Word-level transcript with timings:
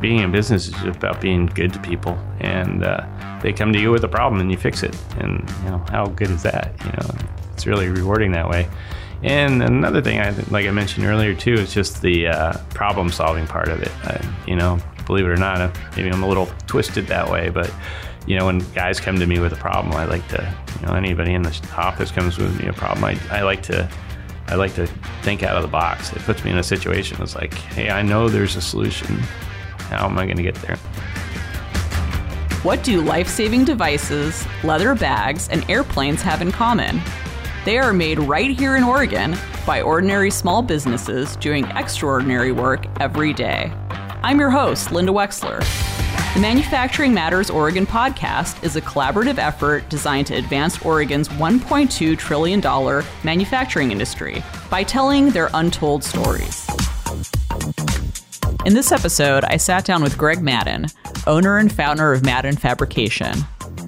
being 0.00 0.18
in 0.20 0.32
business 0.32 0.68
is 0.68 0.82
about 0.84 1.20
being 1.20 1.46
good 1.46 1.72
to 1.72 1.78
people, 1.80 2.18
and 2.40 2.84
uh, 2.84 3.06
they 3.42 3.52
come 3.52 3.72
to 3.72 3.78
you 3.78 3.90
with 3.90 4.04
a 4.04 4.08
problem 4.08 4.40
and 4.40 4.50
you 4.50 4.56
fix 4.56 4.82
it. 4.82 4.96
And 5.18 5.48
you 5.64 5.70
know 5.70 5.84
how 5.90 6.06
good 6.06 6.30
is 6.30 6.42
that? 6.42 6.72
You 6.84 6.92
know, 6.92 7.28
it's 7.52 7.66
really 7.66 7.88
rewarding 7.88 8.32
that 8.32 8.48
way. 8.48 8.68
And 9.22 9.62
another 9.62 10.00
thing, 10.00 10.18
I 10.18 10.30
like 10.50 10.66
I 10.66 10.70
mentioned 10.70 11.06
earlier 11.06 11.34
too, 11.34 11.54
is 11.54 11.74
just 11.74 12.00
the 12.00 12.28
uh, 12.28 12.58
problem-solving 12.70 13.46
part 13.46 13.68
of 13.68 13.82
it. 13.82 13.92
I, 14.04 14.20
you 14.46 14.56
know, 14.56 14.78
believe 15.06 15.26
it 15.26 15.30
or 15.30 15.36
not, 15.36 15.76
maybe 15.96 16.08
I'm 16.08 16.22
a 16.22 16.28
little 16.28 16.48
twisted 16.66 17.06
that 17.08 17.30
way, 17.30 17.50
but 17.50 17.72
you 18.26 18.38
know, 18.38 18.46
when 18.46 18.58
guys 18.72 19.00
come 19.00 19.18
to 19.18 19.26
me 19.26 19.38
with 19.38 19.52
a 19.52 19.56
problem, 19.56 19.94
I 19.94 20.04
like 20.04 20.26
to, 20.28 20.54
you 20.80 20.86
know, 20.86 20.94
anybody 20.94 21.34
in 21.34 21.42
the 21.42 21.68
office 21.76 22.10
comes 22.10 22.38
with 22.38 22.58
me 22.60 22.68
a 22.68 22.72
problem, 22.72 23.04
I, 23.04 23.18
I 23.30 23.42
like 23.42 23.62
to 23.64 23.90
I 24.48 24.56
like 24.56 24.74
to 24.74 24.86
think 25.22 25.44
out 25.44 25.56
of 25.56 25.62
the 25.62 25.68
box. 25.68 26.12
It 26.12 26.18
puts 26.22 26.44
me 26.44 26.50
in 26.50 26.58
a 26.58 26.62
situation 26.62 27.18
that's 27.18 27.36
like, 27.36 27.54
hey, 27.54 27.88
I 27.88 28.02
know 28.02 28.28
there's 28.28 28.56
a 28.56 28.60
solution. 28.60 29.22
How 29.90 30.06
am 30.06 30.16
I 30.16 30.24
going 30.24 30.36
to 30.36 30.42
get 30.42 30.54
there? 30.56 30.76
What 32.62 32.84
do 32.84 33.00
life 33.00 33.28
saving 33.28 33.64
devices, 33.64 34.46
leather 34.62 34.94
bags, 34.94 35.48
and 35.48 35.68
airplanes 35.68 36.22
have 36.22 36.40
in 36.42 36.52
common? 36.52 37.00
They 37.64 37.78
are 37.78 37.92
made 37.92 38.18
right 38.18 38.50
here 38.50 38.76
in 38.76 38.84
Oregon 38.84 39.36
by 39.66 39.82
ordinary 39.82 40.30
small 40.30 40.62
businesses 40.62 41.36
doing 41.36 41.64
extraordinary 41.66 42.52
work 42.52 42.86
every 43.00 43.32
day. 43.32 43.72
I'm 44.22 44.38
your 44.38 44.50
host, 44.50 44.92
Linda 44.92 45.12
Wexler. 45.12 45.58
The 46.34 46.40
Manufacturing 46.40 47.12
Matters 47.12 47.50
Oregon 47.50 47.86
podcast 47.86 48.62
is 48.62 48.76
a 48.76 48.80
collaborative 48.80 49.38
effort 49.38 49.88
designed 49.88 50.28
to 50.28 50.34
advance 50.34 50.80
Oregon's 50.84 51.28
$1.2 51.30 52.16
trillion 52.16 52.60
manufacturing 53.24 53.90
industry 53.90 54.42
by 54.70 54.84
telling 54.84 55.30
their 55.30 55.50
untold 55.54 56.04
stories. 56.04 56.68
In 58.66 58.74
this 58.74 58.92
episode, 58.92 59.42
I 59.44 59.56
sat 59.56 59.86
down 59.86 60.02
with 60.02 60.18
Greg 60.18 60.42
Madden, 60.42 60.88
owner 61.26 61.56
and 61.56 61.72
founder 61.72 62.12
of 62.12 62.22
Madden 62.22 62.56
Fabrication. 62.56 63.32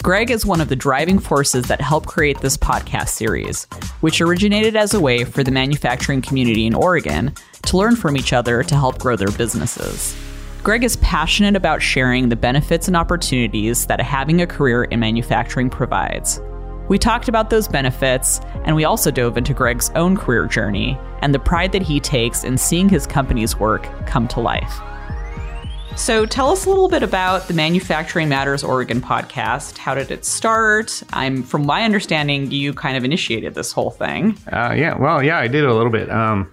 Greg 0.02 0.30
is 0.30 0.46
one 0.46 0.62
of 0.62 0.70
the 0.70 0.77
driving 0.77 1.19
forces 1.19 1.66
that 1.66 1.83
helped 1.83 2.08
create 2.08 2.41
this 2.41 2.56
podcast 2.56 3.11
series, 3.11 3.64
which 4.00 4.22
originated 4.22 4.74
as 4.74 4.94
a 4.94 5.00
way 5.00 5.24
for 5.24 5.44
the 5.44 5.50
manufacturing 5.50 6.22
community 6.22 6.66
in 6.66 6.72
Oregon 6.72 7.34
to 7.66 7.77
learn 7.77 7.96
from 7.96 8.16
each 8.16 8.33
other 8.33 8.62
to 8.62 8.74
help 8.74 8.98
grow 8.98 9.14
their 9.14 9.30
businesses. 9.33 10.16
Greg 10.62 10.84
is 10.84 10.96
passionate 10.96 11.55
about 11.55 11.83
sharing 11.83 12.30
the 12.30 12.36
benefits 12.36 12.89
and 12.89 12.96
opportunities 12.96 13.86
that 13.89 14.00
having 14.00 14.41
a 14.41 14.46
career 14.46 14.84
in 14.84 15.00
manufacturing 15.00 15.68
provides. 15.68 16.41
We 16.92 16.98
talked 16.98 17.26
about 17.26 17.48
those 17.48 17.68
benefits, 17.68 18.38
and 18.66 18.76
we 18.76 18.84
also 18.84 19.10
dove 19.10 19.38
into 19.38 19.54
Greg's 19.54 19.88
own 19.94 20.14
career 20.14 20.44
journey 20.44 20.98
and 21.22 21.34
the 21.34 21.38
pride 21.38 21.72
that 21.72 21.80
he 21.80 22.00
takes 22.00 22.44
in 22.44 22.58
seeing 22.58 22.86
his 22.86 23.06
company's 23.06 23.58
work 23.58 23.84
come 24.04 24.28
to 24.28 24.40
life. 24.40 24.78
So, 25.96 26.26
tell 26.26 26.50
us 26.50 26.66
a 26.66 26.68
little 26.68 26.90
bit 26.90 27.02
about 27.02 27.48
the 27.48 27.54
Manufacturing 27.54 28.28
Matters 28.28 28.62
Oregon 28.62 29.00
podcast. 29.00 29.78
How 29.78 29.94
did 29.94 30.10
it 30.10 30.26
start? 30.26 31.02
I'm, 31.14 31.42
from 31.44 31.64
my 31.64 31.82
understanding, 31.84 32.50
you 32.50 32.74
kind 32.74 32.98
of 32.98 33.04
initiated 33.04 33.54
this 33.54 33.72
whole 33.72 33.90
thing. 33.90 34.36
Uh, 34.52 34.74
yeah, 34.77 34.94
well, 34.94 35.22
yeah, 35.22 35.38
I 35.38 35.48
did 35.48 35.64
a 35.64 35.72
little 35.72 35.92
bit. 35.92 36.10
Um, 36.10 36.52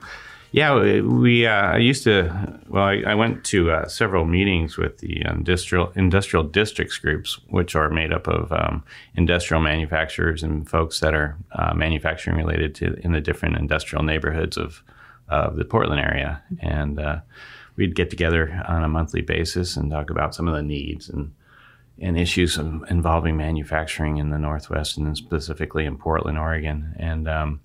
yeah, 0.52 1.02
we. 1.02 1.46
Uh, 1.46 1.74
I 1.74 1.78
used 1.78 2.04
to. 2.06 2.60
Well, 2.68 2.84
I, 2.84 3.04
I 3.06 3.16
went 3.16 3.44
to 3.46 3.72
uh, 3.72 3.88
several 3.88 4.26
meetings 4.26 4.78
with 4.78 4.98
the 4.98 5.22
industrial 5.26 5.92
industrial 5.96 6.44
districts 6.44 6.98
groups, 6.98 7.40
which 7.50 7.76
are 7.76 7.90
made 7.90 8.12
up 8.12 8.28
of 8.28 8.52
um, 8.52 8.84
industrial 9.16 9.62
manufacturers 9.62 10.42
and 10.42 10.68
folks 10.68 11.00
that 11.02 11.14
are 11.14 11.38
uh, 11.52 11.74
manufacturing 11.76 12.38
related 12.38 12.74
to 12.76 12.94
in 13.04 13.12
the 13.12 13.22
different 13.22 13.58
industrial 13.58 14.04
neighborhoods 14.04 14.58
of 14.58 14.84
of 15.28 15.56
the 15.56 15.66
Portland 15.66 16.02
area, 16.02 16.42
and 16.60 17.00
uh, 17.00 17.20
we'd 17.76 17.96
get 17.96 18.10
together 18.10 18.64
on 18.68 18.84
a 18.84 18.90
monthly 18.90 19.22
basis 19.22 19.78
and 19.78 19.92
talk 19.92 20.10
about 20.10 20.34
some 20.34 20.48
of 20.48 20.56
the 20.56 20.64
needs 20.64 21.10
and 21.10 21.32
and 22.02 22.18
issues 22.18 22.58
involving 22.58 23.38
manufacturing 23.38 24.18
in 24.18 24.30
the 24.30 24.40
Northwest 24.40 24.98
and 24.98 25.18
specifically 25.18 25.86
in 25.86 25.98
Portland, 25.98 26.38
Oregon, 26.38 26.96
and 26.98 27.28
um, 27.28 27.60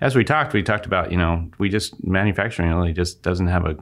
as 0.00 0.14
we 0.14 0.24
talked, 0.24 0.52
we 0.52 0.62
talked 0.62 0.86
about 0.86 1.10
you 1.10 1.18
know 1.18 1.48
we 1.58 1.68
just 1.68 2.02
manufacturing 2.04 2.68
really 2.68 2.92
just 2.92 3.22
doesn't 3.22 3.46
have 3.46 3.64
a, 3.64 3.76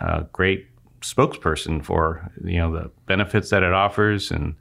a, 0.00 0.26
great 0.32 0.66
spokesperson 1.00 1.84
for 1.84 2.30
you 2.44 2.58
know 2.58 2.72
the 2.72 2.90
benefits 3.06 3.50
that 3.50 3.62
it 3.62 3.72
offers. 3.72 4.30
And 4.30 4.54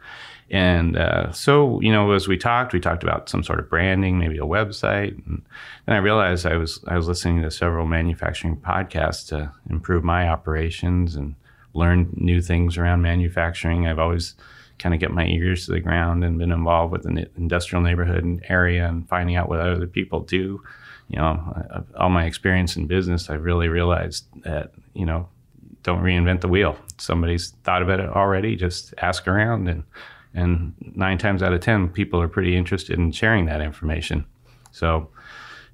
and 0.49 0.97
uh, 0.97 1.31
so 1.31 1.79
you 1.81 1.91
know 1.91 2.11
as 2.11 2.27
we 2.27 2.38
talked, 2.38 2.73
we 2.73 2.79
talked 2.79 3.03
about 3.03 3.29
some 3.29 3.43
sort 3.43 3.59
of 3.59 3.69
branding, 3.69 4.17
maybe 4.17 4.38
a 4.38 4.41
website, 4.41 5.13
and 5.27 5.43
then 5.85 5.95
I 5.95 5.99
realized 5.99 6.45
I 6.45 6.57
was 6.57 6.83
I 6.88 6.97
was 6.97 7.07
listening 7.07 7.41
to 7.43 7.51
several 7.51 7.85
manufacturing 7.85 8.57
podcasts 8.57 9.27
to 9.27 9.51
improve 9.69 10.03
my 10.03 10.27
operations 10.27 11.16
and 11.16 11.35
learn 11.73 12.09
new 12.16 12.41
things 12.41 12.77
around 12.77 13.01
manufacturing. 13.01 13.85
I've 13.85 13.99
always 13.99 14.33
kind 14.79 14.93
of 14.93 14.99
get 14.99 15.11
my 15.11 15.25
ears 15.25 15.66
to 15.66 15.72
the 15.72 15.79
ground 15.79 16.23
and 16.23 16.37
been 16.37 16.51
involved 16.51 16.91
with 16.91 17.03
the 17.03 17.29
industrial 17.37 17.81
neighborhood 17.81 18.23
and 18.23 18.43
area 18.49 18.87
and 18.87 19.07
finding 19.07 19.35
out 19.35 19.47
what 19.47 19.59
other 19.59 19.87
people 19.87 20.19
do 20.22 20.61
you 21.07 21.17
know, 21.17 21.85
all 21.97 22.09
my 22.09 22.25
experience 22.25 22.75
in 22.75 22.88
business, 22.88 23.29
I 23.29 23.35
really 23.35 23.67
realized 23.67 24.25
that, 24.43 24.71
you 24.93 25.05
know, 25.05 25.29
don't 25.83 26.01
reinvent 26.01 26.41
the 26.41 26.47
wheel. 26.47 26.77
Somebody's 26.97 27.51
thought 27.63 27.83
about 27.83 27.99
it 27.99 28.09
already. 28.09 28.55
Just 28.55 28.93
ask 28.97 29.27
around, 29.27 29.67
and 29.67 29.83
and 30.33 30.73
nine 30.95 31.17
times 31.17 31.43
out 31.43 31.53
of 31.53 31.61
ten, 31.61 31.89
people 31.89 32.19
are 32.19 32.27
pretty 32.27 32.57
interested 32.57 32.97
in 32.97 33.11
sharing 33.11 33.45
that 33.45 33.61
information. 33.61 34.25
So, 34.71 35.09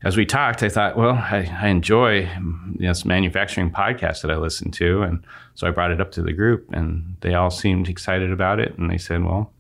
as 0.04 0.18
we 0.18 0.26
talked, 0.26 0.64
I 0.64 0.70
thought, 0.70 0.98
well, 0.98 1.14
I, 1.14 1.50
I 1.62 1.70
enjoy 1.70 2.30
this 2.76 3.06
manufacturing 3.06 3.72
podcast 3.72 4.22
that 4.22 4.32
I 4.32 4.36
listen 4.36 4.70
to, 4.72 5.02
and 5.04 5.24
so 5.56 5.66
I 5.66 5.72
brought 5.72 5.92
it 5.92 6.02
up 6.02 6.12
to 6.12 6.22
the 6.22 6.34
group, 6.34 6.68
and 6.74 7.16
they 7.22 7.34
all 7.34 7.50
seemed 7.50 7.88
excited 7.88 8.32
about 8.32 8.60
it, 8.60 8.78
and 8.78 8.90
they 8.92 8.98
said, 8.98 9.24
well, 9.24 9.52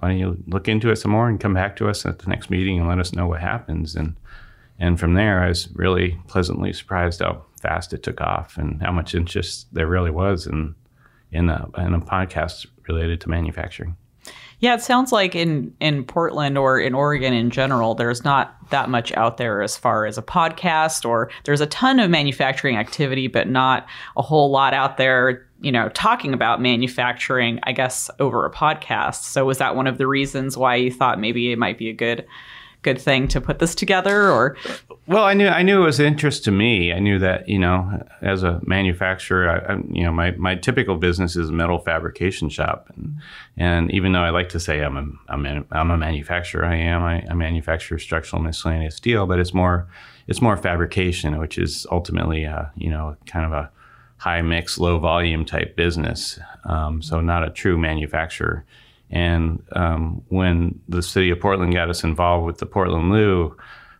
why 0.00 0.08
don't 0.08 0.18
you 0.18 0.42
look 0.48 0.66
into 0.66 0.90
it 0.90 0.96
some 0.96 1.12
more 1.12 1.28
and 1.28 1.38
come 1.38 1.54
back 1.54 1.76
to 1.76 1.88
us 1.88 2.04
at 2.04 2.18
the 2.18 2.28
next 2.28 2.50
meeting 2.50 2.80
and 2.80 2.88
let 2.88 2.98
us 2.98 3.12
know 3.12 3.28
what 3.28 3.40
happens 3.40 3.94
and 3.94 4.16
and 4.78 4.98
from 4.98 5.14
there, 5.14 5.42
I 5.42 5.48
was 5.48 5.68
really 5.74 6.18
pleasantly 6.26 6.72
surprised 6.72 7.20
how 7.20 7.44
fast 7.60 7.92
it 7.92 8.02
took 8.02 8.20
off 8.20 8.56
and 8.58 8.82
how 8.82 8.92
much 8.92 9.14
interest 9.14 9.68
there 9.72 9.86
really 9.86 10.10
was 10.10 10.46
in 10.46 10.74
in 11.32 11.48
a, 11.48 11.68
in 11.78 11.94
a 11.94 12.00
podcast 12.00 12.66
related 12.86 13.20
to 13.20 13.28
manufacturing. 13.28 13.96
Yeah, 14.60 14.74
it 14.74 14.82
sounds 14.82 15.12
like 15.12 15.34
in 15.34 15.74
in 15.80 16.04
Portland 16.04 16.56
or 16.56 16.78
in 16.78 16.94
Oregon 16.94 17.34
in 17.34 17.50
general, 17.50 17.94
there's 17.94 18.24
not 18.24 18.56
that 18.70 18.88
much 18.88 19.12
out 19.12 19.36
there 19.36 19.62
as 19.62 19.76
far 19.76 20.06
as 20.06 20.16
a 20.16 20.22
podcast, 20.22 21.06
or 21.06 21.30
there's 21.44 21.60
a 21.60 21.66
ton 21.66 22.00
of 22.00 22.10
manufacturing 22.10 22.76
activity, 22.76 23.26
but 23.26 23.48
not 23.48 23.86
a 24.16 24.22
whole 24.22 24.50
lot 24.50 24.72
out 24.72 24.96
there, 24.96 25.46
you 25.60 25.70
know, 25.70 25.88
talking 25.90 26.32
about 26.32 26.62
manufacturing. 26.62 27.58
I 27.64 27.72
guess 27.72 28.10
over 28.20 28.46
a 28.46 28.50
podcast. 28.50 29.24
So 29.24 29.44
was 29.44 29.58
that 29.58 29.76
one 29.76 29.86
of 29.86 29.98
the 29.98 30.06
reasons 30.06 30.56
why 30.56 30.76
you 30.76 30.90
thought 30.90 31.20
maybe 31.20 31.52
it 31.52 31.58
might 31.58 31.76
be 31.76 31.90
a 31.90 31.94
good 31.94 32.24
good 32.84 33.00
thing 33.00 33.26
to 33.28 33.40
put 33.40 33.58
this 33.58 33.74
together 33.74 34.30
or? 34.30 34.56
Well 35.06 35.24
i 35.24 35.34
knew 35.34 35.48
i 35.48 35.62
knew 35.62 35.82
it 35.82 35.84
was 35.84 35.98
interest 35.98 36.44
to 36.44 36.52
me. 36.52 36.92
I 36.92 37.00
knew 37.00 37.18
that 37.18 37.48
you 37.48 37.58
know 37.58 38.02
as 38.22 38.42
a 38.42 38.60
manufacturer 38.64 39.48
I, 39.50 39.72
I, 39.72 39.76
you 39.90 40.04
know 40.04 40.12
my, 40.12 40.30
my 40.32 40.54
typical 40.54 40.96
business 40.96 41.34
is 41.34 41.48
a 41.48 41.52
metal 41.52 41.78
fabrication 41.78 42.48
shop. 42.48 42.92
And, 42.96 43.16
and 43.56 43.90
even 43.90 44.12
though 44.12 44.22
i 44.22 44.30
like 44.30 44.50
to 44.50 44.60
say 44.60 44.80
i'm 44.80 44.96
a, 44.96 45.32
I'm 45.32 45.46
a, 45.46 45.64
I'm 45.72 45.90
a 45.90 45.98
manufacturer 45.98 46.64
i 46.64 46.76
am 46.76 47.02
I, 47.02 47.26
I 47.28 47.34
manufacture 47.34 47.98
structural 47.98 48.40
miscellaneous 48.40 48.94
steel 48.94 49.26
but 49.26 49.40
it's 49.40 49.54
more 49.54 49.88
it's 50.28 50.40
more 50.40 50.56
fabrication 50.56 51.38
which 51.38 51.58
is 51.58 51.86
ultimately 51.90 52.44
a, 52.44 52.70
you 52.76 52.90
know 52.90 53.16
kind 53.26 53.46
of 53.46 53.52
a 53.52 53.70
high 54.18 54.40
mix 54.40 54.78
low 54.78 54.98
volume 54.98 55.44
type 55.44 55.76
business. 55.76 56.38
Um, 56.64 57.02
so 57.02 57.20
not 57.20 57.44
a 57.44 57.50
true 57.50 57.76
manufacturer 57.76 58.64
and 59.14 59.62
um, 59.72 60.22
when 60.28 60.80
the 60.88 61.00
city 61.00 61.30
of 61.30 61.38
Portland 61.38 61.72
got 61.72 61.88
us 61.88 62.02
involved 62.02 62.46
with 62.46 62.58
the 62.58 62.66
Portland 62.66 63.12
Loo, 63.12 63.56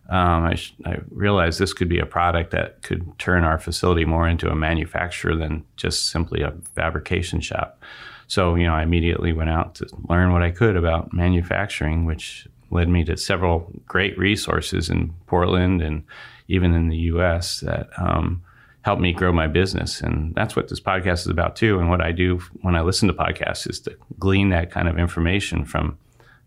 um, 0.08 0.44
I, 0.44 0.56
sh- 0.56 0.74
I, 0.84 0.98
realized 1.10 1.60
this 1.60 1.72
could 1.72 1.88
be 1.88 2.00
a 2.00 2.04
product 2.04 2.50
that 2.50 2.82
could 2.82 3.16
turn 3.18 3.44
our 3.44 3.58
facility 3.58 4.04
more 4.04 4.28
into 4.28 4.50
a 4.50 4.56
manufacturer 4.56 5.36
than 5.36 5.64
just 5.76 6.10
simply 6.10 6.42
a 6.42 6.52
fabrication 6.74 7.40
shop. 7.40 7.80
So, 8.26 8.56
you 8.56 8.66
know, 8.66 8.74
I 8.74 8.82
immediately 8.82 9.32
went 9.32 9.50
out 9.50 9.76
to 9.76 9.86
learn 10.08 10.32
what 10.32 10.42
I 10.42 10.50
could 10.50 10.76
about 10.76 11.12
manufacturing, 11.12 12.04
which 12.06 12.48
led 12.70 12.88
me 12.88 13.04
to 13.04 13.16
several 13.16 13.70
great 13.86 14.18
resources 14.18 14.90
in 14.90 15.14
Portland 15.26 15.80
and 15.80 16.02
even 16.48 16.74
in 16.74 16.88
the 16.88 16.96
U.S. 16.96 17.60
that 17.60 17.88
um, 17.98 18.42
help 18.84 19.00
me 19.00 19.12
grow 19.12 19.32
my 19.32 19.46
business. 19.46 20.00
And 20.02 20.34
that's 20.34 20.54
what 20.54 20.68
this 20.68 20.80
podcast 20.80 21.20
is 21.20 21.28
about 21.28 21.56
too. 21.56 21.78
And 21.78 21.88
what 21.88 22.02
I 22.02 22.12
do 22.12 22.38
when 22.60 22.76
I 22.76 22.82
listen 22.82 23.08
to 23.08 23.14
podcasts 23.14 23.68
is 23.68 23.80
to 23.80 23.96
glean 24.18 24.50
that 24.50 24.70
kind 24.70 24.88
of 24.88 24.98
information 24.98 25.64
from 25.64 25.98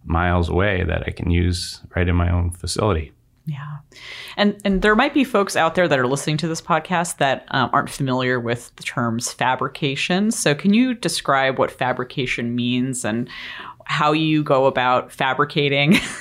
miles 0.05 0.47
away 0.47 0.83
that 0.83 1.03
I 1.07 1.11
can 1.11 1.31
use 1.31 1.81
right 1.95 2.07
in 2.07 2.15
my 2.15 2.31
own 2.31 2.51
facility. 2.51 3.11
Yeah. 3.47 3.77
And 4.35 4.59
and 4.65 4.81
there 4.81 4.95
might 4.95 5.13
be 5.13 5.23
folks 5.23 5.55
out 5.55 5.75
there 5.75 5.87
that 5.87 5.97
are 5.97 6.05
listening 6.05 6.37
to 6.37 6.49
this 6.49 6.61
podcast 6.61 7.17
that 7.17 7.45
um, 7.49 7.69
aren't 7.71 7.89
familiar 7.89 8.39
with 8.39 8.75
the 8.75 8.83
terms 8.83 9.31
fabrication. 9.31 10.31
So 10.31 10.53
can 10.53 10.73
you 10.73 10.93
describe 10.93 11.57
what 11.57 11.71
fabrication 11.71 12.55
means 12.55 13.05
and 13.05 13.29
how 13.87 14.11
you 14.11 14.43
go 14.43 14.65
about 14.65 15.11
fabricating 15.11 15.93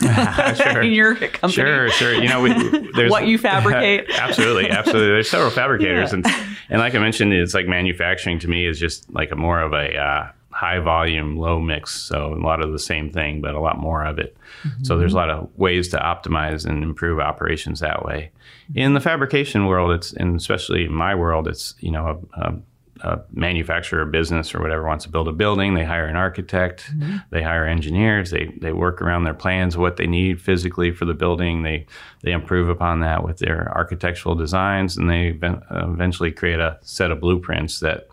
sure. 0.54 0.82
in 0.82 0.92
your 0.92 1.16
company. 1.16 1.52
Sure, 1.52 1.90
sure. 1.90 2.14
You 2.14 2.28
know, 2.28 2.40
we, 2.40 2.52
there's 2.92 3.10
what 3.10 3.26
you 3.26 3.38
fabricate. 3.50 4.08
absolutely, 4.10 4.70
absolutely. 4.70 5.08
There's 5.08 5.28
several 5.28 5.50
fabricators, 5.50 6.12
yeah. 6.12 6.16
and 6.16 6.26
and 6.70 6.80
like 6.80 6.94
I 6.94 6.98
mentioned, 6.98 7.32
it's 7.32 7.54
like 7.54 7.66
manufacturing 7.66 8.38
to 8.40 8.48
me 8.48 8.66
is 8.66 8.78
just 8.78 9.12
like 9.12 9.32
a 9.32 9.36
more 9.36 9.60
of 9.60 9.72
a 9.72 9.96
uh, 9.96 10.30
high 10.50 10.78
volume, 10.78 11.36
low 11.36 11.60
mix. 11.60 11.90
So 11.90 12.32
a 12.32 12.40
lot 12.40 12.62
of 12.62 12.72
the 12.72 12.78
same 12.78 13.10
thing, 13.10 13.40
but 13.40 13.54
a 13.54 13.60
lot 13.60 13.78
more 13.78 14.04
of 14.06 14.18
it. 14.18 14.36
Mm-hmm. 14.62 14.84
So 14.84 14.96
there's 14.96 15.12
a 15.12 15.16
lot 15.16 15.28
of 15.28 15.50
ways 15.58 15.88
to 15.88 15.98
optimize 15.98 16.64
and 16.64 16.82
improve 16.82 17.18
operations 17.18 17.80
that 17.80 18.04
way. 18.04 18.30
In 18.74 18.94
the 18.94 19.00
fabrication 19.00 19.66
world, 19.66 19.90
it's 19.90 20.12
and 20.12 20.36
especially 20.36 20.84
in 20.84 20.94
my 20.94 21.14
world, 21.14 21.48
it's 21.48 21.74
you 21.80 21.90
know 21.90 22.22
a, 22.36 22.40
a 22.40 22.54
a 23.02 23.20
manufacturer 23.32 24.02
or 24.02 24.06
business 24.06 24.54
or 24.54 24.60
whatever 24.60 24.84
wants 24.84 25.04
to 25.04 25.10
build 25.10 25.28
a 25.28 25.32
building, 25.32 25.75
they 25.75 25.84
hire 25.84 26.06
an 26.06 26.16
architect, 26.16 26.90
mm-hmm. 26.90 27.19
they 27.31 27.43
hire 27.43 27.66
engineers, 27.66 28.31
they 28.31 28.46
they 28.60 28.72
work 28.72 29.02
around 29.02 29.25
their 29.25 29.34
plans, 29.34 29.76
what 29.76 29.96
they 29.96 30.06
need 30.06 30.40
physically 30.40 30.90
for 30.90 31.04
the 31.04 31.14
building, 31.14 31.62
they 31.62 31.87
they 32.22 32.32
improve 32.32 32.69
upon 32.69 33.00
that 33.00 33.22
with 33.22 33.38
their 33.38 33.72
architectural 33.76 34.34
designs, 34.34 34.96
and 34.96 35.10
they 35.10 35.38
eventually 35.70 36.32
create 36.32 36.60
a 36.60 36.78
set 36.82 37.10
of 37.10 37.20
blueprints 37.20 37.81
that 37.81 38.08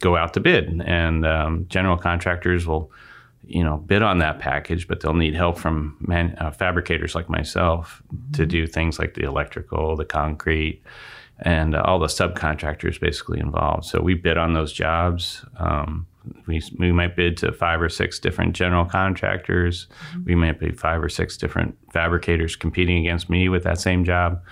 go 0.00 0.16
out 0.16 0.34
to 0.34 0.40
bid. 0.40 0.82
And 0.84 1.26
um, 1.26 1.66
general 1.68 1.96
contractors 1.96 2.66
will, 2.66 2.90
you 3.46 3.64
know, 3.64 3.78
bid 3.78 4.02
on 4.02 4.18
that 4.18 4.38
package, 4.38 4.88
but 4.88 5.00
they'll 5.00 5.14
need 5.14 5.34
help 5.34 5.58
from 5.58 5.96
man, 6.00 6.36
uh, 6.38 6.50
fabricators 6.50 7.14
like 7.14 7.28
myself 7.28 8.02
mm-hmm. 8.12 8.32
to 8.32 8.46
do 8.46 8.66
things 8.66 8.98
like 8.98 9.14
the 9.14 9.24
electrical, 9.24 9.96
the 9.96 10.04
concrete 10.04 10.82
and 11.40 11.74
uh, 11.74 11.82
all 11.84 11.98
the 11.98 12.06
subcontractors 12.06 13.00
basically 13.00 13.40
involved. 13.40 13.84
So 13.84 14.00
we 14.00 14.14
bid 14.14 14.38
on 14.38 14.54
those 14.54 14.72
jobs. 14.72 15.44
Um, 15.58 16.06
we, 16.46 16.62
we 16.78 16.92
might 16.92 17.14
bid 17.14 17.36
to 17.38 17.52
five 17.52 17.80
or 17.80 17.88
six 17.88 18.18
different 18.18 18.54
general 18.54 18.84
contractors. 18.84 19.86
Mm-hmm. 20.10 20.24
We 20.24 20.34
might 20.34 20.58
be 20.58 20.72
five 20.72 21.02
or 21.02 21.08
six 21.08 21.36
different 21.36 21.76
fabricators 21.92 22.56
competing 22.56 22.98
against 22.98 23.30
me 23.30 23.48
with 23.48 23.64
that 23.64 23.78
same 23.78 24.04
job. 24.04 24.42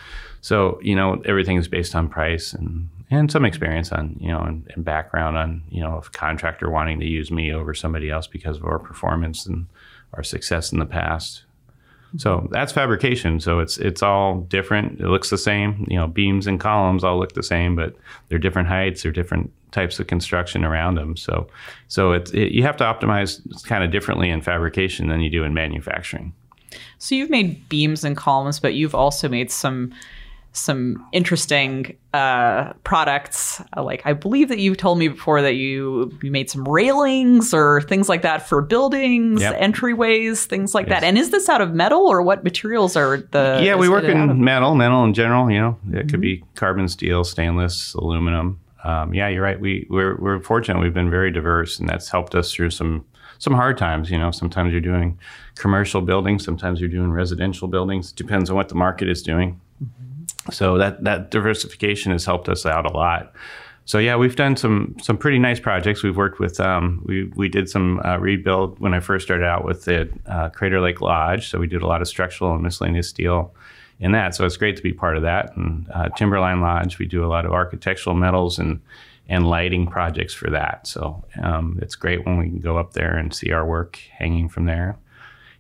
So 0.41 0.79
you 0.83 0.95
know 0.95 1.23
everything 1.25 1.57
is 1.57 1.69
based 1.69 1.95
on 1.95 2.09
price 2.09 2.53
and 2.53 2.91
and 3.11 3.33
some 3.33 3.47
experience 3.47 3.93
on 3.93 4.17
you 4.21 4.29
know 4.29 4.41
and, 4.41 4.71
and 4.75 4.85
background 4.85 5.39
on 5.39 5.63
you 5.71 5.81
know 5.81 5.97
a 5.97 6.03
contractor 6.11 6.69
wanting 6.69 7.01
to 7.01 7.07
use 7.07 7.31
me 7.31 7.51
over 7.51 7.73
somebody 7.73 8.11
else 8.11 8.27
because 8.27 8.59
of 8.59 8.65
our 8.67 8.79
performance 8.79 9.47
and 9.47 9.67
our 10.13 10.23
success 10.23 10.71
in 10.71 10.79
the 10.79 10.87
past. 10.87 11.45
So 12.17 12.49
that's 12.51 12.73
fabrication. 12.73 13.41
So 13.41 13.59
it's 13.59 13.77
it's 13.79 14.03
all 14.03 14.41
different. 14.43 15.01
It 15.01 15.09
looks 15.09 15.31
the 15.31 15.39
same. 15.39 15.87
You 15.89 15.99
know, 15.99 16.07
beams 16.07 16.47
and 16.47 16.61
columns 16.61 17.03
all 17.03 17.19
look 17.19 17.33
the 17.33 17.43
same, 17.43 17.75
but 17.75 17.97
they're 18.29 18.39
different 18.39 18.69
heights. 18.69 19.03
They're 19.03 19.13
different 19.13 19.53
types 19.73 19.99
of 19.99 20.07
construction 20.07 20.65
around 20.65 20.95
them. 20.95 21.17
So 21.17 21.49
so 21.89 22.13
it's 22.13 22.31
it, 22.33 22.53
you 22.53 22.63
have 22.63 22.77
to 22.77 22.85
optimize 22.85 23.41
kind 23.65 23.83
of 23.83 23.91
differently 23.91 24.31
in 24.31 24.43
fabrication 24.43 25.09
than 25.09 25.21
you 25.21 25.31
do 25.31 25.43
in 25.43 25.55
manufacturing. 25.55 26.33
So 26.99 27.15
you've 27.15 27.31
made 27.31 27.69
beams 27.69 28.05
and 28.05 28.17
columns, 28.17 28.61
but 28.61 28.75
you've 28.75 28.95
also 28.95 29.29
made 29.29 29.51
some 29.51 29.93
some 30.55 31.05
interesting 31.13 31.97
uh, 32.15 32.73
products. 32.85 33.61
Like 33.77 34.03
I 34.05 34.13
believe 34.13 34.49
that 34.49 34.61
you 34.61 34.75
told 34.75 34.99
me 34.99 35.09
before 35.09 35.43
that 35.43 35.55
you 35.55 36.17
you 36.23 36.31
made 36.31 36.49
some 36.49 36.65
railings 36.65 37.53
or 37.53 37.83
things 37.83 38.09
like 38.09 38.23
that 38.23 38.49
for 38.49 38.63
buildings, 38.63 39.43
yep. 39.43 39.61
entryways, 39.61 40.47
things 40.47 40.75
like 40.75 40.87
yes. 40.87 41.01
that. 41.01 41.07
And 41.07 41.19
is 41.19 41.31
this 41.31 41.49
out 41.49 41.61
of 41.61 41.75
metal 41.75 42.07
or 42.07 42.23
what 42.23 42.45
materials 42.45 42.97
are 42.97 43.19
the? 43.33 43.61
Yeah, 43.63 43.75
we 43.75 43.89
work 43.89 44.05
in 44.05 44.43
metal, 44.43 44.75
metal 44.75 45.05
in 45.05 45.13
general. 45.13 45.51
You 45.51 45.61
know, 45.61 45.79
it 45.89 45.93
mm-hmm. 45.93 46.09
could 46.09 46.21
be 46.21 46.45
carbon 46.55 46.89
steel, 46.89 47.25
stainless, 47.25 47.95
aluminum. 47.95 48.61
Um, 48.85 49.13
yeah, 49.13 49.29
you're 49.29 49.43
right. 49.43 49.59
We 49.59 49.87
we're, 49.91 50.17
we're 50.17 50.41
fortunate. 50.41 50.81
We've 50.81 50.95
been 50.95 51.11
very 51.11 51.33
diverse, 51.33 51.81
and 51.81 51.89
that's 51.89 52.11
helped 52.11 52.35
us 52.35 52.53
through 52.53 52.71
some 52.71 53.05
some 53.39 53.55
hard 53.55 53.77
times. 53.77 54.09
You 54.09 54.19
know, 54.19 54.31
sometimes 54.31 54.71
you're 54.71 54.81
doing 54.81 55.19
commercial 55.57 56.01
buildings, 56.01 56.45
sometimes 56.45 56.81
you're 56.81 56.89
doing 56.89 57.11
residential 57.11 57.67
buildings. 57.67 58.11
It 58.11 58.17
depends 58.17 58.51
on 58.51 58.57
what 58.57 58.69
the 58.69 58.77
market 58.77 59.09
is 59.09 59.21
doing. 59.21 59.61
Mm-hmm. 59.83 60.14
So 60.51 60.79
that 60.79 61.05
that 61.05 61.31
diversification 61.31 62.13
has 62.13 62.25
helped 62.25 62.49
us 62.49 62.67
out 62.67 62.87
a 62.87 62.93
lot. 62.93 63.33
So 63.87 63.99
yeah, 63.99 64.17
we've 64.17 64.37
done 64.37 64.57
some 64.57 64.97
some 65.01 65.19
pretty 65.19 65.39
nice 65.39 65.61
projects. 65.61 66.03
We've 66.03 66.17
worked 66.17 66.41
with 66.41 66.59
um, 66.61 67.03
we 67.05 67.25
we 67.37 67.49
did 67.49 67.69
some 67.69 68.01
uh, 68.05 68.19
rebuild 68.19 68.79
when 68.79 68.95
I 68.95 69.01
first 69.01 69.27
started 69.27 69.45
out 69.45 69.65
with 69.65 69.85
the 69.85 70.11
uh, 70.27 70.49
Crater 70.51 70.81
Lake 70.81 71.01
Lodge. 71.01 71.51
So 71.51 71.59
we 71.59 71.67
did 71.67 71.83
a 71.83 71.87
lot 71.87 72.01
of 72.01 72.09
structural 72.09 72.55
and 72.55 72.63
miscellaneous 72.63 73.09
steel 73.09 73.55
in 74.01 74.13
that. 74.13 74.35
So 74.35 74.47
it's 74.47 74.57
great 74.57 74.77
to 74.77 74.83
be 74.83 74.93
part 74.93 75.17
of 75.17 75.23
that. 75.23 75.55
And 75.57 75.87
uh, 75.93 76.09
Timberline 76.11 76.61
Lodge, 76.61 76.99
we 76.99 77.07
do 77.07 77.25
a 77.25 77.29
lot 77.29 77.45
of 77.45 77.53
architectural 77.53 78.17
metals 78.17 78.59
and 78.59 78.81
and 79.29 79.49
lighting 79.49 79.87
projects 79.87 80.35
for 80.35 80.51
that. 80.51 80.87
So 80.87 81.25
um, 81.43 81.79
it's 81.81 81.95
great 81.95 82.27
when 82.27 82.39
we 82.39 82.49
can 82.49 82.61
go 82.61 82.77
up 82.77 82.93
there 82.93 83.17
and 83.17 83.35
see 83.35 83.53
our 83.53 83.65
work 83.65 83.99
hanging 84.13 84.49
from 84.49 84.67
there. 84.67 84.99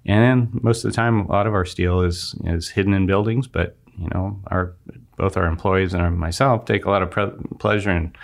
And 0.07 0.23
then 0.23 0.61
most 0.63 0.85
of 0.85 0.91
the 0.91 0.97
time, 0.97 1.21
a 1.21 1.33
lot 1.33 1.47
of 1.47 1.55
our 1.55 1.65
steel 1.65 2.01
is 2.01 2.35
is 2.45 2.71
hidden 2.71 2.95
in 2.95 3.07
buildings, 3.07 3.47
but 3.47 3.77
you 3.99 4.09
know, 4.13 4.41
our 4.49 4.75
both 5.17 5.37
our 5.37 5.47
employees 5.47 5.95
and 5.95 6.19
myself 6.19 6.65
take 6.65 6.85
a 6.85 6.91
lot 6.91 7.03
of 7.03 7.11
pre- 7.11 7.33
pleasure 7.59 7.91
and, 7.91 8.17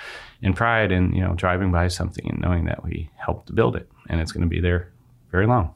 and 0.43 0.57
pride 0.57 0.91
in 0.93 1.13
you 1.13 1.23
know 1.23 1.35
driving 1.35 1.71
by 1.71 1.89
something 1.89 2.29
and 2.29 2.41
knowing 2.41 2.65
that 2.65 2.85
we 2.85 3.11
helped 3.17 3.55
build 3.55 3.77
it 3.77 3.89
and 4.09 4.21
it's 4.21 4.33
going 4.33 4.43
to 4.43 4.49
be 4.49 4.61
there 4.61 4.91
very 5.31 5.47
long. 5.47 5.73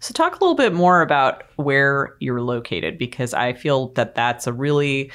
So, 0.00 0.12
talk 0.12 0.32
a 0.32 0.44
little 0.44 0.56
bit 0.56 0.72
more 0.72 1.00
about 1.02 1.44
where 1.56 2.14
you're 2.20 2.40
located 2.40 2.98
because 2.98 3.34
I 3.34 3.52
feel 3.52 3.88
that 3.94 4.14
that's 4.14 4.46
a 4.46 4.52
really 4.52 5.10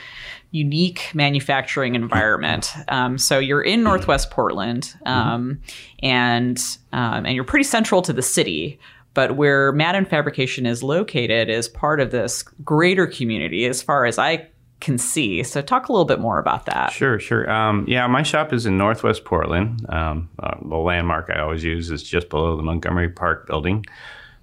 unique 0.51 1.12
manufacturing 1.13 1.95
environment. 1.95 2.74
Um, 2.88 3.18
so, 3.18 3.39
you're 3.39 3.62
in 3.62 3.84
Northwest 3.84 4.31
Portland, 4.31 4.94
um, 5.06 5.62
and 6.00 6.57
um, 6.94 7.25
and 7.25 7.36
you're 7.36 7.44
pretty 7.44 7.63
central 7.63 8.01
to 8.04 8.13
the 8.13 8.22
city. 8.22 8.80
But 9.18 9.36
where 9.36 9.72
Madden 9.72 10.06
Fabrication 10.06 10.68
is 10.68 10.84
located 10.84 11.50
is 11.50 11.68
part 11.68 12.00
of 12.00 12.12
this 12.12 12.44
greater 12.64 13.08
community, 13.08 13.66
as 13.66 13.81
far 13.81 14.06
as 14.06 14.19
I 14.19 14.48
can 14.80 15.00
see. 15.00 15.42
So, 15.42 15.64
talk 15.64 15.90
a 15.90 15.92
little 15.92 16.06
bit 16.06 16.19
more 16.19 16.38
about 16.38 16.68
that. 16.68 16.92
Sure, 16.92 17.19
sure. 17.19 17.50
Um, 17.50 17.84
yeah, 17.88 18.06
my 18.06 18.22
shop 18.22 18.54
is 18.54 18.68
in 18.68 18.78
Northwest 18.78 19.25
Portland. 19.25 19.84
Um, 19.90 20.30
uh, 20.38 20.58
the 20.62 20.75
landmark 20.75 21.31
I 21.31 21.40
always 21.40 21.64
use 21.64 21.90
is 21.90 22.04
just 22.04 22.30
below 22.30 22.56
the 22.56 22.62
Montgomery 22.62 23.10
Park 23.10 23.48
building, 23.48 23.88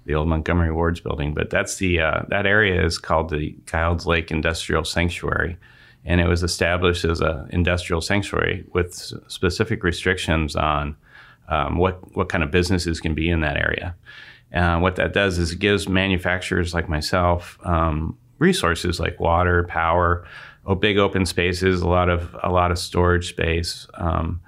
the 0.07 0.15
old 0.15 0.27
Montgomery 0.27 0.73
Wards 0.73 0.99
building. 0.99 1.33
But 1.33 1.49
that's 1.49 1.77
the 1.77 2.01
uh, 2.01 2.23
that 2.27 2.45
area 2.45 2.85
is 2.85 2.97
called 2.97 3.29
the 3.29 3.55
Guilds 3.71 4.05
Lake 4.05 4.29
Industrial 4.29 4.83
Sanctuary, 4.83 5.55
and 6.03 6.19
it 6.19 6.27
was 6.27 6.43
established 6.43 7.05
as 7.05 7.21
an 7.21 7.47
industrial 7.51 8.01
sanctuary 8.01 8.65
with 8.73 8.93
specific 9.29 9.85
restrictions 9.85 10.53
on 10.53 10.97
um, 11.47 11.77
what 11.77 12.13
what 12.17 12.27
kind 12.27 12.43
of 12.43 12.51
businesses 12.51 12.99
can 12.99 13.13
be 13.13 13.29
in 13.29 13.39
that 13.39 13.55
area. 13.55 13.95
Uh, 14.53 14.79
what 14.79 14.95
that 14.95 15.13
does 15.13 15.37
is 15.37 15.51
it 15.51 15.59
gives 15.59 15.89
manufacturers 15.89 16.73
like 16.73 16.87
myself 16.87 17.57
um, 17.63 18.17
resources 18.39 18.99
like 18.99 19.19
water, 19.19 19.63
power, 19.65 20.25
oh, 20.65 20.75
big 20.75 20.97
open 20.97 21.25
spaces, 21.25 21.81
a 21.81 21.87
lot 21.87 22.09
of 22.09 22.35
a 22.43 22.51
lot 22.51 22.71
of 22.71 22.77
storage 22.77 23.29
space. 23.29 23.87
Um, 23.95 24.41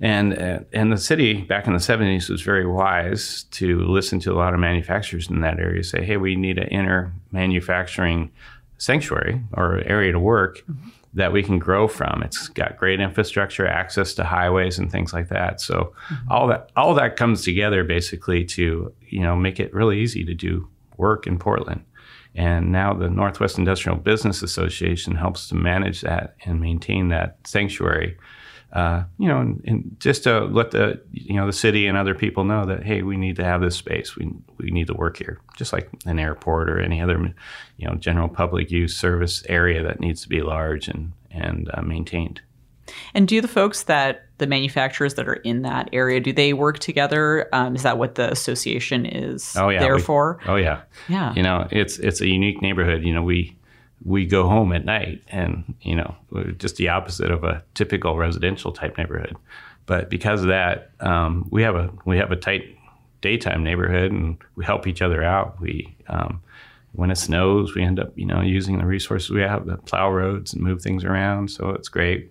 and 0.00 0.38
uh, 0.38 0.60
and 0.72 0.90
the 0.90 0.96
city 0.96 1.42
back 1.42 1.66
in 1.66 1.74
the 1.74 1.78
70s 1.78 2.30
was 2.30 2.40
very 2.42 2.66
wise 2.66 3.44
to 3.52 3.80
listen 3.80 4.18
to 4.20 4.32
a 4.32 4.36
lot 4.36 4.54
of 4.54 4.60
manufacturers 4.60 5.28
in 5.28 5.40
that 5.40 5.58
area 5.58 5.84
say, 5.84 6.04
hey, 6.04 6.16
we 6.16 6.36
need 6.36 6.58
an 6.58 6.68
inner 6.68 7.12
manufacturing 7.32 8.30
sanctuary 8.78 9.42
or 9.52 9.78
area 9.84 10.12
to 10.12 10.18
work. 10.18 10.60
Mm-hmm 10.60 10.88
that 11.14 11.32
we 11.32 11.42
can 11.42 11.58
grow 11.58 11.88
from. 11.88 12.22
It's 12.22 12.48
got 12.48 12.76
great 12.76 13.00
infrastructure, 13.00 13.66
access 13.66 14.14
to 14.14 14.24
highways 14.24 14.78
and 14.78 14.90
things 14.90 15.12
like 15.12 15.28
that. 15.28 15.60
So 15.60 15.92
mm-hmm. 16.08 16.32
all 16.32 16.46
that 16.48 16.70
all 16.76 16.94
that 16.94 17.16
comes 17.16 17.44
together 17.44 17.84
basically 17.84 18.44
to 18.46 18.92
you 19.08 19.20
know 19.20 19.36
make 19.36 19.58
it 19.58 19.74
really 19.74 20.00
easy 20.00 20.24
to 20.24 20.34
do 20.34 20.68
work 20.96 21.26
in 21.26 21.38
Portland. 21.38 21.84
And 22.34 22.70
now 22.70 22.92
the 22.94 23.10
Northwest 23.10 23.58
Industrial 23.58 23.98
Business 23.98 24.42
Association 24.42 25.16
helps 25.16 25.48
to 25.48 25.56
manage 25.56 26.02
that 26.02 26.36
and 26.44 26.60
maintain 26.60 27.08
that 27.08 27.38
sanctuary 27.44 28.16
uh, 28.72 29.02
you 29.18 29.26
know, 29.26 29.40
and, 29.40 29.62
and, 29.66 29.96
just 29.98 30.22
to 30.24 30.44
let 30.44 30.70
the 30.70 31.00
you 31.12 31.34
know 31.34 31.46
the 31.46 31.52
city 31.52 31.88
and 31.88 31.98
other 31.98 32.14
people 32.14 32.44
know 32.44 32.64
that 32.66 32.84
hey, 32.84 33.02
we 33.02 33.16
need 33.16 33.36
to 33.36 33.44
have 33.44 33.60
this 33.60 33.76
space. 33.76 34.16
We 34.16 34.32
we 34.58 34.70
need 34.70 34.86
to 34.86 34.94
work 34.94 35.16
here, 35.16 35.40
just 35.56 35.72
like 35.72 35.90
an 36.06 36.18
airport 36.20 36.70
or 36.70 36.78
any 36.78 37.00
other 37.00 37.34
you 37.78 37.88
know 37.88 37.96
general 37.96 38.28
public 38.28 38.70
use 38.70 38.96
service 38.96 39.42
area 39.48 39.82
that 39.82 39.98
needs 39.98 40.22
to 40.22 40.28
be 40.28 40.40
large 40.40 40.86
and 40.86 41.12
and 41.32 41.68
uh, 41.74 41.82
maintained. 41.82 42.42
And 43.14 43.26
do 43.26 43.40
the 43.40 43.48
folks 43.48 43.84
that 43.84 44.26
the 44.38 44.46
manufacturers 44.46 45.14
that 45.14 45.28
are 45.28 45.34
in 45.34 45.62
that 45.62 45.90
area 45.92 46.20
do 46.20 46.32
they 46.32 46.52
work 46.52 46.78
together? 46.78 47.48
Um, 47.52 47.74
is 47.74 47.82
that 47.82 47.98
what 47.98 48.14
the 48.14 48.30
association 48.30 49.06
is 49.06 49.56
oh, 49.56 49.68
yeah, 49.68 49.80
there 49.80 49.96
we, 49.96 50.02
for? 50.02 50.38
Oh 50.46 50.56
yeah, 50.56 50.82
yeah. 51.08 51.34
You 51.34 51.42
know, 51.42 51.66
it's 51.70 51.98
it's 51.98 52.20
a 52.20 52.26
unique 52.26 52.62
neighborhood. 52.62 53.02
You 53.02 53.14
know, 53.14 53.22
we 53.22 53.56
we 54.04 54.26
go 54.26 54.48
home 54.48 54.72
at 54.72 54.84
night 54.84 55.22
and 55.28 55.74
you 55.82 55.94
know 55.94 56.14
just 56.58 56.76
the 56.76 56.88
opposite 56.88 57.30
of 57.30 57.44
a 57.44 57.62
typical 57.74 58.16
residential 58.16 58.72
type 58.72 58.96
neighborhood. 58.96 59.36
But 59.86 60.08
because 60.08 60.42
of 60.42 60.48
that 60.48 60.90
um, 61.00 61.46
we 61.50 61.62
have 61.62 61.74
a 61.74 61.90
we 62.04 62.16
have 62.18 62.32
a 62.32 62.36
tight 62.36 62.76
daytime 63.20 63.62
neighborhood 63.62 64.12
and 64.12 64.38
we 64.56 64.64
help 64.64 64.86
each 64.86 65.02
other 65.02 65.22
out. 65.22 65.60
We 65.60 65.96
um, 66.08 66.40
when 66.92 67.10
it 67.10 67.16
snows 67.16 67.74
we 67.74 67.82
end 67.82 68.00
up 68.00 68.12
you 68.16 68.26
know 68.26 68.40
using 68.40 68.78
the 68.78 68.86
resources 68.86 69.30
we 69.30 69.42
have 69.42 69.66
to 69.66 69.76
plow 69.78 70.10
roads 70.10 70.54
and 70.54 70.62
move 70.62 70.82
things 70.82 71.04
around. 71.04 71.50
So 71.50 71.70
it's 71.70 71.88
great. 71.88 72.30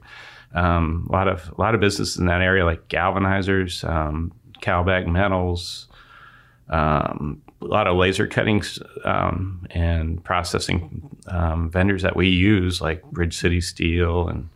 Um, 0.55 1.07
a 1.09 1.13
lot 1.13 1.27
of 1.27 1.51
a 1.55 1.61
lot 1.61 1.75
of 1.75 1.81
businesses 1.81 2.17
in 2.17 2.25
that 2.25 2.41
area 2.41 2.65
like 2.65 2.87
galvanizers 2.87 3.87
um, 3.87 4.31
Calbag 4.61 5.07
metals 5.07 5.87
um, 6.69 7.41
a 7.61 7.65
lot 7.65 7.87
of 7.87 7.97
laser 7.97 8.27
cuttings 8.27 8.79
um, 9.03 9.65
and 9.71 10.23
processing 10.23 11.09
um, 11.27 11.69
vendors 11.69 12.01
that 12.03 12.15
we 12.15 12.27
use, 12.29 12.81
like 12.81 13.03
Bridge 13.11 13.37
City 13.37 13.61
Steel 13.61 14.27
and 14.27 14.49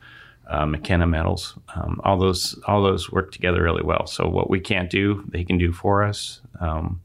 uh, 0.48 0.66
McKenna 0.66 1.08
metals. 1.08 1.58
Um, 1.76 2.00
all 2.04 2.18
those 2.18 2.60
all 2.68 2.84
those 2.84 3.12
work 3.12 3.32
together 3.32 3.64
really 3.64 3.84
well. 3.84 4.08
So 4.08 4.28
what 4.28 4.50
we 4.50 4.60
can't 4.60 4.90
do, 4.90 5.24
they 5.30 5.44
can 5.44 5.58
do 5.58 5.72
for 5.72 6.04
us, 6.04 6.42
um, 6.60 7.02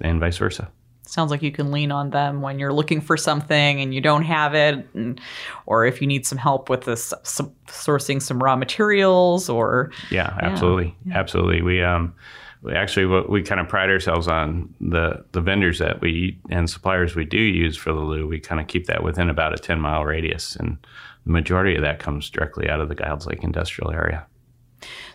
and 0.00 0.20
vice 0.20 0.38
versa. 0.38 0.70
Sounds 1.06 1.30
like 1.30 1.42
you 1.42 1.52
can 1.52 1.70
lean 1.70 1.92
on 1.92 2.10
them 2.10 2.40
when 2.40 2.58
you're 2.58 2.72
looking 2.72 3.02
for 3.02 3.16
something 3.16 3.80
and 3.80 3.94
you 3.94 4.00
don't 4.00 4.22
have 4.22 4.54
it, 4.54 4.88
and, 4.94 5.20
or 5.66 5.84
if 5.84 6.00
you 6.00 6.06
need 6.06 6.26
some 6.26 6.38
help 6.38 6.70
with 6.70 6.82
this 6.84 7.12
sourcing 7.24 8.22
some 8.22 8.42
raw 8.42 8.56
materials, 8.56 9.50
or 9.50 9.90
yeah, 10.10 10.36
absolutely, 10.40 10.96
yeah. 11.04 11.18
absolutely. 11.18 11.60
We 11.60 11.82
um, 11.82 12.14
we 12.14 12.43
actually 12.72 13.06
what 13.06 13.28
we 13.28 13.42
kind 13.42 13.60
of 13.60 13.68
pride 13.68 13.90
ourselves 13.90 14.28
on 14.28 14.74
the 14.80 15.24
the 15.32 15.40
vendors 15.40 15.78
that 15.78 16.00
we 16.00 16.38
and 16.50 16.68
suppliers 16.68 17.14
we 17.14 17.24
do 17.24 17.38
use 17.38 17.76
for 17.76 17.92
the 17.92 18.00
Loo. 18.00 18.26
We 18.26 18.40
kind 18.40 18.60
of 18.60 18.66
keep 18.66 18.86
that 18.86 19.02
within 19.02 19.30
about 19.30 19.52
a 19.52 19.58
ten 19.58 19.80
mile 19.80 20.04
radius, 20.04 20.56
and 20.56 20.78
the 21.26 21.32
majority 21.32 21.76
of 21.76 21.82
that 21.82 21.98
comes 21.98 22.30
directly 22.30 22.68
out 22.68 22.80
of 22.80 22.88
the 22.88 22.94
Guilds 22.94 23.26
Lake 23.26 23.42
industrial 23.42 23.90
area. 23.90 24.26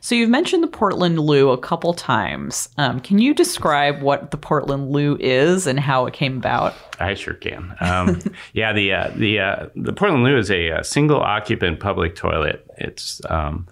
So 0.02 0.16
you've 0.16 0.30
mentioned 0.30 0.64
the 0.64 0.68
Portland 0.68 1.20
Loo 1.20 1.50
a 1.52 1.58
couple 1.58 1.94
times. 1.94 2.70
Um, 2.78 3.00
can 3.00 3.20
you 3.20 3.34
describe 3.34 4.02
what 4.02 4.32
the 4.32 4.38
Portland 4.38 4.92
Loo 4.92 5.18
is 5.20 5.68
and 5.68 5.80
how 5.80 6.06
it 6.06 6.14
came 6.14 6.38
about? 6.38 6.74
I 7.00 7.14
sure 7.14 7.34
can. 7.34 7.76
Um, 7.80 8.22
yeah, 8.54 8.74
the 8.74 8.94
uh, 8.94 9.12
the 9.16 9.40
uh, 9.40 9.68
the 9.76 9.94
Portland 9.94 10.24
Loo 10.24 10.38
is 10.38 10.50
a, 10.50 10.70
a, 10.70 10.84
single 10.84 11.20
occupant 11.20 11.80
public 11.80 12.16
toilet. 12.16 12.66
It's 12.78 13.22
um, 13.30 13.68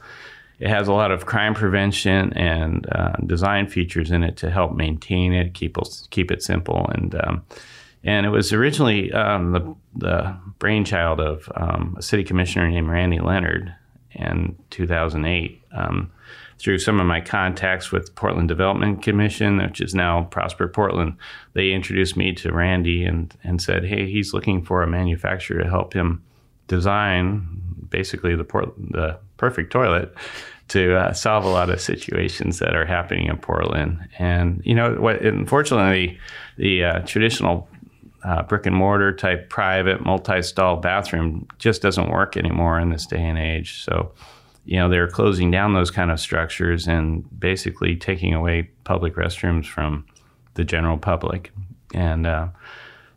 it 0.59 0.69
has 0.69 0.87
a 0.87 0.93
lot 0.93 1.11
of 1.11 1.25
crime 1.25 1.53
prevention 1.53 2.33
and 2.33 2.87
uh, 2.91 3.13
design 3.25 3.67
features 3.67 4.11
in 4.11 4.23
it 4.23 4.37
to 4.37 4.49
help 4.49 4.75
maintain 4.75 5.33
it, 5.33 5.53
keep 5.53 5.77
keep 6.09 6.31
it 6.31 6.41
simple, 6.41 6.89
and 6.93 7.15
um, 7.23 7.43
and 8.03 8.25
it 8.25 8.29
was 8.29 8.51
originally 8.53 9.11
um, 9.13 9.51
the 9.51 9.75
the 9.95 10.37
brainchild 10.59 11.19
of 11.19 11.51
um, 11.55 11.95
a 11.97 12.01
city 12.01 12.23
commissioner 12.23 12.67
named 12.69 12.89
Randy 12.89 13.19
Leonard 13.19 13.73
in 14.11 14.55
2008. 14.71 15.61
Um, 15.71 16.11
through 16.59 16.79
some 16.79 16.99
of 16.99 17.05
my 17.05 17.21
contacts 17.21 17.91
with 17.91 18.15
Portland 18.15 18.47
Development 18.47 18.99
Commission, 19.01 19.57
which 19.57 19.79
is 19.79 19.93
now 19.93 20.23
Prosper 20.23 20.67
Portland, 20.67 21.15
they 21.53 21.71
introduced 21.71 22.17
me 22.17 22.33
to 22.33 22.51
Randy 22.51 23.05
and, 23.05 23.31
and 23.43 23.61
said, 23.61 23.85
hey, 23.85 24.09
he's 24.09 24.33
looking 24.33 24.63
for 24.63 24.81
a 24.81 24.87
manufacturer 24.87 25.61
to 25.61 25.69
help 25.69 25.93
him 25.93 26.23
design 26.67 27.47
basically 27.89 28.35
the, 28.35 28.43
port, 28.43 28.73
the 28.77 29.17
perfect 29.37 29.71
toilet 29.71 30.13
to 30.67 30.95
uh, 30.95 31.13
solve 31.13 31.45
a 31.45 31.49
lot 31.49 31.69
of 31.69 31.79
situations 31.79 32.59
that 32.59 32.75
are 32.75 32.85
happening 32.85 33.27
in 33.27 33.37
Portland. 33.37 33.99
And, 34.19 34.61
you 34.65 34.75
know, 34.75 34.95
what, 34.95 35.21
unfortunately, 35.21 36.19
the 36.57 36.83
uh, 36.83 36.99
traditional 37.05 37.69
uh, 38.23 38.43
brick 38.43 38.65
and 38.65 38.75
mortar 38.75 39.13
type 39.13 39.49
private 39.49 40.03
multi 40.03 40.41
stall 40.41 40.77
bathroom 40.77 41.47
just 41.59 41.81
doesn't 41.81 42.09
work 42.09 42.35
anymore 42.35 42.79
in 42.79 42.89
this 42.89 43.05
day 43.05 43.23
and 43.23 43.37
age. 43.37 43.83
So, 43.83 44.11
you 44.65 44.75
know, 44.77 44.89
they're 44.89 45.07
closing 45.07 45.51
down 45.51 45.73
those 45.73 45.91
kind 45.91 46.11
of 46.11 46.19
structures 46.19 46.87
and 46.87 47.25
basically 47.39 47.95
taking 47.95 48.33
away 48.33 48.69
public 48.83 49.15
restrooms 49.15 49.65
from 49.65 50.05
the 50.55 50.65
general 50.65 50.97
public. 50.97 51.51
And 51.93 52.27
uh, 52.27 52.47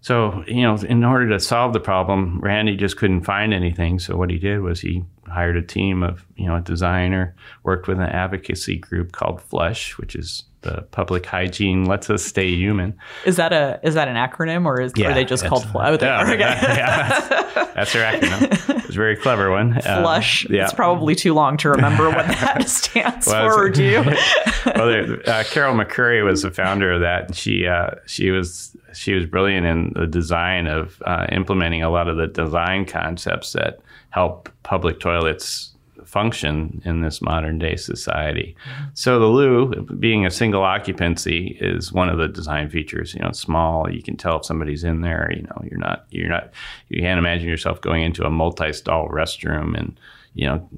so, 0.02 0.42
you 0.46 0.62
know, 0.62 0.76
in 0.76 1.04
order 1.04 1.28
to 1.28 1.40
solve 1.40 1.72
the 1.72 1.80
problem, 1.80 2.40
Randy 2.40 2.76
just 2.76 2.96
couldn't 2.96 3.22
find 3.22 3.52
anything. 3.52 3.98
So, 3.98 4.16
what 4.16 4.30
he 4.30 4.38
did 4.38 4.60
was 4.60 4.80
he 4.80 5.04
hired 5.28 5.56
a 5.56 5.62
team 5.62 6.02
of, 6.02 6.24
you 6.36 6.46
know, 6.46 6.56
a 6.56 6.60
designer, 6.60 7.34
worked 7.64 7.86
with 7.86 7.98
an 7.98 8.06
advocacy 8.06 8.76
group 8.76 9.12
called 9.12 9.40
PHLUSH, 9.50 9.98
which 9.98 10.14
is 10.16 10.44
the 10.62 10.82
public 10.90 11.24
hygiene 11.24 11.84
lets 11.84 12.10
us 12.10 12.24
stay 12.24 12.48
human. 12.54 12.96
Is 13.24 13.36
that 13.36 13.52
a 13.52 13.80
is 13.82 13.94
that 13.94 14.08
an 14.08 14.16
acronym 14.16 14.66
or 14.66 14.80
is 14.80 14.92
yeah, 14.96 15.10
are 15.10 15.14
they 15.14 15.24
just 15.24 15.44
called 15.44 15.64
PHLUSH? 15.64 16.02
Oh, 16.02 16.06
yeah, 16.06 16.22
okay. 16.22 16.38
yeah, 16.38 17.70
that's 17.74 17.92
their 17.92 18.12
acronym. 18.12 18.76
It's 18.90 18.96
a 18.96 18.98
very 18.98 19.14
clever 19.14 19.52
one. 19.52 19.74
PHLUSH. 19.74 20.46
Um, 20.46 20.54
yeah. 20.54 20.64
It's 20.64 20.72
probably 20.72 21.14
too 21.14 21.32
long 21.32 21.56
to 21.58 21.70
remember 21.70 22.08
what 22.10 22.26
that 22.26 22.68
stands 22.68 23.26
well, 23.26 23.48
for. 23.48 23.70
Do 23.70 23.84
you? 23.84 24.02
well, 24.74 25.16
uh, 25.26 25.44
Carol 25.44 25.76
McCreary 25.76 26.24
was 26.24 26.42
the 26.42 26.50
founder 26.50 26.90
of 26.90 27.00
that, 27.02 27.26
and 27.26 27.36
she 27.36 27.68
uh, 27.68 27.90
she 28.06 28.30
was 28.30 28.76
she 28.92 29.14
was 29.14 29.26
brilliant 29.26 29.66
in 29.66 29.92
the 29.94 30.06
design 30.06 30.66
of 30.66 31.02
uh, 31.06 31.26
implementing 31.32 31.82
a 31.82 31.90
lot 31.90 32.08
of 32.08 32.16
the 32.16 32.26
design 32.26 32.84
concepts 32.84 33.52
that 33.52 33.80
help 34.10 34.48
public 34.62 35.00
toilets 35.00 35.70
function 36.10 36.82
in 36.84 37.02
this 37.02 37.22
modern 37.22 37.58
day 37.58 37.76
society. 37.76 38.56
So 38.94 39.20
the 39.20 39.26
loo, 39.26 39.86
being 39.98 40.26
a 40.26 40.30
single 40.30 40.62
occupancy, 40.62 41.56
is 41.60 41.92
one 41.92 42.08
of 42.08 42.18
the 42.18 42.26
design 42.26 42.68
features. 42.68 43.14
You 43.14 43.20
know, 43.20 43.28
it's 43.28 43.38
small. 43.38 43.90
You 43.90 44.02
can 44.02 44.16
tell 44.16 44.38
if 44.38 44.44
somebody's 44.44 44.82
in 44.82 45.02
there. 45.02 45.30
You 45.34 45.42
know, 45.42 45.62
you're 45.62 45.78
not 45.78 46.06
you're 46.10 46.28
not 46.28 46.50
you 46.88 47.00
can't 47.00 47.18
imagine 47.18 47.48
yourself 47.48 47.80
going 47.80 48.02
into 48.02 48.24
a 48.24 48.30
multi-stall 48.30 49.08
restroom 49.08 49.78
and 49.78 49.98
you 50.34 50.46
know 50.46 50.68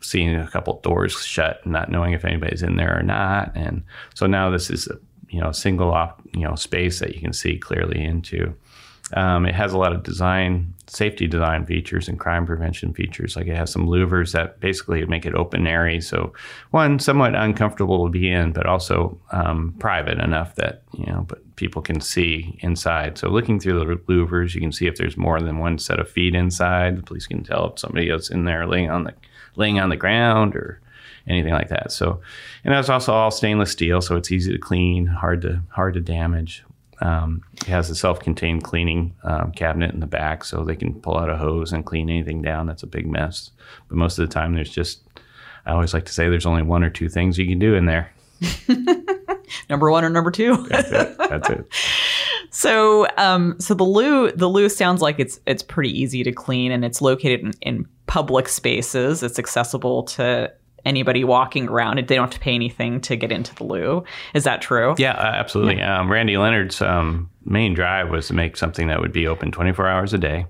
seeing 0.00 0.34
a 0.34 0.48
couple 0.48 0.80
doors 0.82 1.12
shut 1.24 1.60
and 1.64 1.72
not 1.72 1.90
knowing 1.90 2.12
if 2.12 2.24
anybody's 2.24 2.62
in 2.62 2.76
there 2.76 2.98
or 2.98 3.02
not. 3.02 3.52
And 3.54 3.82
so 4.14 4.26
now 4.26 4.50
this 4.50 4.68
is 4.68 4.88
a 4.88 4.98
you 5.32 5.40
know 5.40 5.50
single 5.50 5.92
off 5.92 6.14
you 6.34 6.46
know 6.46 6.54
space 6.54 7.00
that 7.00 7.14
you 7.14 7.20
can 7.20 7.32
see 7.32 7.58
clearly 7.58 8.04
into. 8.04 8.54
Um, 9.14 9.44
it 9.44 9.54
has 9.54 9.72
a 9.72 9.78
lot 9.78 9.92
of 9.92 10.04
design, 10.04 10.72
safety 10.86 11.26
design 11.26 11.66
features 11.66 12.08
and 12.08 12.18
crime 12.18 12.46
prevention 12.46 12.94
features. 12.94 13.36
Like 13.36 13.46
it 13.46 13.56
has 13.56 13.70
some 13.70 13.86
louvers 13.86 14.32
that 14.32 14.60
basically 14.60 15.04
make 15.04 15.26
it 15.26 15.34
open 15.34 15.66
airy. 15.66 16.00
So, 16.00 16.32
one, 16.70 16.98
somewhat 16.98 17.34
uncomfortable 17.34 18.06
to 18.06 18.10
be 18.10 18.30
in, 18.30 18.52
but 18.52 18.66
also 18.66 19.20
um, 19.30 19.74
private 19.78 20.18
enough 20.18 20.54
that, 20.54 20.82
you 20.92 21.06
know, 21.06 21.26
but 21.28 21.56
people 21.56 21.82
can 21.82 22.00
see 22.00 22.58
inside. 22.60 23.18
So, 23.18 23.28
looking 23.28 23.60
through 23.60 23.80
the 23.80 23.96
louvers, 24.10 24.54
you 24.54 24.62
can 24.62 24.72
see 24.72 24.86
if 24.86 24.96
there's 24.96 25.16
more 25.16 25.40
than 25.40 25.58
one 25.58 25.78
set 25.78 26.00
of 26.00 26.08
feet 26.08 26.34
inside. 26.34 26.96
The 26.96 27.02
police 27.02 27.26
can 27.26 27.44
tell 27.44 27.72
if 27.72 27.80
somebody 27.80 28.08
else 28.08 28.30
in 28.30 28.44
there 28.44 28.66
laying 28.66 28.90
on 28.90 29.04
the 29.04 29.14
laying 29.56 29.78
on 29.78 29.90
the 29.90 29.96
ground 29.96 30.56
or 30.56 30.80
anything 31.28 31.52
like 31.52 31.68
that. 31.68 31.92
So, 31.92 32.20
and 32.64 32.74
it's 32.74 32.88
also 32.88 33.12
all 33.12 33.30
stainless 33.30 33.72
steel, 33.72 34.00
so 34.00 34.16
it's 34.16 34.32
easy 34.32 34.52
to 34.52 34.58
clean, 34.58 35.06
hard 35.06 35.42
to 35.42 35.62
hard 35.70 35.94
to 35.94 36.00
damage. 36.00 36.64
Um, 37.00 37.42
it 37.54 37.66
has 37.66 37.90
a 37.90 37.96
self-contained 37.96 38.62
cleaning 38.62 39.14
um, 39.24 39.50
cabinet 39.52 39.92
in 39.92 40.00
the 40.00 40.06
back, 40.06 40.44
so 40.44 40.64
they 40.64 40.76
can 40.76 40.94
pull 41.00 41.18
out 41.18 41.28
a 41.28 41.36
hose 41.36 41.72
and 41.72 41.84
clean 41.84 42.08
anything 42.08 42.42
down 42.42 42.66
that's 42.66 42.84
a 42.84 42.86
big 42.86 43.06
mess. 43.06 43.50
But 43.88 43.98
most 43.98 44.18
of 44.18 44.28
the 44.28 44.32
time, 44.32 44.54
there's 44.54 44.70
just 44.70 45.02
I 45.66 45.72
always 45.72 45.94
like 45.94 46.04
to 46.06 46.12
say 46.12 46.28
there's 46.28 46.46
only 46.46 46.62
one 46.62 46.84
or 46.84 46.90
two 46.90 47.08
things 47.08 47.38
you 47.38 47.46
can 47.46 47.58
do 47.58 47.74
in 47.74 47.86
there. 47.86 48.12
number 49.70 49.90
one 49.90 50.04
or 50.04 50.10
number 50.10 50.30
two. 50.30 50.56
that's 50.68 50.90
it. 50.90 51.18
That's 51.18 51.50
it. 51.50 51.66
So, 52.54 53.06
um, 53.16 53.58
so 53.58 53.72
the 53.72 53.82
loo, 53.82 54.30
the 54.30 54.46
loo 54.46 54.68
sounds 54.68 55.00
like 55.00 55.18
it's 55.18 55.40
it's 55.46 55.62
pretty 55.62 55.88
easy 55.98 56.22
to 56.22 56.32
clean, 56.32 56.70
and 56.70 56.84
it's 56.84 57.00
located 57.00 57.40
in, 57.40 57.52
in 57.62 57.88
public 58.06 58.46
spaces. 58.46 59.22
It's 59.22 59.38
accessible 59.38 60.02
to 60.02 60.52
anybody 60.84 61.24
walking 61.24 61.68
around. 61.68 61.96
They 61.96 62.02
don't 62.14 62.24
have 62.24 62.30
to 62.30 62.40
pay 62.40 62.54
anything 62.54 63.00
to 63.02 63.16
get 63.16 63.32
into 63.32 63.54
the 63.54 63.64
loo. 63.64 64.04
Is 64.34 64.44
that 64.44 64.62
true? 64.62 64.94
Yeah, 64.98 65.12
uh, 65.12 65.32
absolutely. 65.34 65.78
Yeah. 65.78 66.00
Um, 66.00 66.10
Randy 66.10 66.36
Leonard's 66.36 66.80
um, 66.80 67.30
main 67.44 67.74
drive 67.74 68.10
was 68.10 68.28
to 68.28 68.34
make 68.34 68.56
something 68.56 68.88
that 68.88 69.00
would 69.00 69.12
be 69.12 69.26
open 69.26 69.52
24 69.52 69.88
hours 69.88 70.12
a 70.12 70.18
day. 70.18 70.46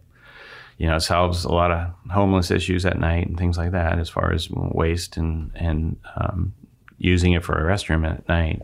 You 0.79 0.89
know, 0.89 0.97
it 0.97 1.01
solves 1.01 1.45
a 1.45 1.53
lot 1.53 1.71
of 1.71 1.93
homeless 2.11 2.51
issues 2.51 2.85
at 2.87 2.99
night 2.99 3.29
and 3.29 3.39
things 3.39 3.57
like 3.57 3.73
that, 3.73 3.99
as 3.99 4.09
far 4.09 4.33
as 4.33 4.51
waste 4.51 5.17
and 5.17 5.53
and 5.55 5.97
um, 6.17 6.55
using 6.99 7.33
it 7.33 7.45
for 7.45 7.55
a 7.55 7.73
restroom 7.73 8.09
at 8.09 8.27
night. 8.29 8.63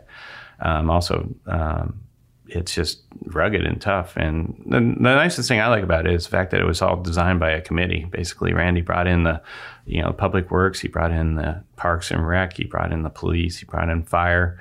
Um, 0.61 0.91
also, 0.91 1.29
um, 1.47 2.01
it's 2.49 2.75
just 2.75 3.01
rugged 3.25 3.65
and 3.65 3.81
tough. 3.81 4.17
And 4.17 4.61
the, 4.67 4.81
the, 4.81 5.15
nicest 5.15 5.49
thing 5.49 5.61
I 5.61 5.69
like 5.69 5.83
about 5.83 6.07
it 6.07 6.15
is 6.15 6.25
the 6.25 6.31
fact 6.31 6.51
that 6.51 6.61
it 6.61 6.67
was 6.67 6.83
all 6.83 6.97
designed 6.97 7.41
by 7.41 7.51
a 7.51 7.61
committee. 7.61 8.07
Basically, 8.11 8.53
Randy 8.53 8.81
brought 8.81 9.07
in 9.07 9.25
the, 9.25 9.41
you 9.87 10.03
know, 10.03 10.13
public 10.13 10.51
works, 10.51 10.81
he 10.81 10.89
brought 10.89 11.13
in 11.13 11.35
the 11.35 11.63
parks 11.77 12.11
and 12.11 12.27
rec, 12.27 12.57
he 12.57 12.65
brought 12.65 12.93
in 12.93 13.03
the 13.03 13.11
police, 13.11 13.59
he 13.59 13.67
brought 13.67 13.89
in 13.89 14.03
fire. 14.03 14.59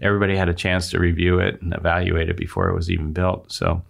Everybody 0.00 0.36
had 0.36 0.48
a 0.48 0.54
chance 0.54 0.90
to 0.90 0.98
review 0.98 1.38
it 1.38 1.60
and 1.62 1.74
evaluate 1.74 2.28
it 2.28 2.36
before 2.36 2.68
it 2.68 2.74
was 2.74 2.90
even 2.90 3.12
built. 3.12 3.50
So, 3.52 3.82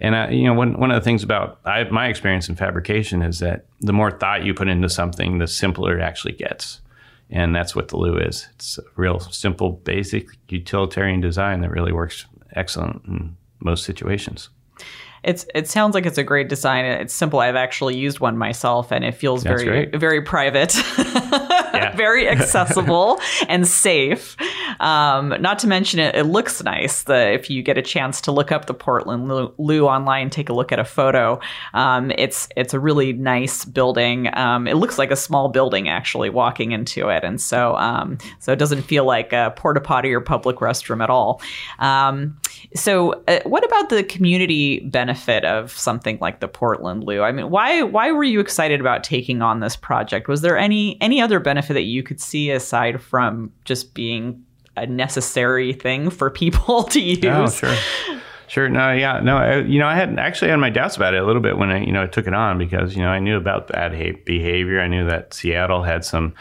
and 0.00 0.14
I, 0.14 0.30
you 0.30 0.44
know, 0.44 0.54
one 0.54 0.78
one 0.78 0.90
of 0.90 0.94
the 0.96 1.04
things 1.04 1.22
about 1.22 1.60
I, 1.64 1.84
my 1.84 2.08
experience 2.08 2.48
in 2.48 2.56
fabrication 2.56 3.22
is 3.22 3.40
that 3.40 3.64
the 3.80 3.92
more 3.92 4.10
thought 4.10 4.44
you 4.44 4.54
put 4.54 4.68
into 4.68 4.88
something, 4.88 5.38
the 5.38 5.48
simpler 5.48 5.98
it 5.98 6.02
actually 6.02 6.34
gets. 6.34 6.80
And 7.30 7.54
that's 7.54 7.76
what 7.76 7.88
the 7.88 7.98
Loo 7.98 8.16
is. 8.16 8.48
It's 8.54 8.78
a 8.78 8.82
real 8.96 9.20
simple, 9.20 9.72
basic 9.72 10.28
utilitarian 10.48 11.20
design 11.20 11.60
that 11.60 11.70
really 11.70 11.92
works 11.92 12.24
excellent 12.54 13.04
in 13.06 13.36
most 13.60 13.84
situations. 13.84 14.50
It's 15.24 15.44
it 15.54 15.68
sounds 15.68 15.94
like 15.94 16.06
it's 16.06 16.18
a 16.18 16.22
great 16.22 16.48
design. 16.48 16.84
It's 16.84 17.12
simple. 17.12 17.40
I've 17.40 17.56
actually 17.56 17.96
used 17.96 18.20
one 18.20 18.38
myself, 18.38 18.92
and 18.92 19.04
it 19.04 19.14
feels 19.14 19.42
That's 19.42 19.62
very 19.62 19.86
great. 19.86 20.00
very 20.00 20.22
private, 20.22 20.70
very 21.96 22.28
accessible 22.28 23.20
and 23.48 23.66
safe. 23.66 24.36
Um, 24.80 25.34
not 25.40 25.58
to 25.60 25.66
mention 25.66 26.00
it, 26.00 26.14
it 26.14 26.24
looks 26.24 26.62
nice. 26.62 27.04
The 27.04 27.32
if 27.32 27.50
you 27.50 27.62
get 27.62 27.78
a 27.78 27.82
chance 27.82 28.20
to 28.22 28.32
look 28.32 28.52
up 28.52 28.66
the 28.66 28.74
Portland 28.74 29.28
Loo 29.58 29.86
online, 29.86 30.30
take 30.30 30.48
a 30.48 30.52
look 30.52 30.72
at 30.72 30.78
a 30.78 30.84
photo. 30.84 31.40
Um, 31.74 32.12
it's 32.16 32.48
it's 32.56 32.74
a 32.74 32.80
really 32.80 33.12
nice 33.12 33.64
building. 33.64 34.28
Um, 34.36 34.66
it 34.66 34.74
looks 34.74 34.98
like 34.98 35.10
a 35.10 35.16
small 35.16 35.48
building 35.48 35.88
actually 35.88 36.30
walking 36.30 36.72
into 36.72 37.08
it, 37.08 37.24
and 37.24 37.40
so 37.40 37.76
um, 37.76 38.18
so 38.38 38.52
it 38.52 38.58
doesn't 38.58 38.82
feel 38.82 39.04
like 39.04 39.32
a 39.32 39.52
porta 39.56 39.80
potty 39.80 40.12
or 40.12 40.20
public 40.20 40.56
restroom 40.56 41.02
at 41.02 41.10
all. 41.10 41.40
Um, 41.78 42.38
so, 42.74 43.22
uh, 43.28 43.40
what 43.44 43.64
about 43.64 43.88
the 43.88 44.02
community 44.04 44.80
benefit 44.80 45.44
of 45.44 45.72
something 45.72 46.18
like 46.20 46.40
the 46.40 46.48
Portland 46.48 47.04
Loo? 47.04 47.22
I 47.22 47.32
mean, 47.32 47.50
why 47.50 47.82
why 47.82 48.12
were 48.12 48.24
you 48.24 48.40
excited 48.40 48.80
about 48.80 49.04
taking 49.04 49.42
on 49.42 49.60
this 49.60 49.76
project? 49.76 50.28
Was 50.28 50.40
there 50.40 50.56
any 50.56 51.00
any 51.00 51.20
other 51.20 51.40
benefit 51.40 51.74
that 51.74 51.82
you 51.82 52.02
could 52.02 52.20
see 52.20 52.50
aside 52.50 53.00
from 53.00 53.52
just 53.64 53.94
being 53.94 54.44
a 54.76 54.86
necessary 54.86 55.72
thing 55.72 56.10
for 56.10 56.30
people 56.42 56.84
to 56.84 57.00
use? 57.00 57.24
Oh, 57.24 57.48
sure. 57.48 57.76
Sure. 58.48 58.68
No, 58.68 58.92
yeah, 58.92 59.20
no. 59.20 59.36
I, 59.36 59.58
you 59.58 59.78
know, 59.78 59.86
I 59.86 59.94
had 59.94 60.18
actually 60.18 60.50
had 60.50 60.56
my 60.56 60.70
doubts 60.70 60.96
about 60.96 61.12
it 61.12 61.22
a 61.22 61.26
little 61.26 61.42
bit 61.42 61.58
when 61.58 61.70
I, 61.70 61.84
you 61.84 61.92
know, 61.92 62.04
I 62.04 62.06
took 62.06 62.26
it 62.26 62.32
on 62.32 62.56
because 62.56 62.96
you 62.96 63.02
know 63.02 63.10
I 63.10 63.18
knew 63.18 63.36
about 63.36 63.68
bad 63.68 63.92
behavior. 64.24 64.80
I 64.80 64.88
knew 64.88 65.04
that 65.04 65.34
Seattle 65.34 65.82
had 65.82 66.02
some 66.04 66.34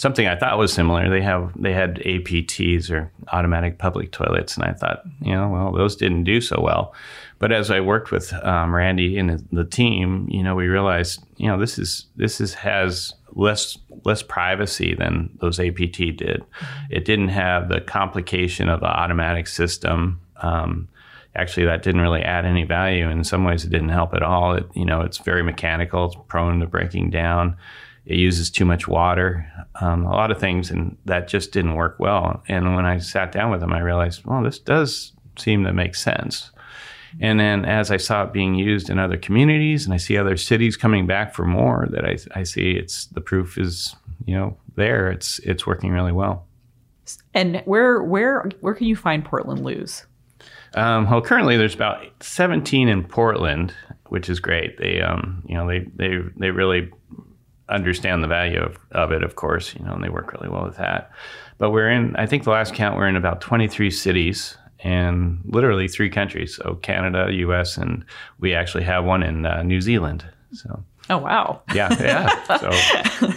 something 0.00 0.26
I 0.26 0.34
thought 0.34 0.56
was 0.56 0.72
similar. 0.72 1.10
They 1.10 1.20
have 1.20 1.52
they 1.60 1.74
had 1.74 1.96
APTs 1.96 2.90
or 2.90 3.12
automatic 3.32 3.76
public 3.76 4.12
toilets, 4.12 4.56
and 4.56 4.64
I 4.64 4.72
thought, 4.72 5.02
you 5.20 5.34
know, 5.34 5.50
well, 5.50 5.72
those 5.72 5.94
didn't 5.94 6.24
do 6.24 6.40
so 6.40 6.58
well. 6.58 6.94
But 7.38 7.52
as 7.52 7.70
I 7.70 7.80
worked 7.80 8.10
with 8.10 8.32
um, 8.42 8.74
Randy 8.74 9.18
and 9.18 9.46
the 9.52 9.64
team, 9.64 10.26
you 10.30 10.42
know, 10.42 10.54
we 10.54 10.68
realized, 10.68 11.22
you 11.36 11.48
know, 11.48 11.58
this 11.58 11.78
is 11.78 12.06
this 12.16 12.40
is 12.40 12.54
has 12.54 13.12
less 13.32 13.76
less 14.06 14.22
privacy 14.22 14.94
than 14.94 15.36
those 15.42 15.60
APT 15.60 16.16
did. 16.16 16.42
It 16.88 17.04
didn't 17.04 17.28
have 17.28 17.68
the 17.68 17.82
complication 17.82 18.70
of 18.70 18.80
the 18.80 18.86
automatic 18.86 19.48
system. 19.48 20.18
Um, 20.38 20.88
actually, 21.36 21.66
that 21.66 21.82
didn't 21.82 22.00
really 22.00 22.22
add 22.22 22.46
any 22.46 22.64
value. 22.64 23.10
In 23.10 23.22
some 23.22 23.44
ways, 23.44 23.64
it 23.64 23.70
didn't 23.70 23.90
help 23.90 24.14
at 24.14 24.22
all. 24.22 24.54
It, 24.54 24.66
you 24.74 24.86
know, 24.86 25.02
it's 25.02 25.18
very 25.18 25.42
mechanical. 25.42 26.06
It's 26.06 26.16
prone 26.26 26.60
to 26.60 26.66
breaking 26.66 27.10
down. 27.10 27.58
It 28.06 28.16
uses 28.16 28.50
too 28.50 28.64
much 28.64 28.88
water, 28.88 29.50
um, 29.80 30.04
a 30.04 30.10
lot 30.10 30.30
of 30.30 30.40
things, 30.40 30.70
and 30.70 30.96
that 31.04 31.28
just 31.28 31.52
didn't 31.52 31.74
work 31.74 31.96
well. 31.98 32.42
And 32.48 32.74
when 32.74 32.86
I 32.86 32.98
sat 32.98 33.30
down 33.30 33.50
with 33.50 33.60
them, 33.60 33.72
I 33.72 33.80
realized, 33.80 34.24
well, 34.24 34.42
this 34.42 34.58
does 34.58 35.12
seem 35.38 35.64
to 35.64 35.72
make 35.72 35.94
sense. 35.94 36.50
And 37.20 37.40
then 37.40 37.64
as 37.64 37.90
I 37.90 37.96
saw 37.96 38.24
it 38.24 38.32
being 38.32 38.54
used 38.54 38.88
in 38.88 38.98
other 38.98 39.16
communities, 39.16 39.84
and 39.84 39.92
I 39.92 39.96
see 39.96 40.16
other 40.16 40.36
cities 40.36 40.76
coming 40.76 41.06
back 41.06 41.34
for 41.34 41.44
more, 41.44 41.88
that 41.90 42.04
I, 42.04 42.18
I 42.38 42.42
see 42.44 42.72
it's 42.72 43.06
the 43.06 43.20
proof 43.20 43.58
is 43.58 43.96
you 44.26 44.34
know 44.34 44.56
there. 44.76 45.10
It's 45.10 45.38
it's 45.40 45.66
working 45.66 45.90
really 45.90 46.12
well. 46.12 46.46
And 47.34 47.62
where 47.64 48.02
where 48.02 48.48
where 48.60 48.74
can 48.74 48.86
you 48.86 48.96
find 48.96 49.24
Portland 49.24 49.64
Loos? 49.64 50.06
Um, 50.74 51.10
well, 51.10 51.20
currently 51.20 51.56
there's 51.56 51.74
about 51.74 52.06
17 52.20 52.88
in 52.88 53.02
Portland, 53.02 53.74
which 54.08 54.30
is 54.30 54.38
great. 54.38 54.78
They 54.78 55.00
um, 55.00 55.42
you 55.46 55.54
know 55.54 55.66
they 55.66 55.80
they 55.96 56.18
they 56.36 56.50
really 56.50 56.90
understand 57.70 58.22
the 58.22 58.28
value 58.28 58.60
of, 58.60 58.78
of 58.92 59.12
it, 59.12 59.22
of 59.22 59.36
course, 59.36 59.74
you 59.74 59.84
know, 59.84 59.92
and 59.92 60.02
they 60.02 60.08
work 60.08 60.32
really 60.32 60.48
well 60.48 60.64
with 60.64 60.76
that. 60.76 61.10
But 61.58 61.70
we're 61.70 61.90
in, 61.90 62.16
I 62.16 62.26
think 62.26 62.44
the 62.44 62.50
last 62.50 62.74
count, 62.74 62.96
we're 62.96 63.08
in 63.08 63.16
about 63.16 63.40
23 63.40 63.90
cities 63.90 64.56
and 64.82 65.40
literally 65.44 65.88
three 65.88 66.10
countries. 66.10 66.56
So 66.56 66.76
Canada, 66.82 67.28
US, 67.30 67.76
and 67.76 68.04
we 68.38 68.54
actually 68.54 68.84
have 68.84 69.04
one 69.04 69.22
in 69.22 69.46
uh, 69.46 69.62
New 69.62 69.80
Zealand. 69.80 70.24
So. 70.52 70.82
Oh 71.08 71.18
wow! 71.18 71.60
Yeah, 71.74 71.88
yeah. 72.00 72.58
So, 72.58 72.70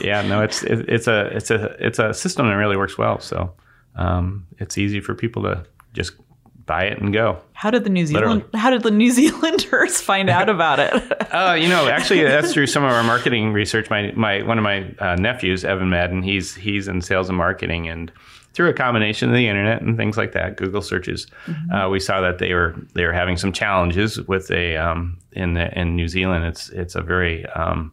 yeah, 0.02 0.22
no, 0.22 0.44
it's 0.44 0.62
it, 0.64 0.88
it's 0.88 1.08
a 1.08 1.26
it's 1.36 1.50
a 1.50 1.76
it's 1.80 1.98
a 1.98 2.14
system 2.14 2.48
that 2.48 2.54
really 2.54 2.78
works 2.78 3.00
well. 3.00 3.20
So, 3.20 3.52
um, 3.96 4.46
it's 4.60 4.78
easy 4.78 5.00
for 5.00 5.16
people 5.16 5.42
to 5.44 5.66
just 5.94 6.14
buy 6.66 6.86
it 6.86 7.00
and 7.00 7.14
go. 7.14 7.40
How 7.54 7.72
did 7.72 7.84
the 7.84 7.90
New 7.90 8.06
Zealand 8.06 8.26
Literally. 8.26 8.50
How 8.60 8.70
did 8.70 8.84
the 8.84 8.92
New 8.92 9.12
Zealanders 9.12 10.02
find 10.02 10.30
out 10.30 10.50
about 10.50 10.80
it? 10.80 10.94
uh, 11.34 11.54
you 11.54 11.68
know, 11.68 11.88
actually, 11.88 12.24
that's 12.24 12.54
through 12.54 12.68
some 12.68 12.84
of 12.84 12.92
our 12.92 13.04
marketing 13.04 13.54
research. 13.54 13.90
My 13.90 14.12
my 14.16 14.44
one 14.44 14.58
of 14.58 14.64
my 14.64 14.90
uh, 15.00 15.16
nephews, 15.16 15.66
Evan 15.66 15.90
Madden, 15.90 16.24
he's 16.24 16.56
he's 16.56 16.88
in 16.88 17.02
sales 17.02 17.30
and 17.30 17.38
marketing, 17.38 17.88
and 17.88 18.12
through 18.54 18.70
a 18.70 18.74
combination 18.74 19.30
of 19.30 19.36
the 19.36 19.48
internet 19.48 19.82
and 19.82 19.98
things 19.98 20.16
like 20.16 20.32
that, 20.34 20.58
Google 20.58 20.82
searches, 20.82 21.26
mm-hmm. 21.48 21.72
uh, 21.72 21.90
we 21.90 22.00
saw 22.00 22.22
that 22.22 22.38
they 22.38 22.54
were 22.54 22.76
they 22.94 23.06
were 23.06 23.14
having 23.14 23.38
some 23.38 23.52
challenges 23.52 24.22
with 24.22 24.52
a 24.52 24.78
um, 24.78 25.18
in 25.32 25.56
the, 25.56 25.78
in 25.80 25.96
New 25.96 26.08
Zealand. 26.08 26.46
It's 26.46 26.70
it's 26.70 26.96
a 26.96 27.02
very 27.02 27.46
um, 27.48 27.92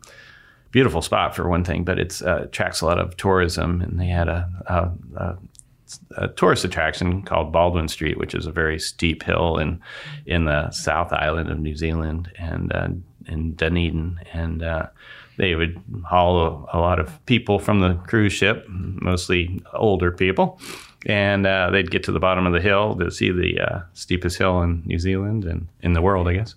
beautiful 0.71 1.03
spot 1.03 1.35
for 1.35 1.49
one 1.49 1.65
thing, 1.65 1.85
but 1.85 1.99
it 1.99 2.21
uh, 2.23 2.43
attracts 2.43 2.81
a 2.81 2.87
lot 2.87 2.99
of 2.99 3.17
tourism, 3.17 3.81
and 3.81 3.99
they 3.99 4.07
had 4.07 4.29
a, 4.29 4.49
a, 4.67 5.21
a 5.21 5.39
a 6.17 6.29
tourist 6.29 6.65
attraction 6.65 7.23
called 7.23 7.53
Baldwin 7.53 7.89
Street, 7.89 8.19
which 8.19 8.35
is 8.35 8.47
a 8.47 8.53
very 8.53 8.79
steep 8.79 9.23
hill 9.23 9.59
in 9.59 9.81
in 10.27 10.45
the 10.45 10.71
South 10.71 11.13
Island 11.13 11.51
of 11.51 11.59
New 11.59 11.77
Zealand 11.77 12.31
and 12.39 12.73
uh, 12.73 12.89
in 13.27 13.55
Dunedin, 13.55 14.21
and 14.33 14.63
uh, 14.63 14.87
they 15.37 15.55
would 15.55 15.81
haul 16.05 16.69
a, 16.73 16.79
a, 16.79 16.81
lot 16.81 16.99
of 16.99 17.25
people 17.27 17.59
from 17.59 17.81
the 17.81 17.95
cruise 18.07 18.33
ship, 18.33 18.67
mostly 18.69 19.63
older 19.73 20.11
people, 20.11 20.61
and 21.07 21.47
uh, 21.47 21.71
they'd 21.71 21.91
get 21.91 22.03
to 22.05 22.13
the 22.13 22.21
bottom 22.21 22.47
of 22.47 22.53
the 22.53 22.61
hill 22.61 22.95
to 22.97 23.11
see 23.11 23.31
the 23.31 23.59
uh, 23.61 23.81
steepest 23.95 24.37
hill 24.37 24.63
in 24.63 24.83
New 24.85 24.99
Zealand 24.99 25.45
and 25.45 25.67
in 25.83 25.95
the 25.95 26.03
world, 26.03 26.29
I 26.29 26.35
guess, 26.35 26.55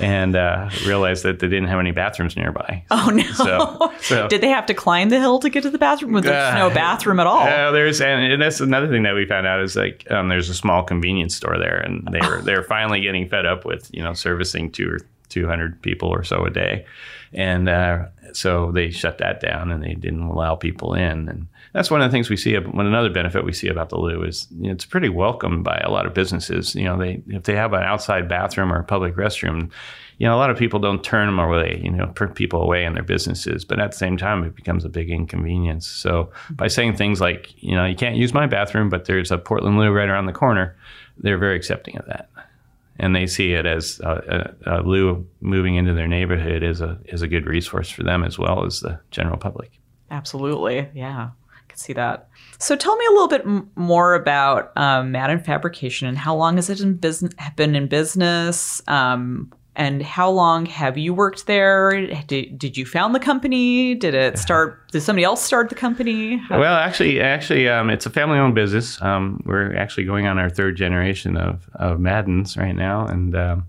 and 0.00 0.34
uh, 0.34 0.68
realized 0.84 1.22
that 1.22 1.38
they 1.38 1.48
didn't 1.48 1.68
have 1.68 1.78
any 1.78 1.92
bathrooms 1.92 2.36
nearby. 2.36 2.84
Oh 2.90 3.10
no! 3.14 3.22
So, 3.32 3.92
so 4.00 4.28
did 4.28 4.40
they 4.40 4.48
have 4.48 4.66
to 4.66 4.74
climb 4.74 5.10
the 5.10 5.20
hill 5.20 5.38
to 5.40 5.48
get 5.48 5.62
to 5.62 5.70
the 5.70 5.78
bathroom? 5.78 6.12
Was 6.12 6.24
there 6.24 6.54
no 6.54 6.70
bathroom 6.70 7.20
at 7.20 7.26
all? 7.26 7.44
Yeah, 7.44 7.70
there's 7.70 8.00
and 8.00 8.40
that's 8.42 8.60
another 8.60 8.88
thing 8.88 9.04
that 9.04 9.14
we 9.14 9.26
found 9.26 9.46
out 9.46 9.60
is 9.60 9.76
like 9.76 10.10
um, 10.10 10.28
there's 10.28 10.48
a 10.48 10.54
small 10.54 10.82
convenience 10.82 11.34
store 11.34 11.58
there, 11.58 11.78
and 11.78 12.08
they 12.10 12.20
were 12.20 12.42
they're 12.42 12.64
finally 12.64 13.00
getting 13.00 13.28
fed 13.28 13.46
up 13.46 13.64
with 13.64 13.90
you 13.94 14.02
know 14.02 14.12
servicing 14.12 14.70
two 14.70 14.90
or 14.90 14.98
two 15.28 15.46
hundred 15.46 15.80
people 15.82 16.08
or 16.08 16.24
so 16.24 16.44
a 16.44 16.50
day, 16.50 16.84
and 17.32 17.68
uh, 17.68 18.06
so 18.32 18.72
they 18.72 18.90
shut 18.90 19.18
that 19.18 19.40
down 19.40 19.70
and 19.70 19.82
they 19.82 19.94
didn't 19.94 20.22
allow 20.22 20.56
people 20.56 20.94
in 20.94 21.28
and 21.28 21.46
that's 21.74 21.90
one 21.90 22.00
of 22.00 22.08
the 22.08 22.14
things 22.14 22.30
we 22.30 22.36
see. 22.36 22.56
One 22.56 22.86
another 22.86 23.10
benefit 23.10 23.44
we 23.44 23.52
see 23.52 23.66
about 23.66 23.88
the 23.88 23.98
loo 23.98 24.22
is 24.22 24.46
you 24.58 24.68
know, 24.68 24.72
it's 24.72 24.84
pretty 24.84 25.08
welcomed 25.08 25.64
by 25.64 25.76
a 25.84 25.90
lot 25.90 26.06
of 26.06 26.14
businesses. 26.14 26.72
You 26.76 26.84
know, 26.84 26.96
they 26.96 27.20
if 27.26 27.42
they 27.42 27.56
have 27.56 27.72
an 27.72 27.82
outside 27.82 28.28
bathroom 28.28 28.72
or 28.72 28.78
a 28.78 28.84
public 28.84 29.16
restroom, 29.16 29.72
you 30.18 30.26
know, 30.26 30.36
a 30.36 30.38
lot 30.38 30.50
of 30.50 30.56
people 30.56 30.78
don't 30.78 31.02
turn 31.02 31.26
them 31.26 31.40
away. 31.40 31.80
You 31.82 31.90
know, 31.90 32.06
people 32.34 32.62
away 32.62 32.84
in 32.84 32.94
their 32.94 33.02
businesses, 33.02 33.64
but 33.64 33.80
at 33.80 33.90
the 33.90 33.98
same 33.98 34.16
time, 34.16 34.44
it 34.44 34.54
becomes 34.54 34.84
a 34.84 34.88
big 34.88 35.10
inconvenience. 35.10 35.88
So 35.88 36.30
by 36.50 36.68
saying 36.68 36.94
things 36.94 37.20
like, 37.20 37.52
you 37.60 37.74
know, 37.74 37.84
you 37.84 37.96
can't 37.96 38.14
use 38.14 38.32
my 38.32 38.46
bathroom, 38.46 38.88
but 38.88 39.06
there's 39.06 39.32
a 39.32 39.38
Portland 39.38 39.76
loo 39.76 39.90
right 39.90 40.08
around 40.08 40.26
the 40.26 40.32
corner, 40.32 40.76
they're 41.18 41.38
very 41.38 41.56
accepting 41.56 41.98
of 41.98 42.06
that 42.06 42.30
and 42.96 43.16
they 43.16 43.26
see 43.26 43.52
it 43.54 43.66
as 43.66 44.00
uh, 44.04 44.08
uh, 44.08 44.52
a, 44.64 44.70
a, 44.70 44.80
a 44.80 44.82
loo 44.82 45.26
moving 45.40 45.74
into 45.74 45.92
their 45.92 46.06
neighborhood 46.06 46.62
is 46.62 46.80
a 46.80 46.96
is 47.06 47.22
a 47.22 47.26
good 47.26 47.44
resource 47.44 47.90
for 47.90 48.04
them 48.04 48.22
as 48.22 48.38
well 48.38 48.64
as 48.64 48.78
the 48.78 49.00
general 49.10 49.36
public. 49.36 49.80
Absolutely, 50.12 50.88
yeah 50.94 51.30
can 51.74 51.80
see 51.80 51.92
that. 51.92 52.28
So 52.58 52.76
tell 52.76 52.96
me 52.96 53.04
a 53.06 53.10
little 53.10 53.28
bit 53.28 53.42
m- 53.42 53.70
more 53.76 54.14
about 54.14 54.72
um, 54.76 55.12
Madden 55.12 55.40
Fabrication 55.40 56.08
and 56.08 56.16
how 56.16 56.34
long 56.34 56.56
has 56.56 56.70
it 56.70 56.80
in 56.80 56.94
business 56.94 57.34
been 57.56 57.74
in 57.74 57.88
business? 57.88 58.80
Um, 58.88 59.52
and 59.76 60.02
how 60.04 60.30
long 60.30 60.66
have 60.66 60.96
you 60.96 61.12
worked 61.12 61.46
there? 61.46 62.06
Did, 62.28 62.56
did 62.56 62.76
you 62.76 62.86
found 62.86 63.12
the 63.12 63.18
company? 63.18 63.96
Did 63.96 64.14
it 64.14 64.38
start? 64.38 64.88
Did 64.92 65.00
somebody 65.00 65.24
else 65.24 65.42
start 65.42 65.68
the 65.68 65.74
company? 65.74 66.36
How- 66.36 66.60
well, 66.60 66.76
actually, 66.76 67.20
actually, 67.20 67.68
um, 67.68 67.90
it's 67.90 68.06
a 68.06 68.10
family-owned 68.10 68.54
business. 68.54 69.02
Um, 69.02 69.42
we're 69.44 69.74
actually 69.76 70.04
going 70.04 70.28
on 70.28 70.38
our 70.38 70.48
third 70.48 70.76
generation 70.76 71.36
of 71.36 71.68
of 71.74 71.98
Maddens 71.98 72.56
right 72.56 72.76
now, 72.76 73.04
and 73.04 73.34
um, 73.34 73.66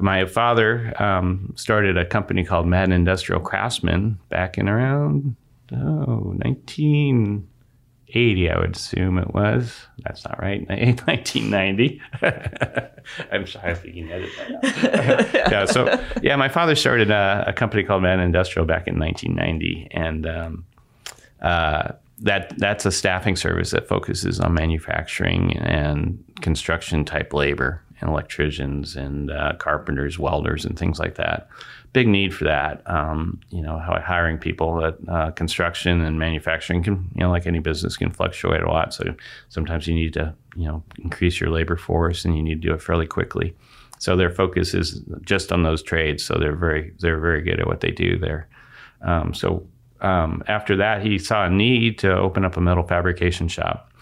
my 0.00 0.24
father 0.24 0.94
um, 1.00 1.52
started 1.56 1.98
a 1.98 2.06
company 2.06 2.42
called 2.42 2.66
Madden 2.66 2.92
Industrial 2.92 3.38
Craftsman 3.38 4.18
back 4.30 4.56
in 4.56 4.66
around 4.66 5.36
oh, 5.72 6.34
1980, 6.44 8.50
I 8.50 8.58
would 8.58 8.76
assume 8.76 9.18
it 9.18 9.34
was. 9.34 9.86
That's 9.98 10.24
not 10.24 10.40
right. 10.40 10.60
1990. 10.68 12.00
I'm 13.32 13.46
sorry 13.46 13.72
if 13.72 13.84
you 13.84 13.92
can 13.92 14.10
edit 14.10 14.30
that 14.38 14.52
out. 14.54 14.64
yeah, 15.50 15.66
so, 15.66 16.02
yeah, 16.22 16.36
my 16.36 16.48
father 16.48 16.74
started 16.74 17.10
a, 17.10 17.44
a, 17.48 17.52
company 17.52 17.84
called 17.84 18.02
Man 18.02 18.20
Industrial 18.20 18.64
back 18.66 18.86
in 18.86 18.98
1990. 18.98 19.88
And 19.92 20.26
um, 20.26 20.64
uh, 21.40 21.92
that 22.18 22.56
that's 22.58 22.86
a 22.86 22.92
staffing 22.92 23.36
service 23.36 23.72
that 23.72 23.88
focuses 23.88 24.40
on 24.40 24.54
manufacturing 24.54 25.56
and 25.58 26.24
construction 26.40 27.04
type 27.04 27.32
labor 27.32 27.82
and 28.00 28.08
electricians 28.08 28.96
and 28.96 29.30
uh, 29.30 29.52
carpenters, 29.58 30.18
welders, 30.18 30.64
and 30.64 30.78
things 30.78 30.98
like 30.98 31.16
that 31.16 31.48
big 31.94 32.08
need 32.08 32.34
for 32.34 32.44
that. 32.44 32.82
Um, 32.90 33.40
you 33.50 33.62
know, 33.62 33.78
hiring 33.78 34.36
people 34.36 34.76
that 34.80 34.96
uh, 35.08 35.30
construction 35.30 36.00
and 36.00 36.18
manufacturing 36.18 36.82
can, 36.82 37.08
you 37.14 37.20
know, 37.20 37.30
like 37.30 37.46
any 37.46 37.60
business 37.60 37.96
can 37.96 38.10
fluctuate 38.10 38.62
a 38.62 38.68
lot. 38.68 38.92
So 38.92 39.14
sometimes 39.48 39.86
you 39.86 39.94
need 39.94 40.12
to, 40.14 40.34
you 40.56 40.66
know, 40.66 40.82
increase 40.98 41.40
your 41.40 41.50
labor 41.50 41.76
force 41.76 42.24
and 42.24 42.36
you 42.36 42.42
need 42.42 42.60
to 42.60 42.68
do 42.68 42.74
it 42.74 42.82
fairly 42.82 43.06
quickly. 43.06 43.54
So 44.00 44.16
their 44.16 44.28
focus 44.30 44.74
is 44.74 45.02
just 45.22 45.52
on 45.52 45.62
those 45.62 45.84
trades. 45.84 46.24
So 46.24 46.36
they're 46.36 46.56
very, 46.56 46.92
they're 46.98 47.20
very 47.20 47.42
good 47.42 47.60
at 47.60 47.66
what 47.68 47.80
they 47.80 47.92
do 47.92 48.18
there. 48.18 48.48
Um, 49.00 49.32
so 49.32 49.64
um, 50.00 50.42
after 50.48 50.76
that, 50.76 51.00
he 51.00 51.16
saw 51.16 51.46
a 51.46 51.50
need 51.50 51.98
to 52.00 52.12
open 52.12 52.44
up 52.44 52.56
a 52.56 52.60
metal 52.60 52.82
fabrication 52.82 53.46
shop. 53.46 53.92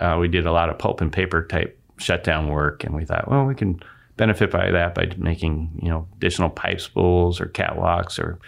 uh, 0.00 0.16
we 0.18 0.28
did 0.28 0.46
a 0.46 0.52
lot 0.52 0.70
of 0.70 0.78
pulp 0.78 1.00
and 1.00 1.12
paper 1.12 1.46
type 1.46 1.78
shutdown 1.98 2.48
work, 2.48 2.84
and 2.84 2.94
we 2.94 3.04
thought, 3.04 3.30
well, 3.30 3.44
we 3.44 3.54
can 3.54 3.80
benefit 4.16 4.50
by 4.50 4.70
that 4.70 4.94
by 4.94 5.10
making 5.16 5.70
you 5.82 5.88
know 5.88 6.06
additional 6.16 6.50
pipe 6.50 6.80
spools 6.80 7.40
or 7.40 7.46
catwalks 7.46 8.18
or 8.18 8.38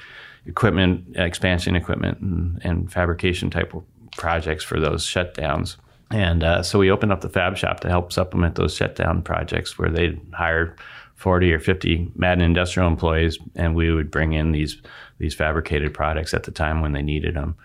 equipment 0.46 1.05
expansion 1.16 1.74
equipment 1.74 2.18
and, 2.20 2.61
and 2.62 2.92
fabrication 2.92 3.50
type 3.50 3.72
projects 4.16 4.64
for 4.64 4.81
those 4.81 5.05
shutdowns. 5.05 5.76
And 6.11 6.44
uh, 6.44 6.62
so 6.62 6.79
we 6.79 6.90
opened 6.90 7.12
up 7.12 7.20
the 7.20 7.29
fab 7.29 7.57
shop 7.57 7.81
to 7.81 7.88
help 7.88 8.12
supplement 8.12 8.55
those 8.55 8.76
shutdown 8.76 9.22
projects 9.22 9.76
where 9.76 9.90
they'd 9.90 10.20
hire 10.33 10.76
40 11.16 11.52
or 11.52 11.59
50 11.59 12.12
Madden 12.14 12.44
industrial 12.44 12.88
employees, 12.88 13.38
and 13.55 13.74
we 13.74 13.92
would 13.92 14.11
bring 14.11 14.33
in 14.33 14.52
these 14.52 14.81
these 15.18 15.35
fabricated 15.35 15.94
products 15.94 16.35
at 16.35 16.44
the 16.44 16.50
time 16.50 16.83
when 16.83 16.92
they 16.92 17.02
needed 17.02 17.35
them. 17.35 17.57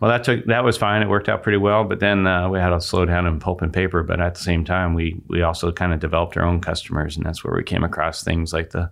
Well, 0.00 0.10
that 0.10 0.24
took 0.24 0.44
that 0.46 0.64
was 0.64 0.76
fine. 0.76 1.02
It 1.02 1.08
worked 1.08 1.28
out 1.28 1.42
pretty 1.42 1.58
well. 1.58 1.84
But 1.84 2.00
then 2.00 2.26
uh, 2.26 2.48
we 2.48 2.58
had 2.58 2.72
a 2.72 2.76
slowdown 2.76 3.26
in 3.26 3.38
pulp 3.40 3.62
and 3.62 3.72
paper. 3.72 4.02
But 4.02 4.20
at 4.20 4.34
the 4.34 4.40
same 4.42 4.64
time, 4.64 4.94
we 4.94 5.20
we 5.28 5.42
also 5.42 5.72
kind 5.72 5.92
of 5.92 6.00
developed 6.00 6.36
our 6.36 6.44
own 6.44 6.60
customers, 6.60 7.16
and 7.16 7.24
that's 7.24 7.42
where 7.42 7.54
we 7.54 7.62
came 7.62 7.84
across 7.84 8.22
things 8.22 8.52
like 8.52 8.70
the 8.70 8.90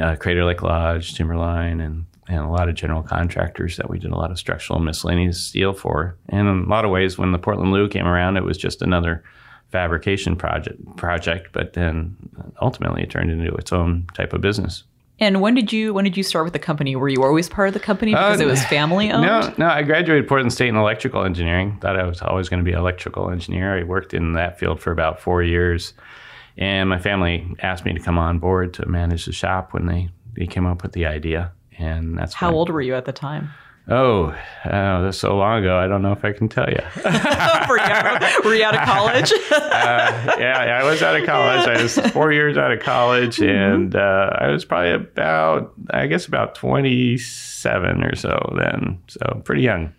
uh, 0.00 0.16
Crater 0.16 0.44
Lake 0.44 0.62
Lodge, 0.62 1.14
Timberline, 1.14 1.80
and 1.80 2.06
and 2.28 2.38
a 2.38 2.48
lot 2.48 2.68
of 2.68 2.76
general 2.76 3.02
contractors 3.02 3.76
that 3.76 3.90
we 3.90 3.98
did 3.98 4.12
a 4.12 4.16
lot 4.16 4.30
of 4.30 4.38
structural 4.38 4.78
miscellaneous 4.78 5.42
steel 5.42 5.72
for. 5.72 6.16
And 6.28 6.46
in 6.46 6.58
a 6.60 6.68
lot 6.68 6.84
of 6.84 6.92
ways, 6.92 7.18
when 7.18 7.32
the 7.32 7.38
Portland 7.38 7.72
Loo 7.72 7.88
came 7.88 8.06
around, 8.06 8.36
it 8.36 8.44
was 8.44 8.56
just 8.56 8.82
another 8.82 9.24
fabrication 9.72 10.36
project. 10.36 10.78
Project, 10.96 11.48
but 11.52 11.72
then 11.72 12.16
ultimately 12.62 13.02
it 13.02 13.10
turned 13.10 13.32
into 13.32 13.52
its 13.54 13.72
own 13.72 14.06
type 14.14 14.32
of 14.32 14.40
business. 14.40 14.84
And 15.20 15.42
when 15.42 15.54
did 15.54 15.70
you 15.72 15.92
when 15.92 16.04
did 16.04 16.16
you 16.16 16.22
start 16.22 16.44
with 16.44 16.54
the 16.54 16.58
company? 16.58 16.96
Were 16.96 17.08
you 17.08 17.22
always 17.22 17.48
part 17.48 17.68
of 17.68 17.74
the 17.74 17.80
company 17.80 18.12
because 18.12 18.40
uh, 18.40 18.44
it 18.44 18.46
was 18.46 18.64
family 18.64 19.10
owned? 19.12 19.26
No, 19.26 19.54
no. 19.58 19.66
I 19.66 19.82
graduated 19.82 20.26
Portland 20.26 20.52
State 20.52 20.68
in 20.68 20.76
electrical 20.76 21.24
engineering. 21.24 21.78
Thought 21.80 21.98
I 21.98 22.04
was 22.04 22.22
always 22.22 22.48
going 22.48 22.60
to 22.60 22.64
be 22.64 22.72
an 22.72 22.78
electrical 22.78 23.30
engineer. 23.30 23.78
I 23.78 23.84
worked 23.84 24.14
in 24.14 24.32
that 24.32 24.58
field 24.58 24.80
for 24.80 24.90
about 24.92 25.20
four 25.20 25.42
years, 25.42 25.92
and 26.56 26.88
my 26.88 26.98
family 26.98 27.54
asked 27.60 27.84
me 27.84 27.92
to 27.92 28.00
come 28.00 28.16
on 28.18 28.38
board 28.38 28.72
to 28.74 28.86
manage 28.86 29.26
the 29.26 29.32
shop 29.32 29.74
when 29.74 29.86
they 29.86 30.08
they 30.32 30.46
came 30.46 30.64
up 30.64 30.82
with 30.82 30.92
the 30.92 31.04
idea. 31.04 31.52
And 31.78 32.16
that's 32.16 32.34
how 32.34 32.52
old 32.52 32.70
were 32.70 32.80
you 32.80 32.94
at 32.94 33.04
the 33.04 33.12
time? 33.12 33.50
Oh, 33.88 34.26
uh, 34.64 35.00
that's 35.02 35.18
so 35.18 35.36
long 35.36 35.60
ago. 35.60 35.76
I 35.76 35.88
don't 35.88 36.02
know 36.02 36.12
if 36.12 36.24
I 36.24 36.32
can 36.32 36.48
tell 36.48 36.68
you. 36.68 36.78
were, 37.04 37.76
you 37.76 37.82
out, 37.82 38.44
were, 38.44 38.54
you 38.54 38.64
out, 38.64 38.76
of 38.76 38.86
college? 38.86 39.32
uh, 39.52 40.36
yeah, 40.38 40.78
I 40.80 40.84
was 40.84 41.02
out 41.02 41.16
of 41.16 41.26
college. 41.26 41.66
I 41.66 41.82
was 41.82 41.98
four 42.12 42.30
years 42.30 42.56
out 42.56 42.70
of 42.70 42.80
college, 42.80 43.38
mm-hmm. 43.38 43.48
and 43.48 43.96
uh, 43.96 44.30
I 44.38 44.48
was 44.48 44.64
probably 44.64 44.92
about, 44.92 45.74
I 45.90 46.06
guess, 46.06 46.26
about 46.26 46.54
twenty-seven 46.54 48.04
or 48.04 48.14
so 48.14 48.54
then. 48.56 49.00
So 49.08 49.42
pretty 49.44 49.62
young. 49.62 49.92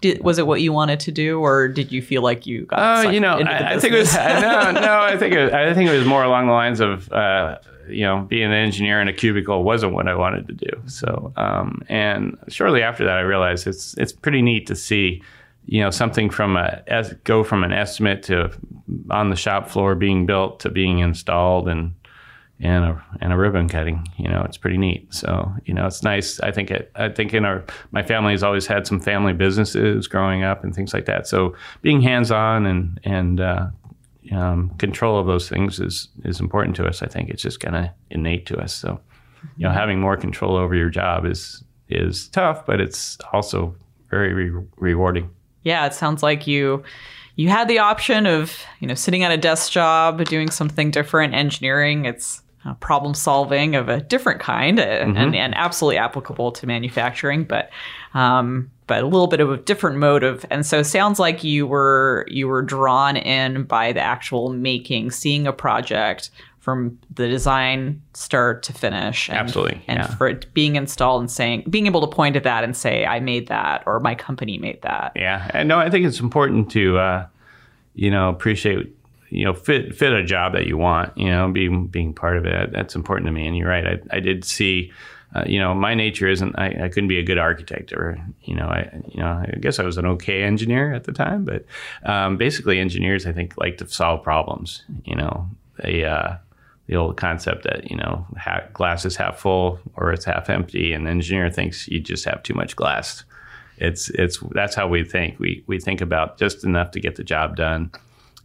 Did, 0.00 0.22
was 0.22 0.38
it 0.38 0.46
what 0.46 0.60
you 0.60 0.72
wanted 0.72 1.00
to 1.00 1.12
do, 1.12 1.40
or 1.40 1.68
did 1.68 1.90
you 1.90 2.02
feel 2.02 2.22
like 2.22 2.46
you 2.46 2.66
got? 2.66 3.06
Oh, 3.06 3.10
you 3.10 3.20
know, 3.20 3.38
I, 3.38 3.74
I, 3.74 3.78
think 3.78 3.94
it 3.94 3.98
was 3.98 4.14
no, 4.14 4.70
no. 4.72 5.00
I 5.00 5.16
think 5.16 5.34
it, 5.34 5.52
I 5.52 5.74
think 5.74 5.90
it 5.90 5.96
was 5.96 6.06
more 6.06 6.22
along 6.22 6.46
the 6.46 6.52
lines 6.52 6.80
of 6.80 7.10
uh, 7.10 7.58
you 7.88 8.04
know, 8.04 8.26
being 8.28 8.44
an 8.44 8.52
engineer 8.52 9.00
in 9.00 9.08
a 9.08 9.12
cubicle 9.12 9.62
wasn't 9.64 9.92
what 9.92 10.08
I 10.08 10.14
wanted 10.14 10.46
to 10.48 10.54
do. 10.54 10.82
So, 10.86 11.32
um, 11.36 11.82
and 11.88 12.36
shortly 12.48 12.82
after 12.82 13.04
that, 13.04 13.16
I 13.16 13.20
realized 13.20 13.66
it's 13.66 13.94
it's 13.98 14.12
pretty 14.12 14.42
neat 14.42 14.66
to 14.66 14.76
see, 14.76 15.22
you 15.66 15.80
know, 15.80 15.90
something 15.90 16.30
from 16.30 16.56
a 16.56 16.82
as, 16.86 17.12
go 17.24 17.44
from 17.44 17.64
an 17.64 17.72
estimate 17.72 18.22
to 18.24 18.50
on 19.10 19.30
the 19.30 19.36
shop 19.36 19.68
floor 19.68 19.94
being 19.94 20.26
built 20.26 20.60
to 20.60 20.70
being 20.70 20.98
installed 21.00 21.68
and 21.68 21.94
and 22.60 22.84
a 22.84 23.04
and 23.20 23.32
a 23.32 23.36
ribbon 23.36 23.68
cutting. 23.68 24.06
You 24.16 24.28
know, 24.28 24.42
it's 24.42 24.56
pretty 24.56 24.78
neat. 24.78 25.12
So, 25.12 25.52
you 25.64 25.74
know, 25.74 25.86
it's 25.86 26.02
nice. 26.02 26.40
I 26.40 26.50
think 26.50 26.70
it. 26.70 26.90
I 26.94 27.08
think 27.08 27.34
in 27.34 27.44
our 27.44 27.64
my 27.92 28.02
family 28.02 28.32
has 28.32 28.42
always 28.42 28.66
had 28.66 28.86
some 28.86 29.00
family 29.00 29.32
businesses 29.32 30.06
growing 30.06 30.42
up 30.42 30.64
and 30.64 30.74
things 30.74 30.94
like 30.94 31.04
that. 31.06 31.26
So, 31.26 31.54
being 31.82 32.00
hands 32.00 32.30
on 32.30 32.66
and 32.66 33.00
and 33.04 33.40
uh, 33.40 33.66
um, 34.32 34.70
control 34.78 35.18
of 35.18 35.26
those 35.26 35.48
things 35.48 35.80
is 35.80 36.08
is 36.24 36.40
important 36.40 36.76
to 36.76 36.86
us. 36.86 37.02
I 37.02 37.06
think 37.06 37.30
it's 37.30 37.42
just 37.42 37.60
kind 37.60 37.76
of 37.76 37.88
innate 38.10 38.46
to 38.46 38.58
us. 38.58 38.74
So, 38.74 39.00
you 39.56 39.66
know, 39.66 39.72
having 39.72 40.00
more 40.00 40.16
control 40.16 40.56
over 40.56 40.74
your 40.74 40.90
job 40.90 41.26
is 41.26 41.62
is 41.88 42.28
tough, 42.28 42.66
but 42.66 42.80
it's 42.80 43.18
also 43.32 43.74
very 44.10 44.32
re- 44.32 44.66
rewarding. 44.76 45.30
Yeah, 45.62 45.86
it 45.86 45.94
sounds 45.94 46.22
like 46.22 46.46
you 46.46 46.82
you 47.36 47.48
had 47.48 47.68
the 47.68 47.78
option 47.78 48.26
of 48.26 48.58
you 48.80 48.88
know 48.88 48.94
sitting 48.94 49.22
at 49.22 49.32
a 49.32 49.36
desk 49.36 49.72
job, 49.72 50.24
doing 50.24 50.50
something 50.50 50.90
different, 50.90 51.34
engineering. 51.34 52.04
It's 52.04 52.42
uh, 52.66 52.74
problem 52.74 53.14
solving 53.14 53.76
of 53.76 53.88
a 53.88 54.00
different 54.00 54.40
kind 54.40 54.80
uh, 54.80 54.84
mm-hmm. 54.84 55.16
and, 55.16 55.34
and 55.34 55.54
absolutely 55.54 55.98
applicable 55.98 56.52
to 56.52 56.66
manufacturing, 56.66 57.44
but 57.44 57.70
um, 58.14 58.70
but 58.86 59.02
a 59.02 59.06
little 59.06 59.26
bit 59.26 59.40
of 59.40 59.50
a 59.50 59.56
different 59.56 59.98
motive. 59.98 60.44
And 60.50 60.64
so 60.64 60.82
sounds 60.82 61.18
like 61.18 61.44
you 61.44 61.66
were 61.66 62.26
you 62.28 62.48
were 62.48 62.62
drawn 62.62 63.16
in 63.16 63.64
by 63.64 63.92
the 63.92 64.00
actual 64.00 64.50
making, 64.50 65.10
seeing 65.10 65.46
a 65.46 65.52
project 65.52 66.30
from 66.60 66.98
the 67.14 67.28
design 67.28 68.02
start 68.12 68.64
to 68.64 68.72
finish. 68.72 69.28
And, 69.28 69.38
Absolutely. 69.38 69.84
And 69.86 70.00
yeah. 70.00 70.14
for 70.16 70.26
it 70.26 70.52
being 70.52 70.74
installed 70.74 71.20
and 71.20 71.30
saying 71.30 71.64
being 71.70 71.86
able 71.86 72.00
to 72.00 72.08
point 72.08 72.34
at 72.34 72.42
that 72.42 72.64
and 72.64 72.76
say, 72.76 73.06
I 73.06 73.20
made 73.20 73.46
that 73.48 73.84
or 73.86 74.00
my 74.00 74.16
company 74.16 74.58
made 74.58 74.82
that. 74.82 75.12
Yeah. 75.14 75.48
And 75.54 75.68
no, 75.68 75.78
I 75.78 75.90
think 75.90 76.06
it's 76.06 76.18
important 76.18 76.70
to 76.72 76.98
uh, 76.98 77.26
you 77.96 78.10
know, 78.10 78.28
appreciate 78.28 78.94
you 79.30 79.44
know 79.44 79.52
fit 79.52 79.94
fit 79.94 80.12
a 80.12 80.24
job 80.24 80.52
that 80.52 80.66
you 80.66 80.76
want 80.76 81.16
you 81.16 81.28
know 81.28 81.50
being 81.50 81.86
being 81.86 82.14
part 82.14 82.36
of 82.36 82.46
it 82.46 82.72
that's 82.72 82.94
important 82.94 83.26
to 83.26 83.32
me 83.32 83.46
and 83.46 83.56
you're 83.56 83.68
right 83.68 83.86
i, 83.86 84.16
I 84.16 84.20
did 84.20 84.44
see 84.44 84.92
uh, 85.36 85.44
you 85.46 85.58
know, 85.58 85.74
my 85.74 85.94
nature 85.94 86.28
isn't. 86.28 86.54
I, 86.58 86.84
I, 86.84 86.88
couldn't 86.88 87.08
be 87.08 87.18
a 87.18 87.22
good 87.22 87.36
architect, 87.36 87.92
or 87.92 88.18
you 88.44 88.54
know, 88.54 88.66
I 88.66 88.88
you 89.08 89.20
know, 89.20 89.26
I 89.26 89.58
guess 89.60 89.78
I 89.78 89.84
was 89.84 89.98
an 89.98 90.06
okay 90.06 90.42
engineer 90.42 90.94
at 90.94 91.04
the 91.04 91.12
time. 91.12 91.44
But 91.44 91.66
um, 92.04 92.38
basically, 92.38 92.78
engineers, 92.78 93.26
I 93.26 93.32
think, 93.32 93.54
like 93.58 93.76
to 93.78 93.88
solve 93.88 94.22
problems. 94.22 94.84
You 95.04 95.16
know, 95.16 95.50
they 95.82 96.04
uh, 96.04 96.36
the 96.86 96.96
old 96.96 97.18
concept 97.18 97.64
that 97.64 97.90
you 97.90 97.96
know, 97.96 98.24
half, 98.36 98.72
glass 98.72 99.04
is 99.04 99.16
half 99.16 99.38
full 99.38 99.78
or 99.96 100.10
it's 100.10 100.24
half 100.24 100.48
empty, 100.48 100.94
and 100.94 101.06
the 101.06 101.10
engineer 101.10 101.50
thinks 101.50 101.86
you 101.88 102.00
just 102.00 102.24
have 102.24 102.42
too 102.42 102.54
much 102.54 102.74
glass. 102.74 103.24
It's 103.76 104.08
it's 104.10 104.38
that's 104.52 104.74
how 104.74 104.88
we 104.88 105.04
think. 105.04 105.38
We 105.38 105.64
we 105.66 105.80
think 105.80 106.00
about 106.00 106.38
just 106.38 106.64
enough 106.64 106.92
to 106.92 107.00
get 107.00 107.16
the 107.16 107.24
job 107.24 107.56
done 107.56 107.90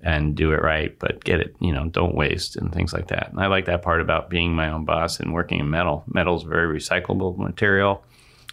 and 0.04 0.36
do 0.36 0.52
it 0.52 0.62
right, 0.62 0.98
but 1.00 1.24
get 1.24 1.40
it, 1.40 1.56
you 1.60 1.74
know, 1.74 1.88
don't 1.90 2.16
waste 2.16 2.56
and 2.56 2.74
things 2.74 2.94
like 2.94 3.08
that. 3.08 3.30
And 3.32 3.40
I 3.40 3.48
like 3.48 3.66
that 3.66 3.82
part 3.82 4.02
about 4.02 4.30
being 4.30 4.54
my 4.54 4.70
own 4.72 4.86
boss 4.86 5.20
and 5.20 5.34
working 5.34 5.60
in 5.60 5.70
metal. 5.70 6.04
Metal 6.08 6.36
is 6.36 6.44
very 6.44 6.80
recyclable 6.80 7.38
material. 7.38 8.04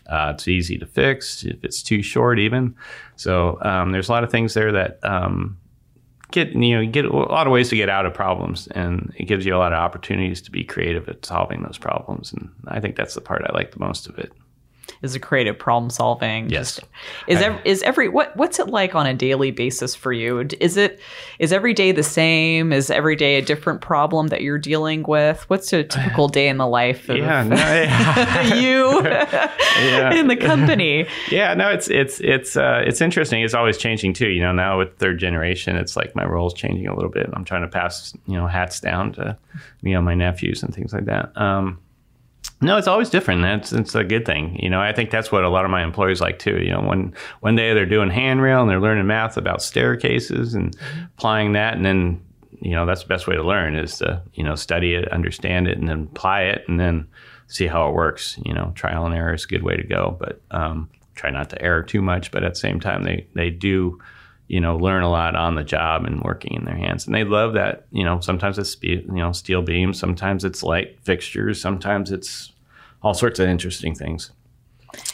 Uh, 0.08 0.32
it's 0.34 0.48
easy 0.48 0.78
to 0.78 0.86
fix 0.86 1.44
if 1.44 1.62
it's 1.62 1.82
too 1.82 2.02
short, 2.02 2.38
even. 2.38 2.74
So 3.16 3.58
um, 3.62 3.92
there's 3.92 4.08
a 4.08 4.12
lot 4.12 4.24
of 4.24 4.30
things 4.30 4.54
there 4.54 4.72
that 4.72 4.98
um, 5.02 5.58
get 6.30 6.48
you 6.52 6.76
know 6.76 6.90
get 6.90 7.04
a 7.04 7.14
lot 7.14 7.46
of 7.46 7.52
ways 7.52 7.68
to 7.70 7.76
get 7.76 7.90
out 7.90 8.06
of 8.06 8.14
problems, 8.14 8.68
and 8.68 9.12
it 9.16 9.24
gives 9.24 9.44
you 9.44 9.54
a 9.54 9.58
lot 9.58 9.72
of 9.72 9.78
opportunities 9.78 10.40
to 10.42 10.50
be 10.50 10.64
creative 10.64 11.08
at 11.08 11.26
solving 11.26 11.62
those 11.62 11.76
problems. 11.76 12.32
And 12.32 12.50
I 12.68 12.80
think 12.80 12.96
that's 12.96 13.14
the 13.14 13.20
part 13.20 13.42
I 13.46 13.52
like 13.52 13.72
the 13.72 13.80
most 13.80 14.06
of 14.06 14.18
it 14.18 14.32
is 15.02 15.14
a 15.14 15.20
creative 15.20 15.58
problem 15.58 15.90
solving. 15.90 16.48
Yes. 16.50 16.80
Is 17.26 17.40
every, 17.40 17.60
is 17.64 17.82
every 17.82 18.08
what 18.08 18.36
what's 18.36 18.58
it 18.58 18.68
like 18.68 18.94
on 18.94 19.06
a 19.06 19.14
daily 19.14 19.50
basis 19.50 19.94
for 19.94 20.12
you? 20.12 20.46
Is 20.60 20.76
it 20.76 21.00
is 21.38 21.52
every 21.52 21.74
day 21.74 21.92
the 21.92 22.02
same? 22.02 22.72
Is 22.72 22.90
every 22.90 23.16
day 23.16 23.36
a 23.36 23.42
different 23.42 23.80
problem 23.80 24.28
that 24.28 24.42
you're 24.42 24.58
dealing 24.58 25.04
with? 25.04 25.48
What's 25.48 25.72
a 25.72 25.84
typical 25.84 26.28
day 26.38 26.48
in 26.48 26.56
the 26.56 26.66
life 26.66 27.08
of 27.08 27.16
yeah, 27.16 27.42
no, 27.42 27.56
yeah. 27.56 28.54
you 28.54 29.02
yeah. 29.02 30.14
in 30.18 30.28
the 30.28 30.36
company? 30.36 31.06
Yeah, 31.30 31.54
no, 31.54 31.68
it's 31.70 31.88
it's 31.88 32.20
it's 32.20 32.56
uh, 32.56 32.82
it's 32.84 33.00
interesting. 33.00 33.42
It's 33.42 33.54
always 33.54 33.78
changing 33.78 34.14
too. 34.14 34.28
You 34.28 34.42
know, 34.42 34.52
now 34.52 34.78
with 34.78 34.96
third 34.98 35.18
generation, 35.18 35.76
it's 35.76 35.96
like 35.96 36.14
my 36.14 36.24
role's 36.24 36.54
changing 36.54 36.86
a 36.86 36.94
little 36.94 37.10
bit. 37.10 37.28
I'm 37.32 37.44
trying 37.44 37.62
to 37.62 37.68
pass 37.68 38.14
you 38.26 38.34
know 38.34 38.46
hats 38.46 38.80
down 38.80 39.12
to 39.14 39.36
you 39.82 39.92
know 39.92 40.02
my 40.02 40.14
nephews 40.14 40.62
and 40.62 40.74
things 40.74 40.92
like 40.92 41.04
that. 41.06 41.36
Um, 41.36 41.78
no, 42.60 42.76
it's 42.76 42.88
always 42.88 43.08
different. 43.08 43.42
That's 43.42 43.72
it's 43.72 43.94
a 43.94 44.02
good 44.02 44.26
thing. 44.26 44.58
You 44.60 44.68
know, 44.68 44.80
I 44.80 44.92
think 44.92 45.10
that's 45.10 45.30
what 45.30 45.44
a 45.44 45.48
lot 45.48 45.64
of 45.64 45.70
my 45.70 45.84
employees 45.84 46.20
like 46.20 46.38
too. 46.40 46.60
You 46.60 46.72
know, 46.72 46.80
when 46.80 47.14
one 47.40 47.54
day 47.54 47.72
they're 47.72 47.86
doing 47.86 48.10
handrail 48.10 48.60
and 48.60 48.70
they're 48.70 48.80
learning 48.80 49.06
math 49.06 49.36
about 49.36 49.62
staircases 49.62 50.54
and 50.54 50.76
applying 51.16 51.52
that, 51.52 51.74
and 51.74 51.84
then 51.84 52.20
you 52.60 52.72
know 52.72 52.84
that's 52.84 53.02
the 53.02 53.08
best 53.08 53.28
way 53.28 53.36
to 53.36 53.44
learn 53.44 53.76
is 53.76 53.98
to 53.98 54.22
you 54.34 54.42
know 54.42 54.56
study 54.56 54.94
it, 54.94 55.08
understand 55.12 55.68
it, 55.68 55.78
and 55.78 55.88
then 55.88 56.08
apply 56.10 56.42
it, 56.42 56.64
and 56.66 56.80
then 56.80 57.06
see 57.46 57.68
how 57.68 57.88
it 57.88 57.94
works. 57.94 58.38
You 58.44 58.54
know, 58.54 58.72
trial 58.74 59.06
and 59.06 59.14
error 59.14 59.34
is 59.34 59.44
a 59.44 59.48
good 59.48 59.62
way 59.62 59.76
to 59.76 59.84
go, 59.84 60.16
but 60.18 60.40
um, 60.50 60.90
try 61.14 61.30
not 61.30 61.50
to 61.50 61.62
err 61.62 61.84
too 61.84 62.02
much. 62.02 62.32
But 62.32 62.42
at 62.42 62.54
the 62.54 62.60
same 62.60 62.80
time, 62.80 63.04
they 63.04 63.28
they 63.34 63.50
do 63.50 64.00
you 64.48 64.60
know, 64.60 64.76
learn 64.76 65.02
a 65.02 65.10
lot 65.10 65.36
on 65.36 65.54
the 65.54 65.62
job 65.62 66.04
and 66.04 66.22
working 66.22 66.54
in 66.54 66.64
their 66.64 66.76
hands. 66.76 67.06
And 67.06 67.14
they 67.14 67.24
love 67.24 67.52
that, 67.52 67.86
you 67.90 68.02
know, 68.02 68.18
sometimes 68.20 68.58
it's, 68.58 68.76
you 68.82 69.02
know, 69.06 69.32
steel 69.32 69.62
beams, 69.62 69.98
sometimes 69.98 70.42
it's 70.42 70.62
light 70.62 70.98
fixtures, 71.02 71.60
sometimes 71.60 72.10
it's 72.10 72.52
all 73.02 73.14
sorts 73.14 73.38
of 73.38 73.48
interesting 73.48 73.94
things. 73.94 74.30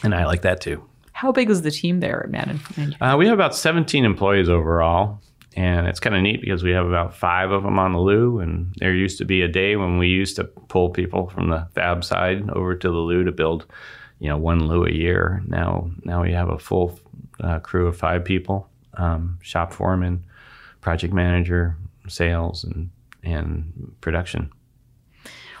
And 0.03 0.15
I 0.15 0.25
like 0.25 0.41
that 0.43 0.61
too. 0.61 0.83
How 1.11 1.31
big 1.31 1.49
is 1.49 1.61
the 1.61 1.71
team 1.71 1.99
there 1.99 2.23
at 2.23 2.29
Madden? 2.29 2.59
Uh, 2.99 3.15
we 3.17 3.25
have 3.27 3.33
about 3.33 3.55
17 3.55 4.05
employees 4.05 4.49
overall. 4.49 5.19
And 5.57 5.87
it's 5.87 6.01
kind 6.01 6.13
of 6.13 6.21
neat 6.21 6.41
because 6.41 6.63
we 6.63 6.71
have 6.71 6.85
about 6.85 7.15
five 7.15 7.51
of 7.51 7.63
them 7.63 7.79
on 7.79 7.93
the 7.93 7.99
Loo. 7.99 8.39
And 8.39 8.73
there 8.79 8.93
used 8.93 9.17
to 9.19 9.25
be 9.25 9.41
a 9.41 9.47
day 9.47 9.77
when 9.77 9.97
we 9.97 10.09
used 10.09 10.35
to 10.35 10.43
pull 10.43 10.89
people 10.89 11.29
from 11.29 11.49
the 11.49 11.65
fab 11.73 12.03
side 12.03 12.49
over 12.49 12.75
to 12.75 12.89
the 12.89 12.97
Loo 12.97 13.23
to 13.23 13.31
build, 13.31 13.65
you 14.19 14.27
know, 14.27 14.37
one 14.37 14.67
Loo 14.67 14.85
a 14.85 14.91
year. 14.91 15.41
Now, 15.47 15.89
now 16.03 16.23
we 16.23 16.33
have 16.33 16.49
a 16.49 16.59
full 16.59 16.99
uh, 17.41 17.59
crew 17.59 17.87
of 17.87 17.95
five 17.95 18.25
people 18.25 18.69
um, 18.97 19.39
shop 19.41 19.73
foreman, 19.73 20.23
project 20.81 21.13
manager, 21.13 21.77
sales, 22.07 22.63
and 22.63 22.89
and 23.23 23.95
production. 24.01 24.51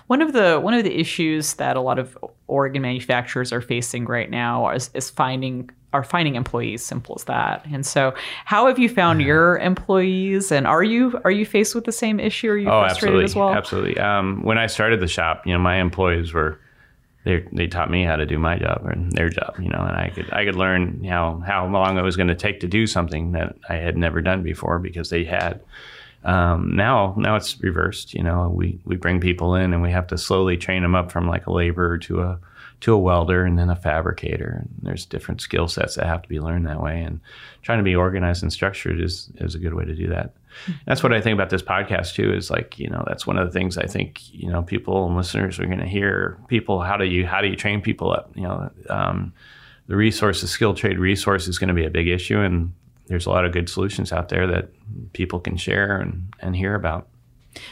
One 0.07 0.21
of 0.21 0.33
the 0.33 0.59
one 0.59 0.73
of 0.73 0.83
the 0.83 0.99
issues 0.99 1.55
that 1.55 1.75
a 1.75 1.81
lot 1.81 1.97
of 1.97 2.17
Oregon 2.47 2.81
manufacturers 2.81 3.51
are 3.51 3.61
facing 3.61 4.05
right 4.05 4.29
now 4.29 4.69
is, 4.69 4.91
is 4.93 5.09
finding 5.09 5.69
are 5.93 6.03
finding 6.03 6.35
employees. 6.35 6.83
Simple 6.83 7.15
as 7.17 7.23
that. 7.23 7.65
And 7.71 7.85
so, 7.85 8.13
how 8.43 8.67
have 8.67 8.77
you 8.77 8.87
found 8.87 9.21
your 9.21 9.57
employees? 9.57 10.51
And 10.51 10.67
are 10.67 10.83
you 10.83 11.19
are 11.23 11.31
you 11.31 11.45
faced 11.45 11.73
with 11.73 11.85
the 11.85 11.91
same 11.91 12.19
issue? 12.19 12.49
Are 12.49 12.57
you 12.57 12.69
oh, 12.69 12.81
frustrated 12.81 13.21
absolutely, 13.21 13.23
as 13.23 13.35
well? 13.35 13.53
absolutely. 13.55 13.97
Um, 13.97 14.43
when 14.43 14.59
I 14.59 14.67
started 14.67 14.99
the 14.99 15.07
shop, 15.07 15.47
you 15.47 15.53
know, 15.53 15.59
my 15.59 15.77
employees 15.77 16.33
were 16.33 16.59
they 17.25 17.43
they 17.51 17.67
taught 17.67 17.89
me 17.89 18.05
how 18.05 18.15
to 18.15 18.25
do 18.25 18.37
my 18.37 18.57
job 18.57 18.85
and 18.85 19.11
their 19.11 19.29
job, 19.29 19.55
you 19.59 19.67
know, 19.67 19.79
and 19.79 19.97
I 19.97 20.11
could 20.11 20.31
I 20.31 20.45
could 20.45 20.55
learn 20.55 21.03
how 21.03 21.41
how 21.45 21.67
long 21.67 21.97
it 21.97 22.03
was 22.03 22.15
going 22.15 22.29
to 22.29 22.35
take 22.35 22.61
to 22.61 22.67
do 22.67 22.87
something 22.87 23.33
that 23.33 23.55
I 23.67 23.75
had 23.75 23.97
never 23.97 24.21
done 24.21 24.43
before 24.43 24.79
because 24.79 25.09
they 25.09 25.25
had. 25.25 25.61
Um, 26.23 26.75
now, 26.75 27.13
now 27.17 27.35
it's 27.35 27.61
reversed. 27.61 28.15
You 28.15 28.23
know, 28.23 28.49
we, 28.49 28.79
we 28.83 28.95
bring 28.95 29.21
people 29.21 29.53
in 29.53 29.73
and 29.73 29.83
we 29.83 29.91
have 29.91 30.07
to 30.07 30.17
slowly 30.17 30.57
train 30.57 30.81
them 30.81 30.95
up 30.95 31.11
from 31.11 31.27
like 31.27 31.45
a 31.45 31.51
laborer 31.51 31.99
to 31.99 32.21
a 32.21 32.39
to 32.81 32.93
a 32.93 32.97
welder 32.97 33.45
and 33.45 33.59
then 33.59 33.69
a 33.69 33.75
fabricator. 33.75 34.61
And 34.61 34.69
there's 34.81 35.05
different 35.05 35.41
skill 35.41 35.67
sets 35.67 35.95
that 35.95 36.07
have 36.07 36.23
to 36.23 36.29
be 36.29 36.39
learned 36.39 36.65
that 36.65 36.81
way. 36.81 37.01
And 37.03 37.19
trying 37.61 37.77
to 37.77 37.83
be 37.83 37.95
organized 37.95 38.41
and 38.41 38.51
structured 38.51 38.99
is 38.99 39.29
is 39.35 39.53
a 39.53 39.59
good 39.59 39.75
way 39.75 39.85
to 39.85 39.95
do 39.95 40.07
that. 40.07 40.33
That's 40.85 41.03
what 41.03 41.13
I 41.13 41.21
think 41.21 41.33
about 41.33 41.49
this 41.49 41.61
podcast 41.61 42.13
too. 42.13 42.33
Is 42.33 42.49
like 42.49 42.79
you 42.79 42.89
know 42.89 43.03
that's 43.07 43.27
one 43.27 43.37
of 43.37 43.45
the 43.45 43.51
things 43.51 43.77
I 43.77 43.85
think 43.85 44.21
you 44.33 44.49
know 44.49 44.63
people 44.63 45.05
and 45.05 45.15
listeners 45.15 45.59
are 45.59 45.65
going 45.65 45.79
to 45.79 45.87
hear. 45.87 46.37
People, 46.47 46.81
how 46.81 46.97
do 46.97 47.05
you 47.05 47.25
how 47.25 47.41
do 47.41 47.47
you 47.47 47.55
train 47.55 47.81
people 47.81 48.11
up? 48.11 48.31
You 48.35 48.43
know, 48.43 48.71
um, 48.89 49.33
the 49.87 49.95
resource, 49.95 50.41
the 50.41 50.47
skilled 50.47 50.77
trade 50.77 50.99
resource 50.99 51.47
is 51.47 51.59
going 51.59 51.67
to 51.67 51.73
be 51.73 51.85
a 51.85 51.89
big 51.89 52.07
issue, 52.07 52.39
and 52.39 52.73
there's 53.07 53.25
a 53.25 53.29
lot 53.29 53.45
of 53.45 53.51
good 53.51 53.69
solutions 53.69 54.11
out 54.11 54.29
there 54.29 54.47
that 54.47 54.69
people 55.13 55.39
can 55.39 55.57
share 55.57 55.99
and, 55.99 56.33
and 56.39 56.55
hear 56.55 56.75
about. 56.75 57.07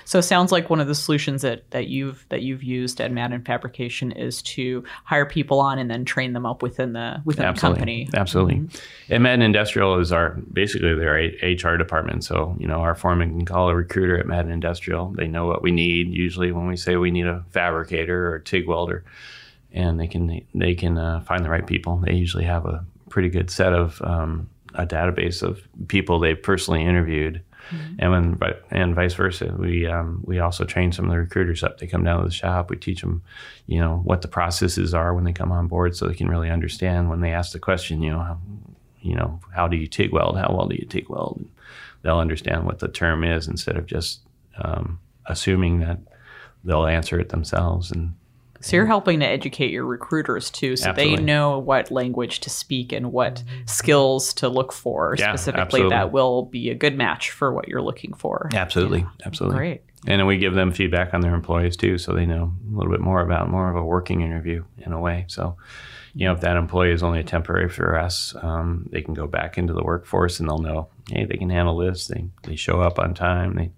So 0.05 0.19
it 0.19 0.23
sounds 0.23 0.51
like 0.51 0.69
one 0.69 0.79
of 0.79 0.87
the 0.87 0.95
solutions 0.95 1.41
that, 1.41 1.69
that 1.71 1.87
you've 1.87 2.25
that 2.29 2.41
you've 2.41 2.63
used 2.63 3.01
at 3.01 3.11
Madden 3.11 3.43
Fabrication 3.43 4.11
is 4.11 4.41
to 4.43 4.83
hire 5.03 5.25
people 5.25 5.59
on 5.59 5.79
and 5.79 5.89
then 5.89 6.05
train 6.05 6.33
them 6.33 6.45
up 6.45 6.61
within 6.61 6.93
the 6.93 7.21
within 7.25 7.45
Absolutely. 7.45 7.73
the 7.73 8.05
company. 8.05 8.09
Absolutely. 8.13 8.55
Mm-hmm. 8.55 9.13
And 9.13 9.23
Madden 9.23 9.41
Industrial 9.41 9.99
is 9.99 10.11
our 10.11 10.31
basically 10.51 10.93
their 10.95 11.15
HR 11.15 11.77
department. 11.77 12.23
So 12.23 12.55
you 12.59 12.67
know 12.67 12.79
our 12.79 12.95
foreman 12.95 13.29
can 13.29 13.45
call 13.45 13.69
a 13.69 13.75
recruiter 13.75 14.17
at 14.17 14.25
Madden 14.25 14.51
Industrial. 14.51 15.09
They 15.09 15.27
know 15.27 15.45
what 15.45 15.61
we 15.61 15.71
need. 15.71 16.09
Usually 16.09 16.51
when 16.51 16.67
we 16.67 16.77
say 16.77 16.95
we 16.95 17.11
need 17.11 17.27
a 17.27 17.43
fabricator 17.51 18.29
or 18.29 18.35
a 18.35 18.43
TIG 18.43 18.67
welder, 18.67 19.03
and 19.71 19.99
they 19.99 20.07
can 20.07 20.41
they 20.53 20.75
can 20.75 20.97
uh, 20.97 21.21
find 21.21 21.43
the 21.43 21.49
right 21.49 21.65
people. 21.65 21.97
They 21.97 22.13
usually 22.13 22.45
have 22.45 22.65
a 22.65 22.85
pretty 23.09 23.29
good 23.29 23.51
set 23.51 23.73
of 23.73 24.01
um, 24.01 24.49
a 24.75 24.85
database 24.85 25.43
of 25.43 25.61
people 25.87 26.19
they've 26.19 26.41
personally 26.41 26.83
interviewed, 26.83 27.41
mm-hmm. 27.69 27.95
and 27.99 28.11
when 28.11 28.53
and 28.71 28.95
vice 28.95 29.13
versa. 29.13 29.53
We 29.57 29.87
um, 29.87 30.21
we 30.25 30.39
also 30.39 30.65
train 30.65 30.91
some 30.91 31.05
of 31.05 31.11
the 31.11 31.17
recruiters 31.17 31.63
up. 31.63 31.79
They 31.79 31.87
come 31.87 32.03
down 32.03 32.19
to 32.19 32.25
the 32.27 32.33
shop. 32.33 32.69
We 32.69 32.77
teach 32.77 33.01
them, 33.01 33.23
you 33.67 33.79
know, 33.79 34.01
what 34.03 34.21
the 34.21 34.27
processes 34.27 34.93
are 34.93 35.13
when 35.13 35.23
they 35.23 35.33
come 35.33 35.51
on 35.51 35.67
board, 35.67 35.95
so 35.95 36.07
they 36.07 36.15
can 36.15 36.29
really 36.29 36.49
understand 36.49 37.09
when 37.09 37.21
they 37.21 37.31
ask 37.31 37.51
the 37.51 37.59
question. 37.59 38.01
You 38.01 38.11
know, 38.11 38.19
how, 38.19 38.37
you 39.01 39.15
know, 39.15 39.39
how 39.53 39.67
do 39.67 39.77
you 39.77 39.87
TIG 39.87 40.11
weld? 40.11 40.37
How 40.37 40.53
well 40.53 40.67
do 40.67 40.75
you 40.75 40.85
TIG 40.85 41.09
weld? 41.09 41.43
They'll 42.01 42.19
understand 42.19 42.65
what 42.65 42.79
the 42.79 42.89
term 42.89 43.23
is 43.23 43.47
instead 43.47 43.77
of 43.77 43.85
just 43.85 44.21
um, 44.57 44.99
assuming 45.25 45.79
that 45.79 45.99
they'll 46.63 46.85
answer 46.85 47.19
it 47.19 47.29
themselves 47.29 47.91
and 47.91 48.13
so 48.63 48.77
you're 48.77 48.85
helping 48.85 49.19
to 49.19 49.25
educate 49.25 49.71
your 49.71 49.85
recruiters 49.85 50.49
too, 50.49 50.75
so 50.75 50.89
absolutely. 50.89 51.17
they 51.17 51.21
know 51.21 51.59
what 51.59 51.91
language 51.91 52.39
to 52.41 52.49
speak 52.49 52.93
and 52.93 53.11
what 53.11 53.43
skills 53.65 54.33
to 54.35 54.47
look 54.47 54.71
for 54.71 55.15
yeah, 55.17 55.29
specifically 55.29 55.61
absolutely. 55.61 55.89
that 55.89 56.11
will 56.11 56.43
be 56.45 56.69
a 56.69 56.75
good 56.75 56.97
match 56.97 57.31
for 57.31 57.53
what 57.53 57.67
you're 57.67 57.81
looking 57.81 58.13
for. 58.13 58.49
Absolutely, 58.53 58.99
yeah. 58.99 59.25
absolutely. 59.25 59.57
Great. 59.57 59.81
And 60.07 60.19
then 60.19 60.27
we 60.27 60.37
give 60.37 60.53
them 60.53 60.71
feedback 60.71 61.13
on 61.13 61.21
their 61.21 61.33
employees 61.33 61.77
too, 61.77 61.97
so 61.97 62.13
they 62.13 62.25
know 62.25 62.53
a 62.71 62.75
little 62.75 62.91
bit 62.91 63.01
more 63.01 63.21
about 63.21 63.49
more 63.49 63.69
of 63.69 63.75
a 63.75 63.83
working 63.83 64.21
interview 64.21 64.63
in 64.77 64.91
a 64.91 64.99
way. 64.99 65.25
So, 65.27 65.57
you 66.13 66.25
know, 66.25 66.33
if 66.33 66.41
that 66.41 66.57
employee 66.57 66.91
is 66.91 67.03
only 67.03 67.19
a 67.19 67.23
temporary 67.23 67.69
for 67.69 67.97
us, 67.97 68.35
um, 68.41 68.87
they 68.91 69.01
can 69.01 69.13
go 69.13 69.27
back 69.27 69.57
into 69.57 69.73
the 69.73 69.83
workforce 69.83 70.39
and 70.39 70.49
they'll 70.49 70.57
know, 70.59 70.89
hey, 71.09 71.25
they 71.25 71.37
can 71.37 71.49
handle 71.49 71.77
this. 71.77 72.07
They 72.07 72.25
they 72.43 72.55
show 72.55 72.81
up 72.81 72.99
on 72.99 73.13
time. 73.13 73.55
They, 73.55 73.71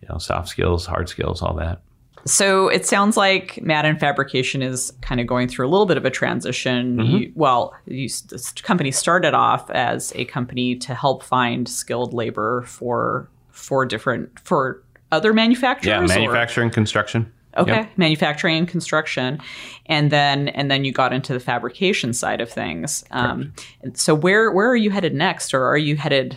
you 0.00 0.08
know, 0.08 0.18
soft 0.18 0.48
skills, 0.48 0.86
hard 0.86 1.08
skills, 1.08 1.42
all 1.42 1.54
that. 1.54 1.80
So 2.24 2.68
it 2.68 2.86
sounds 2.86 3.16
like 3.16 3.60
Madden 3.62 3.98
Fabrication 3.98 4.62
is 4.62 4.92
kind 5.00 5.20
of 5.20 5.26
going 5.26 5.48
through 5.48 5.66
a 5.66 5.70
little 5.70 5.86
bit 5.86 5.96
of 5.96 6.04
a 6.04 6.10
transition. 6.10 6.96
Mm-hmm. 6.96 7.16
You, 7.16 7.32
well, 7.34 7.74
you, 7.86 8.08
this 8.08 8.52
company 8.52 8.90
started 8.90 9.34
off 9.34 9.70
as 9.70 10.12
a 10.16 10.24
company 10.24 10.76
to 10.76 10.94
help 10.94 11.22
find 11.22 11.68
skilled 11.68 12.12
labor 12.12 12.62
for 12.62 13.28
for 13.50 13.86
different 13.86 14.38
for 14.40 14.82
other 15.12 15.32
manufacturers. 15.32 16.10
Yeah, 16.10 16.18
manufacturing, 16.18 16.68
or? 16.68 16.72
construction. 16.72 17.32
Okay, 17.56 17.72
yep. 17.72 17.90
manufacturing 17.96 18.58
and 18.58 18.68
construction, 18.68 19.40
and 19.86 20.10
then 20.10 20.48
and 20.48 20.70
then 20.70 20.84
you 20.84 20.92
got 20.92 21.12
into 21.12 21.32
the 21.32 21.40
fabrication 21.40 22.12
side 22.12 22.40
of 22.40 22.50
things. 22.50 23.04
Um, 23.12 23.54
so 23.94 24.14
where 24.14 24.50
where 24.50 24.68
are 24.68 24.76
you 24.76 24.90
headed 24.90 25.14
next, 25.14 25.54
or 25.54 25.64
are 25.64 25.78
you 25.78 25.96
headed 25.96 26.36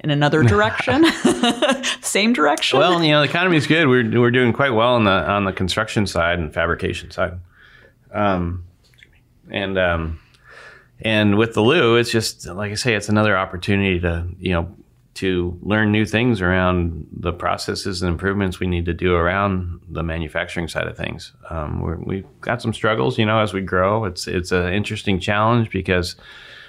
in 0.00 0.10
another 0.10 0.42
direction, 0.42 1.04
same 2.00 2.32
direction. 2.32 2.78
Well, 2.78 3.02
you 3.02 3.12
know, 3.12 3.20
the 3.20 3.28
economy 3.28 3.56
is 3.56 3.66
good. 3.66 3.88
We're 3.88 4.20
we're 4.20 4.30
doing 4.30 4.52
quite 4.52 4.70
well 4.70 4.94
on 4.94 5.04
the 5.04 5.10
on 5.10 5.44
the 5.44 5.52
construction 5.52 6.06
side 6.06 6.38
and 6.38 6.52
fabrication 6.52 7.10
side, 7.10 7.38
um, 8.12 8.64
and 9.50 9.78
um, 9.78 10.20
and 11.00 11.36
with 11.36 11.54
the 11.54 11.62
Loo, 11.62 11.96
it's 11.96 12.10
just 12.10 12.46
like 12.46 12.72
I 12.72 12.74
say, 12.74 12.94
it's 12.94 13.08
another 13.08 13.36
opportunity 13.36 14.00
to 14.00 14.26
you 14.38 14.52
know 14.52 14.74
to 15.16 15.58
learn 15.62 15.90
new 15.90 16.04
things 16.04 16.42
around 16.42 17.06
the 17.10 17.32
processes 17.32 18.02
and 18.02 18.12
improvements 18.12 18.60
we 18.60 18.66
need 18.66 18.84
to 18.84 18.92
do 18.92 19.14
around 19.14 19.80
the 19.88 20.02
manufacturing 20.02 20.68
side 20.68 20.86
of 20.86 20.94
things. 20.94 21.32
Um, 21.48 22.04
we 22.04 22.16
have 22.16 22.40
got 22.42 22.60
some 22.60 22.74
struggles, 22.74 23.18
you 23.18 23.24
know, 23.24 23.38
as 23.38 23.54
we 23.54 23.62
grow. 23.62 24.04
It's 24.04 24.26
it's 24.26 24.52
an 24.52 24.72
interesting 24.74 25.18
challenge 25.18 25.70
because 25.70 26.16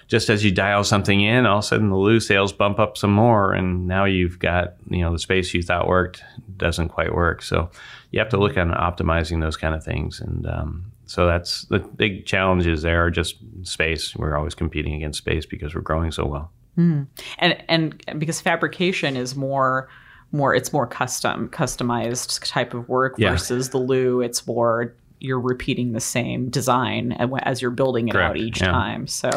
just 0.08 0.30
as 0.30 0.44
you 0.44 0.52
dial 0.52 0.84
something 0.84 1.22
in, 1.22 1.46
all 1.46 1.60
of 1.60 1.64
a 1.64 1.68
sudden 1.68 1.90
the 1.90 1.98
Loo 1.98 2.20
sales 2.20 2.54
bump 2.54 2.80
up 2.80 2.98
some 2.98 3.12
more, 3.12 3.54
and 3.54 3.88
now 3.88 4.06
you've 4.06 4.40
got 4.40 4.76
you 4.90 5.02
know 5.02 5.12
the 5.12 5.20
space 5.20 5.54
you 5.54 5.62
thought 5.62 5.88
worked 5.88 6.24
doesn't 6.56 6.90
quite 6.90 7.14
work. 7.14 7.42
So 7.42 7.70
you 8.12 8.20
have 8.20 8.30
to 8.30 8.38
look 8.38 8.58
at 8.58 8.68
optimizing 8.68 9.42
those 9.42 9.58
kind 9.58 9.76
of 9.76 9.84
things, 9.84 10.22
and 10.22 10.48
um, 10.48 10.92
so 11.06 11.26
that's 11.28 11.64
the 11.66 11.80
big 11.80 12.26
challenges 12.26 12.82
there 12.82 13.06
are 13.06 13.12
just 13.12 13.38
space. 13.64 14.16
We're 14.16 14.38
always 14.38 14.56
competing 14.56 14.94
against 14.94 15.20
space 15.20 15.46
because 15.46 15.76
we're 15.76 15.82
growing 15.82 16.12
so 16.12 16.26
well. 16.26 16.52
Mm. 16.78 17.08
And 17.40 17.64
and 17.68 18.20
because 18.20 18.40
fabrication 18.40 19.18
is 19.18 19.36
more 19.36 19.90
more 20.32 20.54
it's 20.54 20.72
more 20.72 20.88
custom 20.88 21.50
customized 21.50 22.48
type 22.48 22.74
of 22.74 22.88
work 22.88 23.16
yeah. 23.18 23.32
versus 23.32 23.70
the 23.70 23.78
Loo. 23.78 24.22
It's 24.22 24.46
more 24.48 24.94
you're 25.20 25.40
repeating 25.40 25.94
the 25.94 26.00
same 26.00 26.50
design 26.50 27.14
as 27.42 27.62
you're 27.62 27.72
building 27.72 28.08
it 28.08 28.12
Correct. 28.12 28.30
out 28.30 28.38
each 28.38 28.62
yeah. 28.62 28.68
time. 28.68 29.08
So 29.08 29.30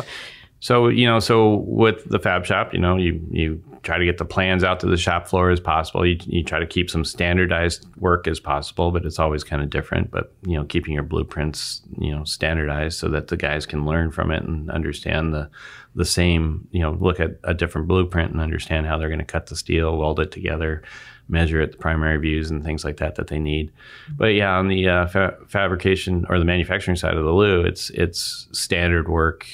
so 0.60 0.88
you 0.88 1.06
know, 1.06 1.18
so 1.18 1.56
with 1.66 2.04
the 2.08 2.18
fab 2.18 2.44
shop, 2.44 2.72
you 2.74 2.78
know, 2.78 2.96
you 2.96 3.20
you 3.30 3.62
try 3.82 3.96
to 3.96 4.04
get 4.04 4.18
the 4.18 4.26
plans 4.26 4.62
out 4.62 4.78
to 4.80 4.86
the 4.86 4.96
shop 4.98 5.26
floor 5.26 5.50
as 5.50 5.58
possible. 5.58 6.04
You, 6.04 6.18
you 6.26 6.44
try 6.44 6.58
to 6.58 6.66
keep 6.66 6.90
some 6.90 7.02
standardized 7.02 7.86
work 7.96 8.28
as 8.28 8.38
possible, 8.38 8.90
but 8.90 9.06
it's 9.06 9.18
always 9.18 9.42
kind 9.42 9.62
of 9.62 9.70
different. 9.70 10.10
But 10.10 10.34
you 10.42 10.54
know, 10.54 10.64
keeping 10.64 10.92
your 10.92 11.02
blueprints, 11.02 11.80
you 11.98 12.14
know, 12.14 12.24
standardized 12.24 12.98
so 12.98 13.08
that 13.08 13.28
the 13.28 13.38
guys 13.38 13.64
can 13.64 13.86
learn 13.86 14.10
from 14.10 14.30
it 14.30 14.42
and 14.42 14.70
understand 14.70 15.32
the 15.32 15.48
the 15.94 16.04
same. 16.04 16.68
You 16.72 16.80
know, 16.80 16.92
look 16.92 17.20
at 17.20 17.38
a 17.44 17.54
different 17.54 17.88
blueprint 17.88 18.32
and 18.32 18.40
understand 18.42 18.86
how 18.86 18.98
they're 18.98 19.08
going 19.08 19.18
to 19.18 19.24
cut 19.24 19.46
the 19.46 19.56
steel, 19.56 19.96
weld 19.96 20.20
it 20.20 20.30
together, 20.30 20.82
measure 21.26 21.62
it, 21.62 21.72
the 21.72 21.78
primary 21.78 22.18
views 22.18 22.50
and 22.50 22.62
things 22.62 22.84
like 22.84 22.98
that 22.98 23.14
that 23.14 23.28
they 23.28 23.38
need. 23.38 23.72
But 24.10 24.34
yeah, 24.34 24.58
on 24.58 24.68
the 24.68 24.86
uh, 24.86 25.06
fa- 25.06 25.38
fabrication 25.48 26.26
or 26.28 26.38
the 26.38 26.44
manufacturing 26.44 26.98
side 26.98 27.16
of 27.16 27.24
the 27.24 27.32
loo, 27.32 27.62
it's 27.62 27.88
it's 27.90 28.46
standard 28.52 29.08
work 29.08 29.48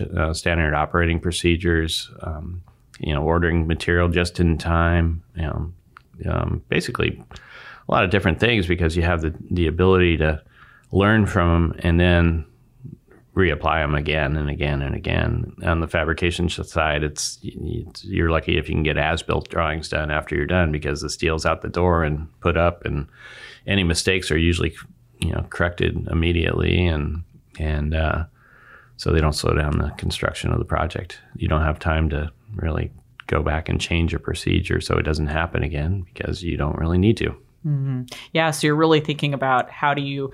uh, 0.00 0.34
standard 0.34 0.74
operating 0.74 1.20
procedures, 1.20 2.10
um, 2.20 2.62
you 2.98 3.14
know, 3.14 3.22
ordering 3.22 3.66
material 3.66 4.08
just 4.08 4.38
in 4.38 4.58
time, 4.58 5.22
you 5.34 5.42
know, 5.42 5.72
um, 6.28 6.62
basically 6.68 7.22
a 7.88 7.92
lot 7.92 8.04
of 8.04 8.10
different 8.10 8.38
things 8.38 8.66
because 8.66 8.96
you 8.96 9.02
have 9.02 9.22
the, 9.22 9.34
the 9.50 9.66
ability 9.66 10.18
to 10.18 10.42
learn 10.92 11.26
from 11.26 11.70
them 11.70 11.80
and 11.82 11.98
then 11.98 12.44
reapply 13.34 13.82
them 13.82 13.94
again 13.94 14.36
and 14.36 14.50
again 14.50 14.82
and 14.82 14.94
again. 14.94 15.52
On 15.62 15.80
the 15.80 15.88
fabrication 15.88 16.48
side, 16.48 17.02
it's, 17.02 17.38
you're 17.42 18.30
lucky 18.30 18.58
if 18.58 18.68
you 18.68 18.74
can 18.74 18.82
get 18.82 18.98
as-built 18.98 19.48
drawings 19.48 19.88
done 19.88 20.10
after 20.10 20.34
you're 20.34 20.46
done 20.46 20.72
because 20.72 21.00
the 21.00 21.08
steel's 21.08 21.46
out 21.46 21.62
the 21.62 21.68
door 21.68 22.04
and 22.04 22.28
put 22.40 22.56
up, 22.56 22.84
and 22.84 23.06
any 23.66 23.84
mistakes 23.84 24.30
are 24.30 24.38
usually 24.38 24.74
you 25.20 25.32
know 25.32 25.46
corrected 25.50 26.08
immediately 26.10 26.86
and 26.86 27.22
and 27.58 27.94
uh, 27.94 28.24
so 29.00 29.10
they 29.10 29.20
don't 29.20 29.32
slow 29.32 29.54
down 29.54 29.78
the 29.78 29.88
construction 29.96 30.52
of 30.52 30.58
the 30.58 30.64
project. 30.66 31.20
You 31.34 31.48
don't 31.48 31.62
have 31.62 31.78
time 31.78 32.10
to 32.10 32.30
really 32.54 32.90
go 33.28 33.42
back 33.42 33.70
and 33.70 33.80
change 33.80 34.12
your 34.12 34.18
procedure 34.18 34.78
so 34.78 34.98
it 34.98 35.04
doesn't 35.04 35.28
happen 35.28 35.62
again 35.62 36.02
because 36.02 36.42
you 36.42 36.58
don't 36.58 36.76
really 36.76 36.98
need 36.98 37.16
to. 37.16 37.30
Mm-hmm. 37.66 38.02
Yeah, 38.34 38.50
so 38.50 38.66
you're 38.66 38.76
really 38.76 39.00
thinking 39.00 39.32
about 39.32 39.70
how 39.70 39.94
do 39.94 40.02
you 40.02 40.32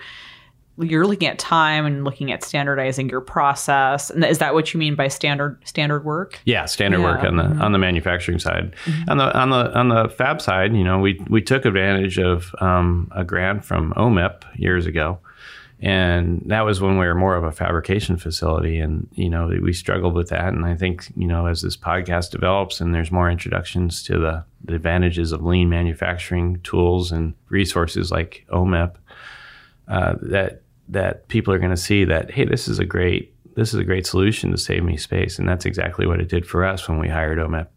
you're 0.78 1.06
looking 1.06 1.28
at 1.28 1.38
time 1.38 1.86
and 1.86 2.04
looking 2.04 2.32
at 2.32 2.42
standardizing 2.42 3.08
your 3.08 3.20
process. 3.20 4.10
And 4.10 4.24
is 4.24 4.38
that 4.38 4.52
what 4.52 4.74
you 4.74 4.78
mean 4.78 4.96
by 4.96 5.06
standard 5.06 5.64
standard 5.64 6.04
work? 6.04 6.40
Yeah, 6.44 6.64
standard 6.64 6.98
yeah. 6.98 7.04
work 7.04 7.22
on 7.22 7.36
the 7.36 7.44
mm-hmm. 7.44 7.62
on 7.62 7.70
the 7.70 7.78
manufacturing 7.78 8.40
side. 8.40 8.74
Mm-hmm. 8.84 9.10
On 9.10 9.18
the 9.18 9.38
on 9.38 9.50
the 9.50 9.78
on 9.78 9.88
the 9.90 10.08
fab 10.08 10.42
side, 10.42 10.74
you 10.74 10.82
know, 10.82 10.98
we 10.98 11.24
we 11.30 11.40
took 11.40 11.66
advantage 11.66 12.18
of 12.18 12.52
um, 12.60 13.12
a 13.14 13.22
grant 13.22 13.64
from 13.64 13.92
OMEP 13.92 14.42
years 14.56 14.86
ago. 14.86 15.20
And 15.78 16.42
that 16.46 16.62
was 16.62 16.80
when 16.80 16.98
we 16.98 17.06
were 17.06 17.14
more 17.14 17.36
of 17.36 17.44
a 17.44 17.52
fabrication 17.52 18.16
facility, 18.16 18.78
and 18.78 19.08
you 19.12 19.28
know 19.28 19.46
we 19.60 19.74
struggled 19.74 20.14
with 20.14 20.30
that. 20.30 20.54
And 20.54 20.64
I 20.64 20.74
think 20.74 21.12
you 21.16 21.26
know 21.26 21.46
as 21.46 21.60
this 21.60 21.76
podcast 21.76 22.30
develops 22.30 22.80
and 22.80 22.94
there's 22.94 23.12
more 23.12 23.30
introductions 23.30 24.02
to 24.04 24.18
the, 24.18 24.44
the 24.64 24.74
advantages 24.74 25.32
of 25.32 25.44
lean 25.44 25.68
manufacturing 25.68 26.60
tools 26.62 27.12
and 27.12 27.34
resources 27.50 28.10
like 28.10 28.46
OMEP 28.48 28.94
uh, 29.88 30.14
that 30.22 30.62
that 30.88 31.28
people 31.28 31.52
are 31.52 31.58
going 31.58 31.70
to 31.70 31.76
see 31.76 32.04
that 32.04 32.30
hey, 32.30 32.46
this 32.46 32.68
is 32.68 32.78
a 32.78 32.84
great 32.84 33.34
this 33.54 33.74
is 33.74 33.80
a 33.80 33.84
great 33.84 34.06
solution 34.06 34.50
to 34.50 34.58
save 34.58 34.82
me 34.82 34.96
space, 34.96 35.38
and 35.38 35.48
that's 35.48 35.66
exactly 35.66 36.06
what 36.06 36.20
it 36.20 36.28
did 36.28 36.46
for 36.46 36.64
us 36.64 36.88
when 36.88 36.98
we 36.98 37.08
hired 37.08 37.38
OMEP. 37.38 37.68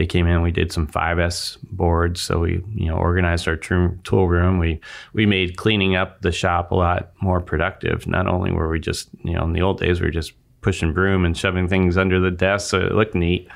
They 0.00 0.06
came 0.06 0.26
in, 0.26 0.40
we 0.40 0.50
did 0.50 0.72
some 0.72 0.86
5S 0.86 1.58
boards, 1.72 2.22
so 2.22 2.38
we 2.38 2.64
you 2.74 2.86
know 2.86 2.96
organized 2.96 3.46
our 3.46 3.54
tool 3.54 4.28
room. 4.28 4.58
We 4.58 4.80
we 5.12 5.26
made 5.26 5.58
cleaning 5.58 5.94
up 5.94 6.22
the 6.22 6.32
shop 6.32 6.70
a 6.70 6.74
lot 6.74 7.12
more 7.20 7.42
productive. 7.42 8.06
Not 8.06 8.26
only 8.26 8.50
were 8.50 8.70
we 8.70 8.80
just 8.80 9.10
you 9.24 9.34
know 9.34 9.44
in 9.44 9.52
the 9.52 9.60
old 9.60 9.78
days 9.78 10.00
we 10.00 10.06
were 10.06 10.10
just 10.10 10.32
pushing 10.62 10.94
broom 10.94 11.26
and 11.26 11.36
shoving 11.36 11.68
things 11.68 11.98
under 11.98 12.18
the 12.18 12.30
desk 12.30 12.70
so 12.70 12.78
it 12.78 12.94
looked 12.94 13.14
neat. 13.14 13.46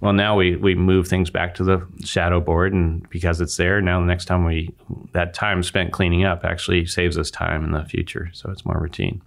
Well, 0.00 0.14
now 0.14 0.34
we 0.34 0.56
we 0.56 0.74
move 0.74 1.08
things 1.08 1.28
back 1.28 1.54
to 1.56 1.62
the 1.62 1.86
shadow 2.02 2.40
board, 2.40 2.72
and 2.72 3.06
because 3.10 3.42
it's 3.42 3.58
there 3.58 3.82
now, 3.82 4.00
the 4.00 4.06
next 4.06 4.24
time 4.24 4.46
we 4.46 4.74
that 5.12 5.34
time 5.34 5.62
spent 5.62 5.92
cleaning 5.92 6.24
up 6.24 6.42
actually 6.42 6.86
saves 6.86 7.18
us 7.18 7.30
time 7.30 7.64
in 7.64 7.72
the 7.72 7.84
future, 7.84 8.30
so 8.32 8.50
it's 8.50 8.64
more 8.64 8.80
routine. 8.80 9.20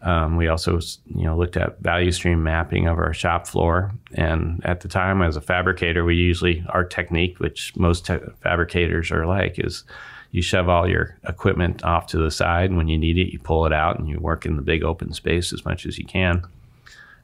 Um, 0.00 0.36
we 0.36 0.46
also, 0.46 0.78
you 1.14 1.24
know, 1.24 1.36
looked 1.36 1.56
at 1.56 1.80
value 1.80 2.12
stream 2.12 2.42
mapping 2.42 2.86
of 2.86 2.98
our 2.98 3.12
shop 3.12 3.46
floor, 3.48 3.92
and 4.14 4.60
at 4.64 4.80
the 4.80 4.88
time, 4.88 5.22
as 5.22 5.36
a 5.36 5.40
fabricator, 5.40 6.04
we 6.04 6.14
usually 6.14 6.64
our 6.68 6.84
technique, 6.84 7.40
which 7.40 7.74
most 7.76 8.06
te- 8.06 8.18
fabricators 8.40 9.10
are 9.10 9.26
like, 9.26 9.58
is 9.58 9.82
you 10.30 10.40
shove 10.40 10.68
all 10.68 10.88
your 10.88 11.16
equipment 11.26 11.82
off 11.84 12.06
to 12.08 12.18
the 12.18 12.30
side, 12.30 12.70
and 12.70 12.76
when 12.76 12.86
you 12.86 12.98
need 12.98 13.18
it, 13.18 13.32
you 13.32 13.40
pull 13.40 13.66
it 13.66 13.72
out, 13.72 13.98
and 13.98 14.08
you 14.08 14.20
work 14.20 14.46
in 14.46 14.54
the 14.54 14.62
big 14.62 14.84
open 14.84 15.12
space 15.12 15.52
as 15.52 15.64
much 15.64 15.84
as 15.84 15.98
you 15.98 16.04
can. 16.04 16.46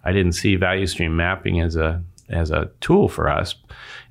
I 0.04 0.12
didn't 0.12 0.32
see 0.32 0.56
value 0.56 0.86
stream 0.86 1.16
mapping 1.16 1.60
as 1.60 1.76
a 1.76 2.02
as 2.28 2.50
a 2.50 2.70
tool 2.80 3.08
for 3.08 3.28
us 3.28 3.54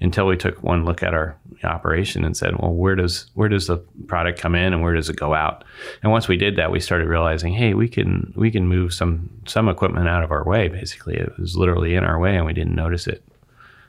until 0.01 0.27
we 0.27 0.37
took 0.37 0.61
one 0.61 0.85
look 0.85 1.01
at 1.01 1.13
our 1.13 1.37
operation 1.63 2.23
and 2.23 2.35
said, 2.35 2.55
well, 2.59 2.73
where 2.73 2.95
does 2.95 3.29
where 3.33 3.49
does 3.49 3.67
the 3.67 3.77
product 4.07 4.39
come 4.39 4.55
in 4.55 4.73
and 4.73 4.81
where 4.81 4.93
does 4.93 5.09
it 5.09 5.15
go 5.15 5.33
out? 5.33 5.63
And 6.01 6.11
once 6.11 6.27
we 6.27 6.37
did 6.37 6.55
that, 6.57 6.71
we 6.71 6.79
started 6.79 7.07
realizing, 7.07 7.53
hey, 7.53 7.73
we 7.73 7.87
can 7.87 8.33
we 8.35 8.51
can 8.51 8.67
move 8.67 8.93
some 8.93 9.29
some 9.45 9.69
equipment 9.69 10.07
out 10.07 10.23
of 10.23 10.31
our 10.31 10.43
way. 10.43 10.67
Basically, 10.67 11.15
it 11.15 11.37
was 11.39 11.55
literally 11.55 11.95
in 11.95 12.03
our 12.03 12.19
way, 12.19 12.35
and 12.35 12.45
we 12.45 12.53
didn't 12.53 12.75
notice 12.75 13.07
it. 13.07 13.23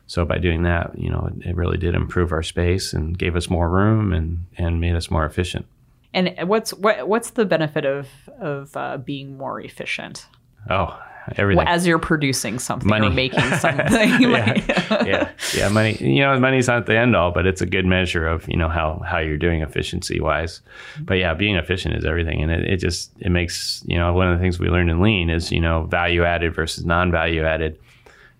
So 0.06 0.24
by 0.24 0.38
doing 0.38 0.64
that, 0.64 0.98
you 0.98 1.10
know, 1.10 1.30
it, 1.30 1.48
it 1.48 1.56
really 1.56 1.78
did 1.78 1.94
improve 1.94 2.30
our 2.32 2.42
space 2.42 2.92
and 2.92 3.18
gave 3.18 3.36
us 3.36 3.50
more 3.50 3.68
room 3.68 4.12
and 4.12 4.46
and 4.56 4.80
made 4.80 4.94
us 4.94 5.10
more 5.10 5.24
efficient. 5.24 5.66
And 6.12 6.32
what's 6.48 6.72
what, 6.74 7.08
what's 7.08 7.30
the 7.30 7.44
benefit 7.44 7.84
of 7.84 8.08
of 8.38 8.76
uh, 8.76 8.98
being 8.98 9.36
more 9.36 9.60
efficient? 9.60 10.26
Oh, 10.70 10.98
everything. 11.36 11.66
As 11.66 11.86
you're 11.86 11.98
producing 11.98 12.58
something 12.58 12.88
money. 12.88 13.06
or 13.06 13.10
making 13.10 13.40
something. 13.58 14.20
yeah. 14.20 15.04
yeah, 15.04 15.30
yeah, 15.54 15.68
money. 15.68 15.96
You 16.00 16.20
know, 16.20 16.38
money's 16.38 16.68
not 16.68 16.86
the 16.86 16.96
end 16.96 17.16
all, 17.16 17.30
but 17.30 17.46
it's 17.46 17.60
a 17.60 17.66
good 17.66 17.86
measure 17.86 18.26
of 18.26 18.48
you 18.48 18.56
know 18.56 18.68
how 18.68 19.02
how 19.06 19.18
you're 19.18 19.36
doing 19.36 19.62
efficiency 19.62 20.20
wise. 20.20 20.60
But 21.00 21.14
yeah, 21.14 21.34
being 21.34 21.56
efficient 21.56 21.96
is 21.96 22.04
everything, 22.04 22.42
and 22.42 22.50
it, 22.50 22.64
it 22.64 22.76
just 22.76 23.12
it 23.20 23.30
makes 23.30 23.82
you 23.86 23.96
know 23.96 24.12
one 24.12 24.28
of 24.28 24.38
the 24.38 24.42
things 24.42 24.58
we 24.58 24.68
learned 24.68 24.90
in 24.90 25.00
lean 25.00 25.30
is 25.30 25.50
you 25.50 25.60
know 25.60 25.84
value 25.84 26.24
added 26.24 26.54
versus 26.54 26.84
non 26.84 27.10
value 27.10 27.44
added. 27.44 27.78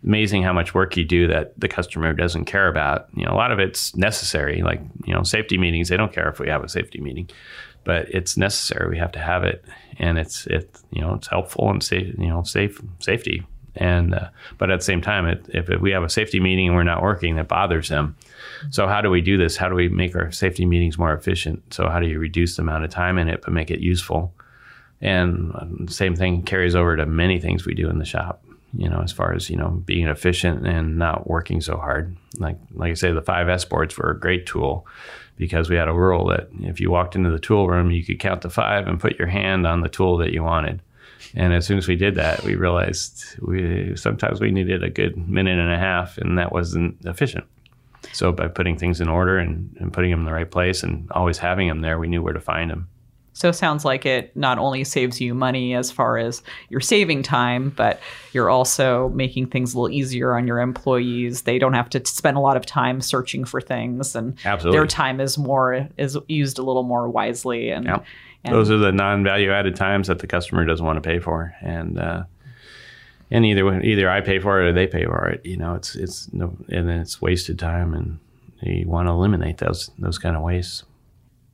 Amazing 0.05 0.43
how 0.43 0.53
much 0.53 0.75
work 0.75 0.99
you 0.99 1.05
do 1.05 1.27
that 1.29 1.59
the 1.59 1.67
customer 1.67 2.13
doesn't 2.13 2.45
care 2.45 2.69
about. 2.69 3.09
You 3.15 3.25
know, 3.25 3.33
a 3.33 3.39
lot 3.39 3.51
of 3.53 3.59
it's 3.59 3.97
necessary, 3.97 4.61
like 4.63 4.81
you 5.07 5.15
know 5.15 5.23
safety 5.23 5.57
meetings. 5.57 5.89
They 5.89 5.97
don't 5.97 6.13
care 6.13 6.29
if 6.29 6.39
we 6.39 6.49
have 6.49 6.63
a 6.63 6.69
safety 6.69 7.01
meeting 7.01 7.31
but 7.85 8.09
it's 8.09 8.37
necessary. 8.37 8.91
We 8.91 8.99
have 8.99 9.13
to 9.13 9.21
have 9.21 9.45
it, 9.45 9.65
and 9.99 10.19
it's 10.19 10.47
it 10.47 10.77
you 10.91 11.01
know 11.01 11.15
it's 11.15 11.29
helpful 11.29 11.71
and 11.71 11.83
safe 11.83 12.15
you 12.19 12.29
know 12.29 12.43
safe 12.43 12.81
safety. 12.99 13.47
And 13.77 14.15
uh, 14.15 14.29
but 14.59 14.71
at 14.71 14.81
the 14.81 14.85
same 14.85 15.01
time, 15.01 15.27
it, 15.27 15.45
if, 15.49 15.69
if 15.69 15.81
we 15.81 15.91
have 15.91 16.03
a 16.03 16.09
safety 16.09 16.41
meeting 16.41 16.69
and 16.69 16.77
we're 16.77 16.85
not 16.85 17.03
working, 17.03 17.37
that 17.37 17.49
bothers 17.49 17.89
them. 17.89 18.17
So 18.71 18.87
how 18.87 19.01
do 19.01 19.11
we 19.11 19.21
do 19.21 19.37
this? 19.37 19.57
How 19.57 19.69
do 19.69 19.75
we 19.75 19.89
make 19.89 20.15
our 20.15 20.31
safety 20.31 20.65
meetings 20.65 20.97
more 20.97 21.13
efficient? 21.13 21.75
So 21.75 21.89
how 21.89 21.99
do 21.99 22.07
you 22.07 22.19
reduce 22.19 22.57
the 22.57 22.63
amount 22.63 22.85
of 22.85 22.91
time 22.91 23.19
in 23.19 23.29
it 23.29 23.43
but 23.43 23.53
make 23.53 23.71
it 23.71 23.81
useful? 23.81 24.33
And 25.01 25.53
uh, 25.55 25.91
same 25.91 26.15
thing 26.15 26.43
carries 26.43 26.75
over 26.75 26.97
to 26.97 27.05
many 27.05 27.41
things 27.41 27.67
we 27.67 27.75
do 27.75 27.91
in 27.91 27.99
the 27.99 28.05
shop. 28.05 28.45
You 28.77 28.89
know, 28.89 29.03
as 29.03 29.13
far 29.13 29.33
as 29.33 29.51
you 29.51 29.57
know, 29.57 29.71
being 29.71 30.09
efficient 30.09 30.67
and 30.67 30.97
not 30.97 31.29
working 31.29 31.61
so 31.61 31.77
hard. 31.77 32.17
Like 32.39 32.59
like 32.75 32.93
I 32.93 32.95
say, 32.95 33.13
the 33.13 33.23
five 33.23 33.49
S 33.49 33.65
boards 33.65 33.97
were 33.97 34.11
a 34.11 34.19
great 34.19 34.47
tool 34.47 34.87
because 35.37 35.69
we 35.69 35.77
had 35.77 35.89
a 35.89 35.95
rule 35.95 36.27
that 36.29 36.49
if 36.61 36.81
you 36.81 36.91
walked 36.91 37.17
into 37.17 37.31
the 37.31 37.39
tool 37.39 37.69
room, 37.69 37.91
you 37.91 38.05
could 38.05 38.21
count 38.21 38.43
to 38.43 38.51
five 38.51 38.87
and 38.87 39.01
put 39.01 39.19
your 39.19 39.29
hand 39.29 39.67
on 39.67 39.81
the 39.81 39.89
tool 39.89 40.17
that 40.19 40.33
you 40.33 40.43
wanted. 40.43 40.81
And 41.35 41.53
as 41.53 41.67
soon 41.67 41.79
as 41.79 41.89
we 41.89 41.97
did 41.97 42.15
that, 42.17 42.45
we 42.45 42.55
realized 42.55 43.25
we 43.41 43.97
sometimes 43.97 44.41
we 44.41 44.51
needed 44.51 44.85
a 44.85 44.91
good 44.91 45.17
minute 45.17 45.59
and 45.59 45.73
a 45.73 45.79
half, 45.79 46.19
and 46.19 46.39
that 46.39 46.53
wasn't 46.53 46.97
efficient. 47.05 47.45
So 48.13 48.31
by 48.33 48.49
putting 48.49 48.79
things 48.79 49.01
in 49.01 49.09
order 49.09 49.39
and, 49.39 49.75
and 49.81 49.93
putting 49.93 50.11
them 50.11 50.21
in 50.21 50.27
the 50.27 50.33
right 50.33 50.51
place 50.51 50.83
and 50.83 51.11
always 51.11 51.39
having 51.39 51.69
them 51.69 51.81
there, 51.81 51.99
we 51.99 52.09
knew 52.09 52.23
where 52.23 52.35
to 52.35 52.41
find 52.41 52.71
them. 52.71 52.89
So 53.35 53.49
it 53.49 53.55
sounds 53.55 53.85
like 53.85 54.07
it 54.07 54.35
not 54.37 54.59
only 54.59 54.85
saves 54.85 55.21
you 55.21 55.35
money 55.35 55.75
as 55.75 55.91
far 55.91 56.19
as 56.19 56.41
you're 56.69 56.81
saving 56.81 57.25
time, 57.25 57.71
but 57.71 58.01
you're 58.33 58.49
also 58.49 59.09
making 59.09 59.49
things 59.49 59.75
a 59.75 59.81
little 59.81 59.95
easier 59.95 60.37
on 60.37 60.47
your 60.47 60.61
employees. 60.61 61.43
They 61.43 61.59
don't 61.59 61.75
have 61.75 61.91
to 61.91 62.07
spend 62.07 62.37
a 62.37 62.41
lot 62.41 62.57
of 62.57 62.65
time 62.65 63.01
searching 63.01 63.45
for 63.45 63.61
things, 63.61 64.15
and 64.15 64.39
Absolutely. 64.45 64.79
their 64.79 64.87
time 64.87 65.21
is 65.21 65.37
more 65.37 65.89
is 65.99 66.17
used 66.29 66.61
a 66.61 66.63
little 66.63 66.85
more 66.85 67.09
wisely. 67.09 67.71
And, 67.71 67.89
and 68.45 68.55
those 68.55 68.71
are 68.71 68.79
the 68.79 68.93
non-value 68.93 69.51
added 69.51 69.75
times 69.75 70.07
that 70.07 70.21
the 70.21 70.29
customer 70.29 70.65
doesn't 70.65 70.87
want 70.87 71.03
to 71.03 71.07
pay 71.07 71.19
for, 71.19 71.55
and 71.61 71.99
uh, 71.99 72.25
and 73.33 73.45
either 73.45 73.83
either 73.83 74.09
I 74.09 74.21
pay 74.21 74.39
for 74.39 74.63
it 74.63 74.69
or 74.69 74.73
they 74.73 74.87
pay 74.87 75.07
for 75.07 75.29
it. 75.29 75.45
You 75.45 75.57
know, 75.57 75.75
it's 75.75 75.97
it's 75.97 76.33
no, 76.33 76.57
and 76.69 76.89
then 76.89 77.01
it's 77.01 77.21
wasted 77.21 77.59
time, 77.59 77.95
and 77.95 78.21
you 78.63 78.87
want 78.87 79.09
to 79.09 79.13
eliminate 79.13 79.59
those 79.59 79.91
those 79.99 80.19
kind 80.19 80.37
of 80.37 80.43
wastes. 80.43 80.85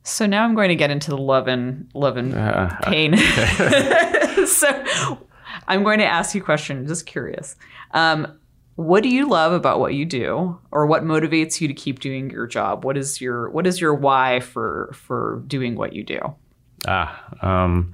So 0.03 0.25
now 0.25 0.43
I'm 0.43 0.55
going 0.55 0.69
to 0.69 0.75
get 0.75 0.89
into 0.89 1.11
the 1.11 1.17
love 1.17 1.47
and 1.47 1.89
love 1.93 2.17
and 2.17 2.33
uh, 2.33 2.75
pain. 2.81 3.17
so 4.45 5.27
I'm 5.67 5.83
going 5.83 5.99
to 5.99 6.05
ask 6.05 6.33
you 6.33 6.41
a 6.41 6.43
question. 6.43 6.87
Just 6.87 7.05
curious. 7.05 7.55
Um, 7.91 8.39
what 8.75 9.03
do 9.03 9.09
you 9.09 9.27
love 9.27 9.53
about 9.53 9.79
what 9.79 9.93
you 9.93 10.05
do, 10.05 10.59
or 10.71 10.85
what 10.85 11.03
motivates 11.03 11.61
you 11.61 11.67
to 11.67 11.73
keep 11.73 11.99
doing 11.99 12.29
your 12.29 12.47
job? 12.47 12.83
What 12.83 12.97
is 12.97 13.21
your 13.21 13.49
What 13.49 13.67
is 13.67 13.79
your 13.79 13.93
why 13.93 14.39
for 14.39 14.91
for 14.93 15.43
doing 15.45 15.75
what 15.75 15.93
you 15.93 16.03
do? 16.03 16.19
Ah, 16.87 17.23
um, 17.41 17.91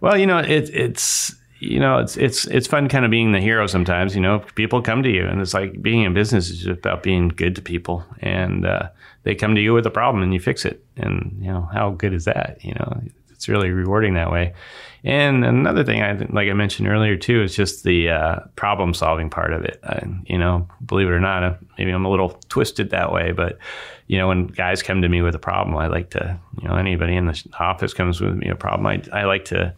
well, 0.00 0.16
you 0.18 0.26
know, 0.26 0.38
it, 0.38 0.70
it's 0.70 1.36
you 1.64 1.80
know, 1.80 1.98
it's 1.98 2.16
it's 2.16 2.46
it's 2.46 2.66
fun 2.66 2.88
kind 2.88 3.04
of 3.04 3.10
being 3.10 3.32
the 3.32 3.40
hero 3.40 3.66
sometimes. 3.66 4.14
You 4.14 4.20
know, 4.20 4.40
people 4.54 4.82
come 4.82 5.02
to 5.02 5.10
you, 5.10 5.26
and 5.26 5.40
it's 5.40 5.54
like 5.54 5.80
being 5.80 6.02
in 6.02 6.14
business 6.14 6.50
is 6.50 6.58
just 6.58 6.78
about 6.78 7.02
being 7.02 7.28
good 7.28 7.56
to 7.56 7.62
people, 7.62 8.04
and 8.20 8.66
uh, 8.66 8.88
they 9.22 9.34
come 9.34 9.54
to 9.54 9.60
you 9.60 9.74
with 9.74 9.86
a 9.86 9.90
problem 9.90 10.22
and 10.22 10.32
you 10.32 10.40
fix 10.40 10.64
it. 10.64 10.84
And 10.96 11.36
you 11.40 11.48
know, 11.48 11.68
how 11.72 11.90
good 11.90 12.12
is 12.12 12.24
that? 12.26 12.58
You 12.62 12.74
know, 12.74 13.02
it's 13.30 13.48
really 13.48 13.70
rewarding 13.70 14.14
that 14.14 14.30
way. 14.30 14.54
And 15.02 15.44
another 15.44 15.84
thing, 15.84 16.02
I 16.02 16.12
like 16.30 16.48
I 16.48 16.54
mentioned 16.54 16.88
earlier 16.88 17.16
too, 17.16 17.42
is 17.42 17.54
just 17.54 17.84
the 17.84 18.10
uh, 18.10 18.40
problem 18.56 18.94
solving 18.94 19.28
part 19.28 19.52
of 19.52 19.64
it. 19.64 19.80
I, 19.84 20.02
you 20.26 20.38
know, 20.38 20.68
believe 20.84 21.08
it 21.08 21.12
or 21.12 21.20
not, 21.20 21.58
maybe 21.76 21.90
I'm 21.90 22.06
a 22.06 22.10
little 22.10 22.40
twisted 22.48 22.90
that 22.90 23.12
way, 23.12 23.32
but 23.32 23.58
you 24.06 24.18
know, 24.18 24.28
when 24.28 24.46
guys 24.46 24.82
come 24.82 25.02
to 25.02 25.08
me 25.08 25.22
with 25.22 25.34
a 25.34 25.38
problem, 25.38 25.76
I 25.76 25.86
like 25.86 26.10
to, 26.10 26.38
you 26.60 26.68
know, 26.68 26.76
anybody 26.76 27.16
in 27.16 27.26
the 27.26 27.44
office 27.58 27.94
comes 27.94 28.20
with 28.20 28.34
me 28.34 28.48
a 28.48 28.54
problem, 28.54 28.86
I, 28.86 29.02
I 29.12 29.24
like 29.24 29.46
to, 29.46 29.74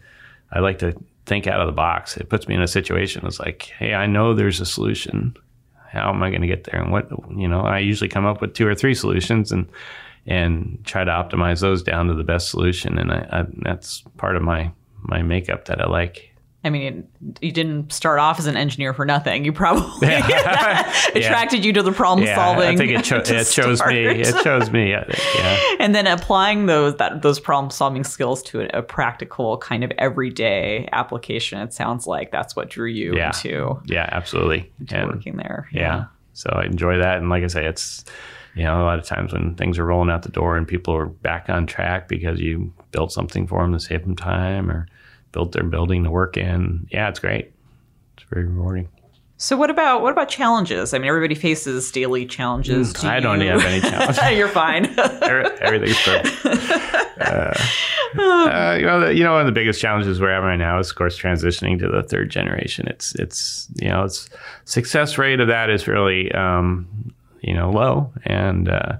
I 0.53 0.61
like 0.61 0.79
to 0.81 0.96
think 1.27 1.47
out 1.47 1.61
of 1.61 1.67
the 1.67 1.73
box. 1.73 2.17
It 2.17 2.29
puts 2.29 2.49
me 2.49 2.55
in 2.55 2.62
a 2.62 2.69
situation. 2.69 3.27
It's 3.27 3.41
like, 3.41 3.62
hey, 3.79 3.95
I 3.95 4.07
know 4.07 4.33
there's 4.33 4.61
a 4.61 4.67
solution 4.67 5.37
how 5.97 6.11
am 6.11 6.23
I 6.23 6.31
going 6.31 6.43
to 6.43 6.47
get 6.47 6.65
there? 6.65 6.81
And 6.81 6.93
what 6.93 7.09
you 7.37 7.49
know, 7.49 7.61
I 7.61 7.79
usually 7.79 8.09
come 8.09 8.27
up 8.27 8.41
with 8.41 8.55
two 8.55 8.67
or 8.67 8.75
three 8.75 8.95
solutions 8.95 9.53
and 9.53 9.69
and 10.27 10.81
try 10.85 11.05
to 11.05 11.11
optimize 11.11 11.61
those 11.61 11.83
down 11.83 12.09
to 12.09 12.15
the 12.15 12.25
best 12.25 12.51
solution. 12.51 12.99
And 12.99 13.12
I, 13.12 13.29
I, 13.31 13.45
that's 13.62 14.03
part 14.17 14.37
of 14.37 14.43
my 14.43 14.73
my 15.03 15.23
makeup 15.23 15.67
that 15.67 15.81
I 15.81 15.87
like. 15.87 16.26
I 16.66 16.70
mean, 16.70 17.07
you 17.40 17.52
didn't 17.52 17.92
start 17.92 18.18
off 18.18 18.40
as 18.40 18.46
an 18.46 18.57
engineer 18.57 18.92
for 18.92 19.07
nothing. 19.07 19.44
You 19.44 19.52
probably 19.52 20.09
attracted 20.09 21.14
yeah. 21.14 21.62
you 21.62 21.72
to 21.74 21.83
the 21.85 21.92
problem 21.92 22.26
yeah, 22.26 22.35
solving. 22.35 22.68
I 22.68 22.76
think 22.76 22.90
it, 22.90 23.05
cho- 23.05 23.18
it 23.24 23.44
chose 23.44 23.81
me. 23.87 24.05
It 24.05 24.42
chose 24.42 24.72
me. 24.72 24.90
Yeah. 24.90 25.76
And 25.79 25.94
then 25.94 26.09
applying 26.09 26.66
those 26.66 26.96
that 26.96 27.22
those 27.22 27.38
problem 27.38 27.70
solving 27.70 28.02
skills 28.02 28.42
to 28.44 28.62
a, 28.62 28.81
a, 28.81 28.83
practical 28.83 29.59
kind 29.59 29.85
of 29.85 29.92
everyday 29.96 30.88
application. 30.90 31.60
It 31.60 31.73
sounds 31.73 32.08
like 32.08 32.33
that's 32.33 32.56
what 32.56 32.69
drew 32.69 32.88
you 32.88 33.14
yeah. 33.17 33.29
into. 33.29 33.81
Yeah, 33.85 34.08
absolutely. 34.10 34.73
Into 34.81 34.96
and, 34.96 35.10
working 35.12 35.37
there. 35.37 35.69
Yeah. 35.71 36.06
So 36.33 36.50
I 36.50 36.64
enjoy 36.64 36.98
that. 36.98 37.19
And 37.19 37.31
like 37.31 37.44
I 37.44 37.46
say, 37.46 37.64
it's 37.64 38.04
you 38.56 38.64
know 38.64 38.83
a 38.83 38.85
lot 38.85 38.98
of 38.98 39.04
times 39.04 39.33
when 39.33 39.54
things 39.54 39.79
are 39.79 39.87
rolling 39.87 40.10
out 40.10 40.25
the 40.25 40.31
door 40.31 40.56
and 40.56 40.67
people 40.67 40.96
are 40.96 41.06
back 41.06 41.48
on 41.48 41.64
track 41.69 42.08
because 42.08 42.40
you 42.40 42.73
built 42.90 43.12
something 43.12 43.46
for 43.46 43.62
them 43.62 43.73
to 43.73 43.79
save 43.79 44.02
them 44.02 44.17
time 44.17 44.69
or 44.69 44.88
built 45.33 45.52
their 45.52 45.64
building 45.64 46.04
to 46.04 46.10
work 46.10 46.37
in. 46.37 46.87
Yeah, 46.90 47.08
it's 47.08 47.18
great. 47.18 47.52
It's 48.16 48.27
very 48.31 48.46
rewarding. 48.46 48.88
So 49.38 49.54
what 49.56 49.68
about 49.68 50.00
what 50.00 50.12
about 50.12 50.31
challenges? 50.31 50.94
I 50.94 50.98
mean, 50.98 51.08
everybody 51.08 51.35
faces 51.35 51.90
daily 51.92 52.24
challenges. 52.24 52.94
Mm, 52.94 53.00
Do 53.02 53.08
I 53.08 53.20
don't 53.20 53.40
you- 53.42 53.48
have 53.50 53.62
any 53.64 53.81
challenges. 53.83 54.18
You're 54.37 54.48
fine. 54.48 54.87
Everything's 54.98 56.00
perfect. 56.02 56.83
Uh, 57.18 57.54
uh, 58.18 58.77
you 58.79 58.87
know, 58.87 59.00
the, 59.00 59.14
you 59.14 59.24
know, 59.24 59.33
one 59.33 59.40
of 59.40 59.46
the 59.46 59.52
biggest 59.52 59.81
challenges 59.81 60.20
we're 60.20 60.31
having 60.31 60.48
right 60.48 60.56
now 60.58 60.79
is, 60.79 60.90
of 60.90 60.96
course, 60.96 61.18
transitioning 61.18 61.79
to 61.79 61.88
the 61.88 62.02
third 62.02 62.31
generation. 62.31 62.87
It's, 62.88 63.14
it's, 63.16 63.66
you 63.81 63.88
know, 63.88 64.04
it's 64.04 64.29
success 64.64 65.16
rate 65.18 65.40
of 65.40 65.48
that 65.48 65.70
is 65.70 65.88
really, 65.88 66.31
um, 66.33 67.12
you 67.40 67.52
know, 67.54 67.70
low, 67.70 68.12
and 68.24 68.68
uh, 68.68 68.96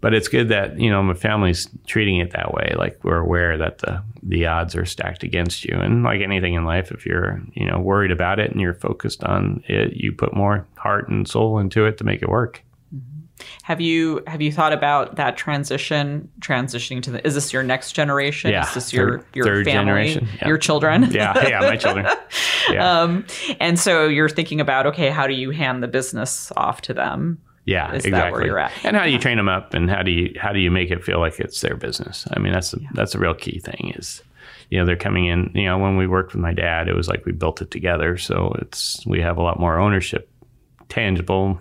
but 0.00 0.14
it's 0.14 0.28
good 0.28 0.48
that 0.48 0.78
you 0.78 0.90
know 0.90 1.02
my 1.02 1.14
family's 1.14 1.68
treating 1.86 2.18
it 2.18 2.30
that 2.32 2.52
way. 2.52 2.74
Like 2.76 2.98
we're 3.02 3.18
aware 3.18 3.56
that 3.58 3.78
the 3.78 4.02
the 4.22 4.46
odds 4.46 4.74
are 4.74 4.84
stacked 4.84 5.22
against 5.22 5.64
you, 5.64 5.76
and 5.78 6.02
like 6.02 6.20
anything 6.20 6.54
in 6.54 6.64
life, 6.64 6.90
if 6.92 7.06
you're 7.06 7.40
you 7.54 7.66
know 7.66 7.78
worried 7.78 8.10
about 8.10 8.38
it 8.38 8.50
and 8.50 8.60
you're 8.60 8.74
focused 8.74 9.22
on 9.24 9.62
it, 9.68 9.94
you 9.94 10.12
put 10.12 10.34
more 10.34 10.66
heart 10.76 11.08
and 11.08 11.28
soul 11.28 11.58
into 11.58 11.84
it 11.86 11.98
to 11.98 12.04
make 12.04 12.22
it 12.22 12.28
work. 12.28 12.62
have 13.64 13.80
you 13.80 14.22
have 14.26 14.40
you 14.40 14.50
thought 14.50 14.72
about 14.72 15.16
that 15.16 15.36
transition 15.36 16.28
transitioning 16.40 17.02
to 17.02 17.10
the 17.10 17.26
is 17.26 17.34
this 17.34 17.52
your 17.52 17.62
next 17.62 17.92
generation? 17.92 18.50
Yeah, 18.50 18.66
Is 18.66 18.74
this 18.74 18.92
your 18.92 19.18
third- 19.20 19.26
your 19.34 19.44
third 19.44 19.64
family? 19.66 19.80
generation, 19.80 20.28
yeah. 20.38 20.48
Your 20.48 20.58
children? 20.58 21.02
Yeah, 21.12 21.48
yeah, 21.48 21.60
my 21.60 21.76
children. 21.76 22.06
Yeah. 22.68 23.00
Um, 23.02 23.24
and 23.60 23.78
so 23.78 24.08
you're 24.08 24.28
thinking 24.28 24.60
about 24.60 24.86
okay, 24.86 25.08
how 25.10 25.28
do 25.28 25.34
you 25.34 25.50
hand 25.50 25.84
the 25.84 25.88
business 25.88 26.50
off 26.56 26.80
to 26.82 26.94
them? 26.94 27.38
Yeah, 27.66 27.92
Is 27.92 28.04
that 28.04 28.08
exactly. 28.08 28.32
where 28.38 28.46
you're 28.46 28.58
at? 28.58 28.72
And 28.84 28.96
how 28.96 29.04
do 29.04 29.10
you 29.10 29.18
train 29.18 29.36
them 29.36 29.48
up, 29.48 29.74
and 29.74 29.90
how 29.90 30.02
do 30.02 30.10
you 30.10 30.34
how 30.40 30.52
do 30.52 30.60
you 30.60 30.70
make 30.70 30.90
it 30.90 31.04
feel 31.04 31.18
like 31.18 31.38
it's 31.40 31.60
their 31.60 31.76
business? 31.76 32.24
I 32.34 32.38
mean, 32.38 32.52
that's 32.52 32.70
the, 32.70 32.80
that's 32.94 33.14
a 33.14 33.18
real 33.18 33.34
key 33.34 33.58
thing. 33.58 33.92
Is 33.96 34.22
you 34.70 34.78
know 34.78 34.86
they're 34.86 34.96
coming 34.96 35.26
in. 35.26 35.50
You 35.54 35.64
know, 35.64 35.76
when 35.78 35.96
we 35.96 36.06
worked 36.06 36.32
with 36.32 36.40
my 36.40 36.54
dad, 36.54 36.88
it 36.88 36.94
was 36.94 37.08
like 37.08 37.26
we 37.26 37.32
built 37.32 37.60
it 37.60 37.70
together. 37.72 38.16
So 38.18 38.54
it's 38.60 39.04
we 39.04 39.20
have 39.20 39.36
a 39.36 39.42
lot 39.42 39.58
more 39.60 39.78
ownership, 39.78 40.30
tangible 40.88 41.60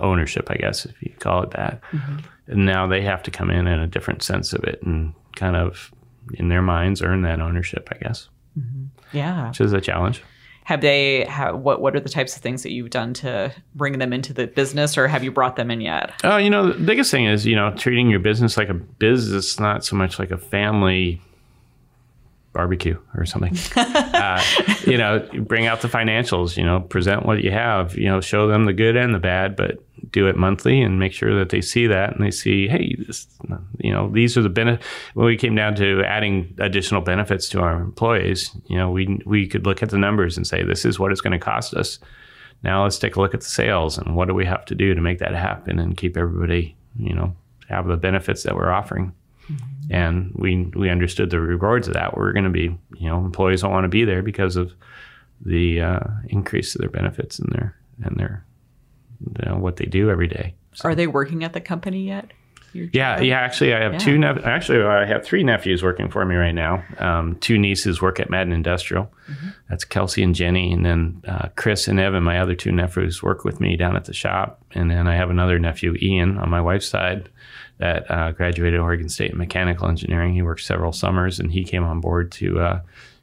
ownership, 0.00 0.50
I 0.50 0.54
guess 0.56 0.86
if 0.86 1.02
you 1.02 1.12
call 1.18 1.42
it 1.42 1.50
that. 1.50 1.80
Mm-hmm. 1.92 2.16
And 2.46 2.64
now 2.66 2.86
they 2.86 3.02
have 3.02 3.22
to 3.24 3.30
come 3.30 3.50
in 3.50 3.66
in 3.66 3.80
a 3.80 3.86
different 3.86 4.22
sense 4.22 4.52
of 4.52 4.64
it, 4.64 4.80
and 4.82 5.12
kind 5.36 5.56
of 5.56 5.92
in 6.34 6.48
their 6.48 6.62
minds 6.62 7.02
earn 7.02 7.22
that 7.22 7.40
ownership, 7.40 7.88
I 7.92 7.96
guess, 7.98 8.28
Yeah. 9.12 9.48
which 9.48 9.60
is 9.60 9.72
a 9.72 9.80
challenge. 9.80 10.22
Have 10.64 10.80
they? 10.80 11.24
Have, 11.24 11.56
what 11.56 11.80
What 11.80 11.94
are 11.94 12.00
the 12.00 12.08
types 12.08 12.36
of 12.36 12.42
things 12.42 12.62
that 12.62 12.72
you've 12.72 12.90
done 12.90 13.14
to 13.14 13.52
bring 13.74 13.98
them 13.98 14.12
into 14.12 14.32
the 14.32 14.46
business, 14.46 14.98
or 14.98 15.08
have 15.08 15.22
you 15.22 15.30
brought 15.30 15.56
them 15.56 15.70
in 15.70 15.80
yet? 15.80 16.12
Oh, 16.24 16.36
you 16.36 16.50
know, 16.50 16.72
the 16.72 16.84
biggest 16.84 17.10
thing 17.10 17.26
is, 17.26 17.46
you 17.46 17.54
know, 17.54 17.72
treating 17.76 18.10
your 18.10 18.20
business 18.20 18.56
like 18.56 18.68
a 18.68 18.74
business, 18.74 19.60
not 19.60 19.84
so 19.84 19.96
much 19.96 20.18
like 20.18 20.30
a 20.30 20.38
family 20.38 21.20
barbecue 22.54 22.96
or 23.14 23.26
something. 23.26 23.54
uh, 23.76 24.42
you 24.86 24.96
know, 24.96 25.28
bring 25.40 25.66
out 25.66 25.82
the 25.82 25.88
financials, 25.88 26.56
you 26.56 26.64
know, 26.64 26.80
present 26.80 27.26
what 27.26 27.44
you 27.44 27.50
have, 27.50 27.94
you 27.98 28.06
know, 28.06 28.22
show 28.22 28.48
them 28.48 28.64
the 28.64 28.72
good 28.72 28.96
and 28.96 29.14
the 29.14 29.18
bad, 29.18 29.56
but 29.56 29.84
do 30.10 30.26
it 30.26 30.36
monthly 30.36 30.80
and 30.80 30.98
make 30.98 31.12
sure 31.12 31.36
that 31.38 31.50
they 31.50 31.60
see 31.60 31.86
that 31.86 32.14
and 32.14 32.24
they 32.24 32.30
see, 32.30 32.68
hey, 32.68 32.96
this, 33.06 33.26
you 33.78 33.92
know, 33.92 34.08
these 34.10 34.38
are 34.38 34.42
the 34.42 34.48
benefits. 34.48 34.86
When 35.12 35.26
we 35.26 35.36
came 35.36 35.54
down 35.54 35.74
to 35.76 36.02
adding 36.04 36.54
additional 36.58 37.02
benefits 37.02 37.48
to 37.50 37.60
our 37.60 37.80
employees, 37.80 38.56
you 38.66 38.78
know, 38.78 38.90
we, 38.90 39.20
we 39.26 39.46
could 39.46 39.66
look 39.66 39.82
at 39.82 39.90
the 39.90 39.98
numbers 39.98 40.36
and 40.36 40.46
say, 40.46 40.62
this 40.62 40.84
is 40.84 40.98
what 40.98 41.12
it's 41.12 41.20
going 41.20 41.38
to 41.38 41.44
cost 41.44 41.74
us. 41.74 41.98
Now 42.62 42.84
let's 42.84 42.98
take 42.98 43.16
a 43.16 43.20
look 43.20 43.34
at 43.34 43.40
the 43.40 43.46
sales 43.46 43.98
and 43.98 44.16
what 44.16 44.28
do 44.28 44.34
we 44.34 44.46
have 44.46 44.64
to 44.66 44.74
do 44.74 44.94
to 44.94 45.00
make 45.00 45.18
that 45.18 45.34
happen 45.34 45.78
and 45.78 45.96
keep 45.96 46.16
everybody, 46.16 46.76
you 46.96 47.14
know, 47.14 47.36
have 47.68 47.86
the 47.86 47.96
benefits 47.96 48.44
that 48.44 48.54
we're 48.54 48.70
offering. 48.70 49.12
And 49.90 50.32
we 50.34 50.70
we 50.74 50.88
understood 50.90 51.30
the 51.30 51.40
rewards 51.40 51.88
of 51.88 51.94
that. 51.94 52.16
We're 52.16 52.32
going 52.32 52.44
to 52.44 52.50
be, 52.50 52.76
you 52.96 53.08
know, 53.08 53.18
employees 53.18 53.60
don't 53.62 53.72
want 53.72 53.84
to 53.84 53.88
be 53.88 54.04
there 54.04 54.22
because 54.22 54.56
of 54.56 54.72
the 55.44 55.80
uh, 55.80 56.00
increase 56.28 56.74
of 56.74 56.80
their 56.80 56.90
benefits 56.90 57.38
and 57.38 57.52
their 57.52 57.76
and 58.02 58.16
their 58.18 58.44
you 59.20 59.46
know, 59.50 59.56
what 59.58 59.76
they 59.76 59.84
do 59.86 60.10
every 60.10 60.28
day. 60.28 60.54
Are 60.82 60.94
they 60.94 61.06
working 61.06 61.44
at 61.44 61.52
the 61.52 61.60
company 61.60 62.06
yet? 62.06 62.32
Yeah, 62.72 63.20
yeah. 63.20 63.38
Actually, 63.38 63.72
I 63.72 63.80
have 63.82 63.92
Yeah. 63.92 63.98
two. 63.98 64.18
Nep- 64.18 64.44
actually, 64.44 64.82
I 64.82 65.04
have 65.04 65.24
three 65.24 65.44
nephews 65.44 65.80
working 65.84 66.08
for 66.08 66.24
me 66.24 66.34
right 66.34 66.54
now. 66.54 66.82
Um, 66.98 67.36
two 67.36 67.56
nieces 67.56 68.02
work 68.02 68.18
at 68.18 68.30
Madden 68.30 68.52
Industrial. 68.52 69.12
That's 69.68 69.84
Kelsey 69.84 70.24
and 70.24 70.34
Jenny, 70.34 70.72
and 70.72 70.84
then 70.84 71.22
uh, 71.28 71.48
Chris 71.54 71.86
and 71.86 72.00
Evan, 72.00 72.24
my 72.24 72.40
other 72.40 72.56
two 72.56 72.72
nephews, 72.72 73.22
work 73.22 73.44
with 73.44 73.60
me 73.60 73.76
down 73.76 73.94
at 73.94 74.06
the 74.06 74.12
shop. 74.12 74.60
And 74.72 74.90
then 74.90 75.06
I 75.06 75.14
have 75.14 75.30
another 75.30 75.60
nephew, 75.60 75.94
Ian, 76.02 76.36
on 76.38 76.50
my 76.50 76.60
wife's 76.60 76.88
side, 76.88 77.28
that 77.78 78.10
uh, 78.10 78.32
graduated 78.32 78.80
Oregon 78.80 79.08
State 79.08 79.32
in 79.32 79.38
mechanical 79.38 79.88
engineering. 79.88 80.34
He 80.34 80.42
worked 80.42 80.62
several 80.62 80.92
summers, 80.92 81.40
and 81.40 81.50
he 81.52 81.64
came 81.64 81.82
on 81.84 82.00
board 82.00 82.30
to 82.32 82.60
uh, 82.60 82.80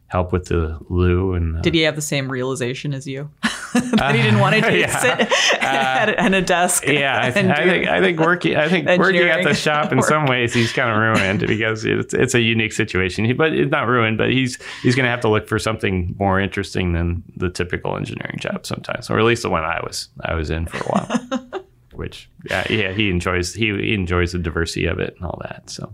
help 0.08 0.32
with 0.34 0.46
the 0.46 0.78
loo 0.90 1.34
and. 1.34 1.58
Uh, 1.58 1.62
Did 1.62 1.74
he 1.74 1.82
have 1.82 1.96
the 1.96 2.02
same 2.02 2.30
realization 2.32 2.94
as 2.94 3.08
you? 3.08 3.30
that 3.74 4.14
he 4.14 4.22
didn't 4.22 4.40
want 4.42 4.54
to 4.62 4.78
yeah. 4.80 5.00
sit 5.00 5.20
at, 5.62 6.10
a- 6.10 6.20
at 6.20 6.34
a 6.34 6.42
desk. 6.42 6.86
yeah, 6.86 7.18
I, 7.22 7.28
and 7.30 7.54
I 7.54 7.64
think 7.64 7.88
I 7.88 8.02
think 8.02 8.20
working 8.20 8.58
I 8.58 8.68
think 8.68 8.86
working 9.00 9.22
at 9.22 9.46
the 9.46 9.54
shop 9.54 9.94
in 9.94 10.00
work. 10.00 10.08
some 10.10 10.26
ways 10.26 10.54
he's 10.54 10.74
kind 10.74 10.90
of 10.92 10.98
ruined 10.98 11.48
because 11.48 11.86
it's 11.86 12.14
it's 12.14 12.36
a 12.36 12.42
unique 12.42 12.74
situation. 12.74 13.24
He, 13.24 13.32
but 13.32 13.54
it's 13.54 13.72
not 13.72 13.88
ruined, 13.88 14.18
but 14.18 14.30
he's 14.30 14.60
he's 14.84 14.94
going 14.96 15.06
to 15.06 15.10
have 15.10 15.22
to 15.22 15.30
look 15.30 15.48
for 15.48 15.58
something 15.58 16.14
more 16.20 16.38
interesting 16.42 16.92
than 16.92 17.24
the 17.38 17.50
typical 17.50 17.96
engineering 17.96 18.40
job 18.40 18.66
sometimes, 18.66 19.10
or 19.10 19.18
at 19.18 19.24
least 19.24 19.44
the 19.44 19.50
one 19.50 19.64
I 19.64 19.80
was 19.82 20.10
I 20.26 20.34
was 20.34 20.50
in 20.50 20.66
for 20.66 20.78
a 20.78 20.90
while. 20.90 21.64
Which 21.94 22.30
yeah, 22.50 22.66
yeah, 22.70 22.92
he 22.92 23.10
enjoys 23.10 23.54
he, 23.54 23.68
he 23.68 23.94
enjoys 23.94 24.32
the 24.32 24.40
diversity 24.40 24.86
of 24.86 25.00
it 25.00 25.16
and 25.16 25.26
all 25.26 25.40
that. 25.44 25.70
So 25.70 25.94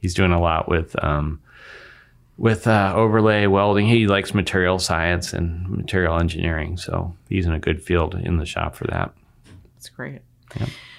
he's 0.00 0.14
doing 0.14 0.32
a 0.32 0.40
lot 0.40 0.68
with 0.68 1.02
um, 1.02 1.40
with 2.36 2.66
uh, 2.66 2.92
overlay 2.94 3.46
welding. 3.46 3.86
He 3.86 4.06
likes 4.06 4.34
material 4.34 4.78
science 4.78 5.32
and 5.32 5.68
material 5.68 6.18
engineering, 6.18 6.76
so 6.76 7.14
he's 7.28 7.46
in 7.46 7.52
a 7.52 7.60
good 7.60 7.82
field 7.82 8.14
in 8.14 8.38
the 8.38 8.46
shop 8.46 8.74
for 8.74 8.86
that. 8.88 9.12
That's 9.76 9.88
great. 9.88 10.22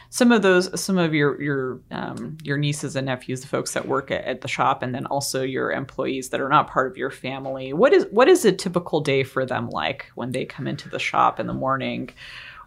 Some 0.10 0.32
of 0.32 0.44
those, 0.44 0.80
some 0.80 0.98
of 0.98 1.14
your 1.14 1.42
your 1.42 1.80
um, 1.92 2.38
your 2.42 2.58
nieces 2.58 2.96
and 2.96 3.08
nephews, 3.08 3.42
the 3.42 3.48
folks 3.48 3.74
that 3.74 3.88
work 3.88 4.12
at, 4.12 4.24
at 4.24 4.42
the 4.42 4.48
shop, 4.48 4.82
and 4.82 4.96
then 4.96 5.06
also 5.08 5.44
your 5.44 5.72
employees 5.72 6.30
that 6.30 6.40
are 6.40 6.48
not 6.48 6.70
part 6.70 6.90
of 6.90 6.98
your 6.98 7.12
family. 7.12 7.74
What 7.74 7.92
is 7.92 8.06
what 8.12 8.30
is 8.30 8.46
a 8.46 8.52
typical 8.54 9.02
day 9.02 9.24
for 9.24 9.46
them 9.46 9.70
like 9.70 10.06
when 10.16 10.32
they 10.32 10.46
come 10.46 10.68
into 10.68 10.88
the 10.88 11.00
shop 11.00 11.40
in 11.40 11.48
the 11.48 11.54
morning? 11.54 12.12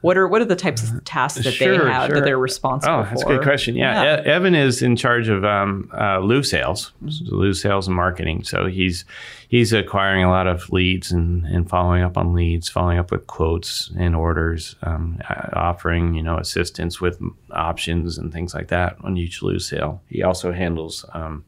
What 0.00 0.16
are 0.16 0.28
what 0.28 0.40
are 0.40 0.44
the 0.44 0.54
types 0.56 0.88
of 0.88 1.02
tasks 1.04 1.42
that 1.44 1.50
Sure, 1.52 1.76
they 1.78 1.90
have 1.92 2.06
sure. 2.06 2.14
that 2.16 2.24
they're 2.24 2.38
responsible 2.38 2.94
Oh, 2.94 3.02
for? 3.04 3.08
that's 3.10 3.22
a 3.22 3.26
good 3.26 3.42
question. 3.42 3.74
Yeah, 3.74 4.02
Yeah. 4.02 4.20
E- 4.22 4.26
Evan 4.26 4.54
is 4.54 4.80
in 4.82 4.94
charge 4.94 5.28
of 5.28 5.44
um, 5.44 5.90
uh, 5.92 6.20
Loo 6.20 6.42
sales, 6.42 6.92
Loo 7.00 7.52
sales 7.52 7.88
and 7.88 7.96
marketing. 7.96 8.44
So 8.44 8.66
he's 8.66 9.04
he's 9.48 9.72
acquiring 9.72 10.22
a 10.24 10.30
lot 10.30 10.46
of 10.46 10.70
leads 10.70 11.10
and, 11.10 11.44
and 11.46 11.68
following 11.68 12.02
up 12.02 12.16
on 12.16 12.32
leads, 12.32 12.68
following 12.68 12.98
up 12.98 13.10
with 13.10 13.26
quotes 13.26 13.90
and 13.98 14.14
orders, 14.14 14.76
um, 14.82 15.18
uh, 15.28 15.48
offering 15.54 16.14
you 16.14 16.22
know 16.22 16.36
assistance 16.38 17.00
with 17.00 17.20
options 17.50 18.18
and 18.18 18.32
things 18.32 18.54
like 18.54 18.68
that 18.68 18.96
on 19.02 19.16
each 19.16 19.42
Loo 19.42 19.58
sale. 19.58 20.00
He 20.08 20.22
also 20.22 20.52
handles 20.52 21.04
um, 21.12 21.44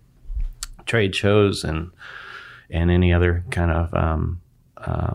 trade 0.87 1.15
shows 1.15 1.63
and 1.63 1.91
and 2.69 2.91
any 2.91 3.13
other 3.13 3.45
kind 3.51 3.71
of 3.71 3.95
um, 3.95 4.41
uh, 4.77 5.15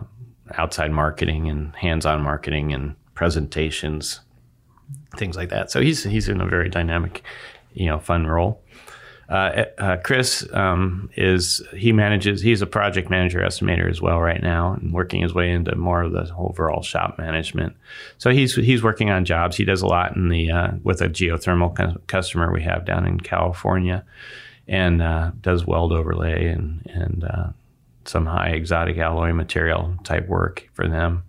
outside 0.54 0.90
marketing 0.90 1.48
and 1.50 1.74
hands-on 1.76 2.22
marketing 2.22 2.72
and 2.72 2.94
presentations 3.16 4.20
things 5.16 5.36
like 5.36 5.48
that. 5.50 5.70
So 5.70 5.80
he's 5.80 6.04
he's 6.04 6.28
in 6.28 6.40
a 6.40 6.46
very 6.46 6.68
dynamic, 6.68 7.22
you 7.74 7.86
know, 7.86 7.98
fun 7.98 8.26
role. 8.26 8.62
Uh, 9.28 9.64
uh, 9.78 9.96
Chris 10.04 10.46
um, 10.52 11.10
is 11.16 11.60
he 11.76 11.92
manages. 11.92 12.40
He's 12.42 12.62
a 12.62 12.66
project 12.66 13.10
manager 13.10 13.40
estimator 13.40 13.90
as 13.90 14.00
well 14.00 14.20
right 14.20 14.40
now, 14.40 14.74
and 14.74 14.92
working 14.92 15.20
his 15.20 15.34
way 15.34 15.50
into 15.50 15.74
more 15.74 16.02
of 16.02 16.12
the 16.12 16.32
overall 16.36 16.82
shop 16.82 17.18
management. 17.18 17.74
So 18.18 18.30
he's 18.30 18.54
he's 18.54 18.84
working 18.84 19.10
on 19.10 19.24
jobs. 19.24 19.56
He 19.56 19.64
does 19.64 19.82
a 19.82 19.86
lot 19.86 20.14
in 20.14 20.28
the 20.28 20.50
uh, 20.50 20.70
with 20.84 21.00
a 21.00 21.08
geothermal 21.08 21.74
cu- 21.74 22.00
customer 22.06 22.52
we 22.52 22.62
have 22.62 22.84
down 22.84 23.04
in 23.04 23.18
California, 23.18 24.04
and 24.68 25.02
uh, 25.02 25.32
does 25.40 25.66
weld 25.66 25.92
overlay 25.92 26.46
and 26.46 26.88
and 26.94 27.24
uh, 27.24 27.48
some 28.04 28.26
high 28.26 28.50
exotic 28.50 28.96
alloy 28.98 29.32
material 29.32 29.96
type 30.04 30.28
work 30.28 30.68
for 30.72 30.86
them 30.86 31.24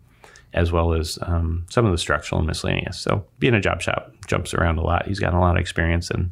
as 0.54 0.72
well 0.72 0.94
as 0.94 1.20
um, 1.24 1.66
some 1.70 1.86
of 1.86 1.92
the 1.92 1.98
structural 1.98 2.40
and 2.40 2.48
miscellaneous. 2.48 3.00
So 3.00 3.26
being 3.40 3.54
a 3.54 3.62
job 3.62 3.82
shop 3.82 4.14
jumps 4.28 4.54
around 4.54 4.78
a 4.78 4.84
lot. 4.84 5.08
He's 5.08 5.20
got 5.20 5.34
a 5.34 5.40
lot 5.40 5.56
of 5.56 5.62
experience 5.62 6.10
and 6.10 6.32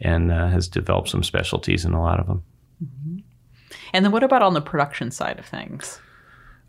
and 0.00 0.30
uh, 0.30 0.48
has 0.48 0.68
developed 0.68 1.08
some 1.08 1.24
specialties 1.24 1.84
in 1.84 1.92
a 1.92 2.00
lot 2.00 2.20
of 2.20 2.26
them. 2.26 2.44
And 3.92 4.04
then 4.04 4.12
what 4.12 4.22
about 4.22 4.42
on 4.42 4.54
the 4.54 4.60
production 4.60 5.10
side 5.10 5.38
of 5.38 5.46
things? 5.46 6.00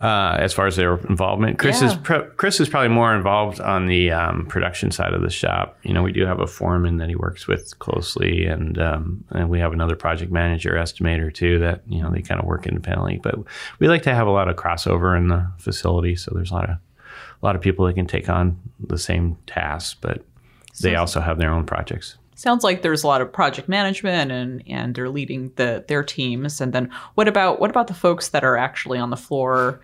Uh, 0.02 0.38
as 0.40 0.54
far 0.54 0.66
as 0.66 0.78
their 0.78 0.96
involvement, 1.10 1.60
Chris 1.60 1.82
is 1.82 1.94
pro- 1.94 2.30
Chris 2.32 2.62
is 2.62 2.70
probably 2.70 2.88
more 2.88 3.14
involved 3.14 3.60
on 3.60 3.88
the 3.88 4.10
um, 4.12 4.46
production 4.46 4.92
side 4.92 5.14
of 5.14 5.22
the 5.22 5.30
shop. 5.30 5.78
You 5.84 5.94
know, 5.94 6.02
we 6.02 6.14
do 6.14 6.26
have 6.26 6.40
a 6.40 6.48
foreman 6.48 6.98
that 6.98 7.10
he 7.10 7.18
works 7.18 7.48
with 7.48 7.78
closely, 7.80 8.46
and 8.46 8.80
um, 8.80 9.26
and 9.32 9.50
we 9.50 9.60
have 9.60 9.74
another 9.74 9.98
project 9.98 10.32
manager 10.32 10.72
estimator 10.72 11.34
too. 11.34 11.60
That 11.60 11.82
you 11.86 12.02
know 12.02 12.12
they 12.12 12.22
kind 12.22 12.40
of 12.40 12.48
work 12.48 12.66
independently, 12.66 13.20
but 13.22 13.36
we 13.80 13.90
like 13.90 14.04
to 14.04 14.16
have 14.16 14.26
a 14.26 14.32
lot 14.32 14.48
of 14.48 14.56
crossover 14.56 15.18
in 15.18 15.28
the 15.28 15.52
facility. 15.58 16.16
So 16.16 16.32
there's 16.34 16.52
a 16.52 16.54
lot 16.54 16.70
of 16.70 16.78
a 17.42 17.46
lot 17.46 17.58
of 17.58 17.62
people 17.62 17.86
that 17.86 17.96
can 17.96 18.08
take 18.08 18.30
on 18.30 18.58
the 18.80 18.98
same 18.98 19.38
tasks, 19.48 19.98
but 20.00 20.24
they 20.82 20.96
also 20.96 21.20
have 21.20 21.40
their 21.40 21.52
own 21.52 21.66
projects. 21.66 22.18
Sounds 22.40 22.64
like 22.64 22.82
there's 22.82 23.04
a 23.04 23.08
lot 23.08 23.20
of 23.20 23.34
project 23.34 23.68
management 23.68 24.32
and 24.32 24.64
and 24.66 24.96
they're 24.96 25.10
leading 25.10 25.52
the 25.58 25.84
their 25.90 26.04
teams. 26.04 26.62
And 26.62 26.72
then 26.72 26.90
what 27.16 27.28
about 27.28 27.60
what 27.60 27.70
about 27.70 27.88
the 27.88 27.94
folks 27.94 28.30
that 28.30 28.46
are 28.46 28.56
actually 28.56 28.98
on 28.98 29.10
the 29.10 29.18
floor 29.18 29.82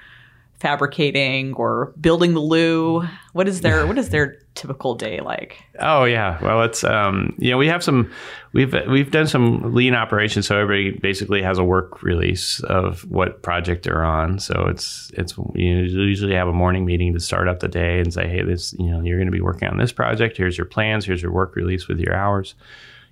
fabricating 0.59 1.53
or 1.55 1.93
building 1.99 2.33
the 2.33 2.39
loo? 2.39 3.07
What 3.33 3.47
is 3.47 3.61
their 3.61 3.85
what 3.85 3.97
is 3.97 4.09
their 4.09 4.37
typical 4.55 4.95
day 4.95 5.19
like? 5.19 5.61
Oh 5.79 6.05
yeah, 6.05 6.41
well 6.41 6.63
it's 6.63 6.83
um, 6.83 7.35
you 7.37 7.51
know 7.51 7.57
we 7.57 7.67
have 7.67 7.83
some 7.83 8.11
we've 8.53 8.73
we've 8.87 9.11
done 9.11 9.27
some 9.27 9.73
lean 9.73 9.93
operations, 9.93 10.47
so 10.47 10.57
everybody 10.57 10.97
basically 10.97 11.41
has 11.41 11.57
a 11.57 11.63
work 11.63 12.01
release 12.01 12.61
of 12.61 13.01
what 13.11 13.41
project 13.41 13.83
they're 13.83 14.05
on. 14.05 14.39
So 14.39 14.67
it's 14.67 15.11
it's 15.15 15.37
you 15.53 15.75
usually 15.75 16.35
have 16.35 16.47
a 16.47 16.53
morning 16.53 16.85
meeting 16.85 17.13
to 17.13 17.19
start 17.19 17.47
up 17.47 17.59
the 17.59 17.67
day 17.67 17.99
and 17.99 18.13
say, 18.13 18.27
hey, 18.27 18.43
this 18.43 18.73
you 18.79 18.89
know 18.89 19.01
you're 19.01 19.17
going 19.17 19.27
to 19.27 19.31
be 19.31 19.41
working 19.41 19.67
on 19.67 19.77
this 19.77 19.91
project. 19.91 20.37
Here's 20.37 20.57
your 20.57 20.65
plans. 20.65 21.05
Here's 21.05 21.21
your 21.21 21.31
work 21.31 21.55
release 21.55 21.87
with 21.87 21.99
your 21.99 22.15
hours. 22.15 22.55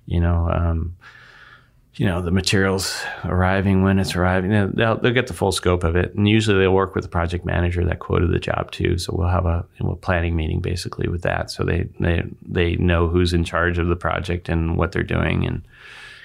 You 0.06 0.20
know. 0.20 0.50
Um, 0.50 0.96
you 1.96 2.06
know 2.06 2.20
the 2.20 2.30
materials 2.30 3.00
arriving 3.24 3.82
when 3.82 3.98
it's 3.98 4.16
arriving 4.16 4.50
they'll, 4.50 4.96
they'll 4.96 5.12
get 5.12 5.28
the 5.28 5.34
full 5.34 5.52
scope 5.52 5.84
of 5.84 5.94
it. 5.94 6.14
And 6.14 6.28
usually 6.28 6.58
they'll 6.58 6.74
work 6.74 6.94
with 6.94 7.04
the 7.04 7.10
project 7.10 7.44
manager 7.44 7.84
that 7.84 8.00
quoted 8.00 8.32
the 8.32 8.38
job 8.38 8.70
too. 8.72 8.98
So 8.98 9.14
we'll 9.16 9.28
have 9.28 9.46
a, 9.46 9.64
a 9.80 9.96
planning 9.96 10.34
meeting 10.34 10.60
basically 10.60 11.08
with 11.08 11.22
that. 11.22 11.50
So 11.50 11.64
they, 11.64 11.88
they 12.00 12.22
they 12.42 12.76
know 12.76 13.08
who's 13.08 13.32
in 13.32 13.44
charge 13.44 13.78
of 13.78 13.88
the 13.88 13.96
project 13.96 14.48
and 14.48 14.76
what 14.76 14.92
they're 14.92 15.02
doing 15.02 15.46
and 15.46 15.62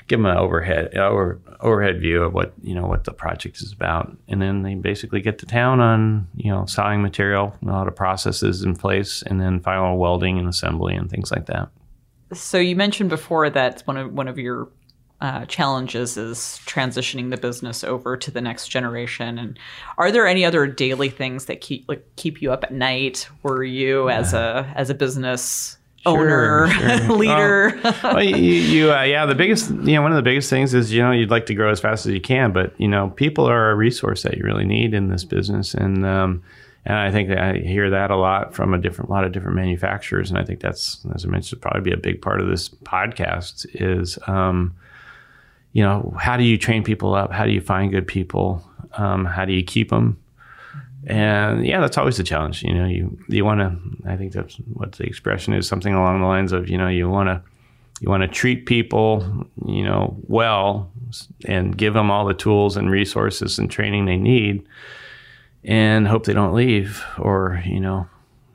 give 0.07 0.19
them 0.19 0.25
an 0.25 0.37
overhead 0.37 0.97
over, 0.97 1.39
overhead 1.61 2.01
view 2.01 2.23
of 2.23 2.33
what 2.33 2.53
you 2.63 2.73
know 2.73 2.87
what 2.87 3.03
the 3.03 3.13
project 3.13 3.61
is 3.61 3.71
about. 3.71 4.15
And 4.27 4.41
then 4.41 4.63
they 4.63 4.73
basically 4.73 5.21
get 5.21 5.37
to 5.39 5.45
town 5.45 5.79
on 5.79 6.27
you 6.35 6.51
know 6.51 6.65
sawing 6.65 7.03
material 7.03 7.55
a 7.61 7.65
lot 7.65 7.87
of 7.87 7.95
processes 7.95 8.63
in 8.63 8.75
place 8.75 9.21
and 9.21 9.39
then 9.39 9.59
final 9.59 9.97
welding 9.97 10.39
and 10.39 10.47
assembly 10.47 10.95
and 10.95 11.09
things 11.09 11.31
like 11.31 11.45
that. 11.45 11.69
So 12.33 12.57
you 12.57 12.75
mentioned 12.75 13.09
before 13.09 13.49
that 13.51 13.81
one 13.85 13.97
of 13.97 14.11
one 14.13 14.27
of 14.27 14.39
your 14.39 14.69
uh, 15.21 15.45
challenges 15.45 16.17
is 16.17 16.59
transitioning 16.65 17.29
the 17.29 17.37
business 17.37 17.83
over 17.83 18.15
to 18.15 18.31
the 18.31 18.41
next 18.41 18.69
generation. 18.69 19.37
And 19.37 19.59
are 19.97 20.11
there 20.11 20.25
any 20.25 20.45
other 20.45 20.65
daily 20.65 21.09
things 21.09 21.45
that 21.45 21.61
keep 21.61 21.85
like 21.87 22.05
keep 22.15 22.41
you 22.41 22.51
up 22.51 22.63
at 22.63 22.73
night? 22.73 23.27
Were 23.43 23.63
you 23.63 24.09
as 24.09 24.33
a 24.33 24.71
as 24.75 24.89
a 24.89 24.93
business 24.93 25.77
owner, 26.05 26.67
sure, 26.69 26.97
sure. 26.97 27.17
leader. 27.17 27.79
well, 27.83 27.95
well, 28.03 28.23
you, 28.23 28.35
you 28.35 28.93
uh, 28.93 29.03
yeah, 29.03 29.25
the 29.25 29.35
biggest, 29.35 29.69
you 29.69 29.93
know, 29.93 30.01
one 30.01 30.11
of 30.11 30.15
the 30.15 30.21
biggest 30.23 30.49
things 30.49 30.73
is, 30.73 30.93
you 30.93 31.01
know, 31.01 31.11
you'd 31.11 31.29
like 31.29 31.45
to 31.47 31.53
grow 31.53 31.69
as 31.69 31.79
fast 31.79 32.05
as 32.05 32.13
you 32.13 32.21
can, 32.21 32.51
but 32.51 32.73
you 32.79 32.87
know, 32.87 33.09
people 33.11 33.45
are 33.45 33.71
a 33.71 33.75
resource 33.75 34.23
that 34.23 34.37
you 34.37 34.43
really 34.43 34.65
need 34.65 34.93
in 34.93 35.09
this 35.09 35.23
business, 35.23 35.73
and 35.73 36.05
um, 36.05 36.43
and 36.85 36.97
I 36.97 37.11
think 37.11 37.29
that 37.29 37.39
I 37.39 37.57
hear 37.57 37.89
that 37.89 38.11
a 38.11 38.15
lot 38.15 38.53
from 38.53 38.73
a 38.73 38.77
different, 38.77 39.09
lot 39.09 39.25
of 39.25 39.31
different 39.31 39.55
manufacturers, 39.55 40.29
and 40.29 40.39
I 40.39 40.43
think 40.43 40.61
that's, 40.61 41.05
as 41.13 41.25
I 41.25 41.27
mentioned, 41.27 41.61
probably 41.61 41.81
be 41.81 41.91
a 41.91 41.97
big 41.97 42.21
part 42.21 42.41
of 42.41 42.47
this 42.47 42.69
podcast 42.69 43.65
is. 43.73 44.17
Um, 44.27 44.75
you 45.73 45.83
know, 45.83 46.13
how 46.19 46.37
do 46.37 46.43
you 46.43 46.57
train 46.57 46.83
people 46.83 47.13
up? 47.13 47.31
How 47.31 47.45
do 47.45 47.51
you 47.51 47.61
find 47.61 47.91
good 47.91 48.07
people? 48.07 48.63
Um, 48.93 49.25
how 49.25 49.45
do 49.45 49.53
you 49.53 49.63
keep 49.63 49.89
them? 49.89 50.19
And 51.07 51.65
yeah, 51.65 51.79
that's 51.79 51.97
always 51.97 52.17
the 52.17 52.23
challenge. 52.23 52.63
You 52.63 52.73
know, 52.73 52.85
you 52.85 53.17
you 53.27 53.45
want 53.45 53.59
to. 53.61 54.09
I 54.09 54.17
think 54.17 54.33
that's 54.33 54.55
what 54.73 54.93
the 54.93 55.05
expression 55.05 55.53
is. 55.53 55.67
Something 55.67 55.93
along 55.93 56.21
the 56.21 56.27
lines 56.27 56.51
of, 56.51 56.69
you 56.69 56.77
know, 56.77 56.87
you 56.87 57.09
want 57.09 57.29
to 57.29 57.41
you 58.01 58.09
want 58.09 58.23
to 58.23 58.27
treat 58.27 58.65
people, 58.65 59.47
you 59.65 59.83
know, 59.83 60.17
well, 60.27 60.91
and 61.45 61.77
give 61.77 61.93
them 61.93 62.11
all 62.11 62.25
the 62.25 62.33
tools 62.33 62.77
and 62.77 62.89
resources 62.89 63.59
and 63.59 63.69
training 63.69 64.05
they 64.05 64.17
need, 64.17 64.65
and 65.63 66.07
hope 66.07 66.25
they 66.25 66.33
don't 66.33 66.53
leave. 66.53 67.03
Or 67.17 67.61
you 67.65 67.79
know, 67.79 68.07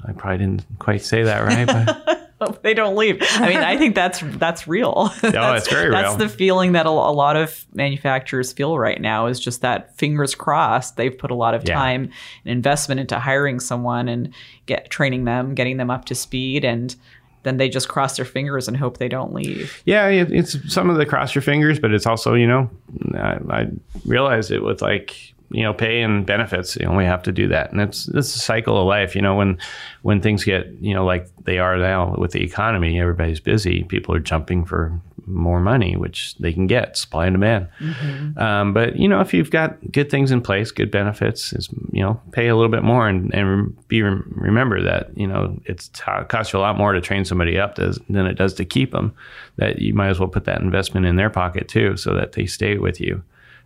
I 0.05 0.13
probably 0.13 0.39
didn't 0.39 0.65
quite 0.79 1.03
say 1.03 1.23
that 1.23 1.41
right, 1.41 1.67
but. 1.67 2.21
they 2.63 2.75
don't 2.75 2.97
leave. 2.97 3.23
I 3.35 3.49
mean, 3.49 3.59
I 3.59 3.77
think 3.77 3.95
that's 3.95 4.21
that's 4.23 4.67
real. 4.67 5.13
Oh, 5.25 5.31
that's, 5.31 5.65
it's 5.65 5.73
very 5.73 5.89
real. 5.89 6.01
That's 6.01 6.17
the 6.17 6.29
feeling 6.29 6.73
that 6.73 6.87
a, 6.87 6.91
a, 6.91 6.91
lot 6.91 7.37
of 7.37 7.65
manufacturers 7.73 8.53
feel 8.53 8.79
right 8.79 9.01
now 9.01 9.27
is 9.27 9.41
just 9.41 9.63
that 9.63 9.97
fingers 9.97 10.35
crossed. 10.35 10.97
They've 10.97 11.17
put 11.17 11.31
a 11.31 11.35
lot 11.35 11.55
of 11.55 11.65
time 11.65 12.11
and 12.45 12.53
investment 12.53 13.01
into 13.01 13.19
hiring 13.19 13.59
someone 13.59 14.09
and 14.09 14.33
get 14.67 14.91
training 14.91 15.25
them, 15.25 15.55
getting 15.55 15.79
them 15.79 15.91
up 15.91 16.05
to 16.07 16.15
speed, 16.15 16.65
and 16.65 16.95
then 17.43 17.57
they 17.57 17.69
just 17.69 17.89
cross 17.89 18.17
their 18.17 18.25
fingers 18.25 18.69
and 18.69 18.77
hope 18.77 18.99
they 18.99 19.09
don't 19.09 19.33
leave. 19.33 19.83
Yeah, 19.87 20.09
it's 20.09 20.57
some 20.73 20.91
of 20.91 20.97
the 20.97 21.07
cross 21.07 21.35
your 21.35 21.43
fingers, 21.43 21.81
but 21.81 21.93
it's 21.93 22.07
also 22.07 22.35
you 22.35 22.47
know, 22.47 22.71
I, 23.15 23.39
I 23.51 23.67
realized 24.05 24.51
it 24.51 24.61
with 24.61 24.83
like 24.83 25.34
you 25.55 25.63
know 25.63 25.73
pay 25.73 26.03
and 26.03 26.27
benefits 26.27 26.77
you 26.77 26.85
know 26.85 26.95
we 26.95 27.05
have 27.05 27.23
to 27.23 27.33
do 27.33 27.49
that. 27.49 27.71
And 27.71 27.81
it's 27.81 28.09
it's 28.09 28.35
a 28.35 28.39
cycle 28.39 28.79
of 28.79 28.87
life 28.87 29.15
you 29.15 29.23
know 29.23 29.37
when 29.37 29.59
when 30.03 30.21
things 30.21 30.45
get 30.45 30.67
you 30.81 30.93
know 30.93 31.05
like 31.05 31.29
they 31.45 31.59
are 31.59 31.79
now 31.79 32.15
with 32.19 32.33
the 32.33 32.43
economy 32.43 33.01
everybody's 33.01 33.41
busy 33.41 33.85
people 33.85 34.15
are 34.15 34.21
jumping 34.21 34.65
for 34.65 35.01
more 35.27 35.61
money 35.61 35.97
which 35.97 36.35
they 36.37 36.53
can 36.53 36.67
get 36.67 36.97
supply 36.97 37.27
and 37.27 37.35
demand. 37.35 37.69
Mm-hmm. 37.81 38.39
um, 38.39 38.75
but 38.75 38.97
you 38.97 39.09
know 39.09 39.21
if 39.21 39.33
you've 39.33 39.51
got 39.51 39.77
good 39.93 40.11
things 40.11 40.31
in 40.31 40.41
place 40.41 40.71
good 40.71 40.91
benefits 40.91 41.53
is 41.53 41.69
you 41.93 42.03
know 42.03 42.21
pay 42.33 42.49
a 42.49 42.57
little 42.57 42.71
bit 42.71 42.83
more 42.83 43.09
and, 43.09 43.33
and 43.33 43.89
be 43.89 44.03
remember 44.03 44.83
that 44.83 45.17
you 45.17 45.27
know 45.27 45.59
it's 45.65 45.89
it 45.89 46.29
costs 46.29 46.53
you 46.53 46.59
a 46.59 46.61
lot 46.61 46.77
more 46.77 46.93
to 46.93 47.01
train 47.01 47.25
somebody 47.25 47.59
up 47.59 47.77
does, 47.77 47.99
than 48.09 48.27
it 48.27 48.35
does 48.35 48.55
to 48.55 48.65
keep 48.65 48.91
them 48.91 49.15
that 49.57 49.79
you 49.79 49.95
might 49.95 50.09
as 50.09 50.19
well 50.19 50.29
put 50.29 50.45
that 50.45 50.61
investment 50.61 51.07
in 51.07 51.17
their 51.17 51.31
pocket 51.31 51.69
too 51.69 51.97
so 51.97 52.13
that 52.13 52.33
they 52.33 52.45
stay 52.45 52.77
with 52.77 53.01
you 53.01 53.23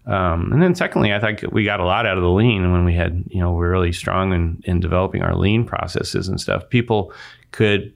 um, 0.09 0.51
and 0.53 0.63
then 0.63 0.75
secondly, 0.75 1.13
I 1.13 1.21
think 1.21 1.43
we 1.53 1.65
got 1.65 1.81
a 1.81 1.85
lot 1.85 2.07
out 2.07 2.17
of 2.17 2.23
the 2.23 2.31
lean 2.31 2.73
when 2.73 2.87
we 2.87 2.95
had, 2.95 3.25
you 3.29 3.41
know, 3.41 3.53
we 3.53 3.67
are 3.67 3.71
really 3.71 3.93
strong 3.93 4.33
in, 4.33 4.63
in 4.65 4.81
developing 4.81 5.23
our 5.23 5.37
lean 5.37 5.65
processes 5.65 6.29
and 6.29 6.41
stuff. 6.41 6.69
People 6.71 7.13
could, 7.53 7.93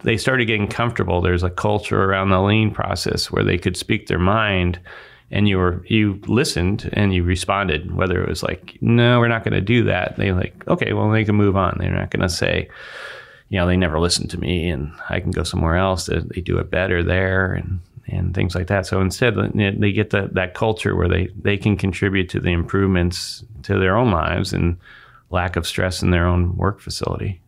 they 0.00 0.16
started 0.16 0.46
getting 0.46 0.66
comfortable. 0.66 1.20
There's 1.20 1.44
a 1.44 1.50
culture 1.50 2.02
around 2.02 2.30
the 2.30 2.42
lean 2.42 2.72
process 2.72 3.30
where 3.30 3.44
they 3.44 3.56
could 3.56 3.76
speak 3.76 4.08
their 4.08 4.18
mind 4.18 4.80
and 5.30 5.48
you 5.48 5.58
were, 5.58 5.84
you 5.86 6.20
listened 6.26 6.90
and 6.92 7.14
you 7.14 7.22
responded, 7.22 7.94
whether 7.94 8.20
it 8.20 8.28
was 8.28 8.42
like, 8.42 8.76
no, 8.80 9.20
we're 9.20 9.28
not 9.28 9.44
going 9.44 9.54
to 9.54 9.60
do 9.60 9.84
that. 9.84 10.16
They 10.16 10.32
like, 10.32 10.66
okay, 10.66 10.92
well, 10.92 11.08
they 11.08 11.24
can 11.24 11.36
move 11.36 11.56
on. 11.56 11.76
They're 11.78 11.90
not 11.90 12.10
going 12.10 12.22
to 12.22 12.28
say, 12.28 12.68
you 13.48 13.60
know, 13.60 13.66
they 13.68 13.76
never 13.76 14.00
listened 14.00 14.30
to 14.30 14.40
me 14.40 14.68
and 14.68 14.92
I 15.08 15.20
can 15.20 15.30
go 15.30 15.44
somewhere 15.44 15.76
else 15.76 16.06
they 16.06 16.40
do 16.40 16.58
it 16.58 16.68
better 16.68 17.04
there. 17.04 17.52
And, 17.52 17.78
and 18.06 18.34
things 18.34 18.54
like 18.54 18.66
that. 18.66 18.86
So 18.86 19.00
instead, 19.00 19.34
they 19.54 19.92
get 19.92 20.10
the, 20.10 20.28
that 20.32 20.54
culture 20.54 20.94
where 20.94 21.08
they, 21.08 21.28
they 21.40 21.56
can 21.56 21.76
contribute 21.76 22.28
to 22.30 22.40
the 22.40 22.52
improvements 22.52 23.44
to 23.62 23.78
their 23.78 23.96
own 23.96 24.10
lives 24.10 24.52
and 24.52 24.76
lack 25.30 25.56
of 25.56 25.66
stress 25.66 26.02
in 26.02 26.10
their 26.10 26.26
own 26.26 26.56
work 26.56 26.80
facility. 26.80 27.40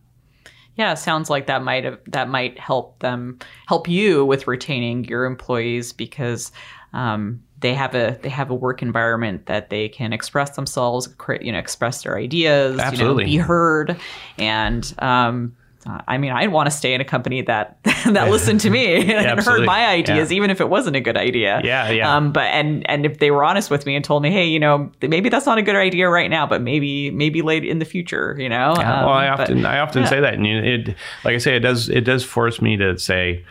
Yeah, 0.75 0.93
sounds 0.93 1.29
like 1.29 1.47
that 1.47 1.63
might 1.63 1.85
have 1.85 1.99
that 2.07 2.29
might 2.29 2.59
help 2.59 2.99
them 2.99 3.39
help 3.67 3.87
you 3.87 4.23
with 4.23 4.45
retaining 4.45 5.05
your 5.05 5.25
employees 5.25 5.91
because 5.91 6.51
um, 6.93 7.41
they 7.59 7.73
have 7.73 7.95
a 7.95 8.19
they 8.21 8.29
have 8.29 8.51
a 8.51 8.55
work 8.55 8.83
environment 8.83 9.47
that 9.47 9.71
they 9.71 9.89
can 9.89 10.13
express 10.13 10.51
themselves, 10.55 11.09
you 11.41 11.51
know, 11.51 11.57
express 11.57 12.03
their 12.03 12.15
ideas, 12.15 12.79
Absolutely. 12.79 13.25
you 13.25 13.39
know, 13.39 13.43
be 13.43 13.47
heard, 13.47 13.99
and 14.37 14.93
um, 14.99 15.55
uh, 15.87 16.01
I 16.07 16.17
mean, 16.17 16.31
I'd 16.31 16.51
want 16.51 16.67
to 16.67 16.75
stay 16.75 16.93
in 16.93 17.01
a 17.01 17.05
company 17.05 17.41
that 17.43 17.77
that 18.05 18.29
listened 18.29 18.59
to 18.61 18.69
me 18.69 19.13
and 19.13 19.39
heard 19.39 19.65
my 19.65 19.87
ideas, 19.87 20.31
yeah. 20.31 20.35
even 20.35 20.49
if 20.49 20.59
it 20.59 20.69
wasn't 20.69 20.95
a 20.95 20.99
good 20.99 21.17
idea. 21.17 21.61
Yeah, 21.63 21.89
yeah. 21.89 22.15
Um, 22.15 22.31
but 22.31 22.45
and 22.45 22.87
and 22.89 23.05
if 23.05 23.19
they 23.19 23.31
were 23.31 23.43
honest 23.43 23.71
with 23.71 23.85
me 23.85 23.95
and 23.95 24.03
told 24.03 24.23
me, 24.23 24.31
hey, 24.31 24.47
you 24.47 24.59
know, 24.59 24.91
maybe 25.01 25.29
that's 25.29 25.45
not 25.45 25.57
a 25.57 25.61
good 25.61 25.75
idea 25.75 26.09
right 26.09 26.29
now, 26.29 26.45
but 26.45 26.61
maybe 26.61 27.11
maybe 27.11 27.41
late 27.41 27.63
in 27.63 27.79
the 27.79 27.85
future, 27.85 28.35
you 28.39 28.49
know. 28.49 28.73
Yeah, 28.77 28.99
um, 28.99 29.05
well, 29.05 29.15
I 29.15 29.27
often 29.29 29.61
but, 29.61 29.69
I 29.69 29.79
often 29.79 30.05
say 30.05 30.19
that, 30.19 30.33
and 30.33 30.45
it 30.45 30.95
like 31.23 31.35
I 31.35 31.37
say, 31.37 31.55
it 31.55 31.61
does 31.61 31.89
it 31.89 32.01
does 32.01 32.23
force 32.23 32.61
me 32.61 32.75
to 32.77 32.97
say 32.97 33.45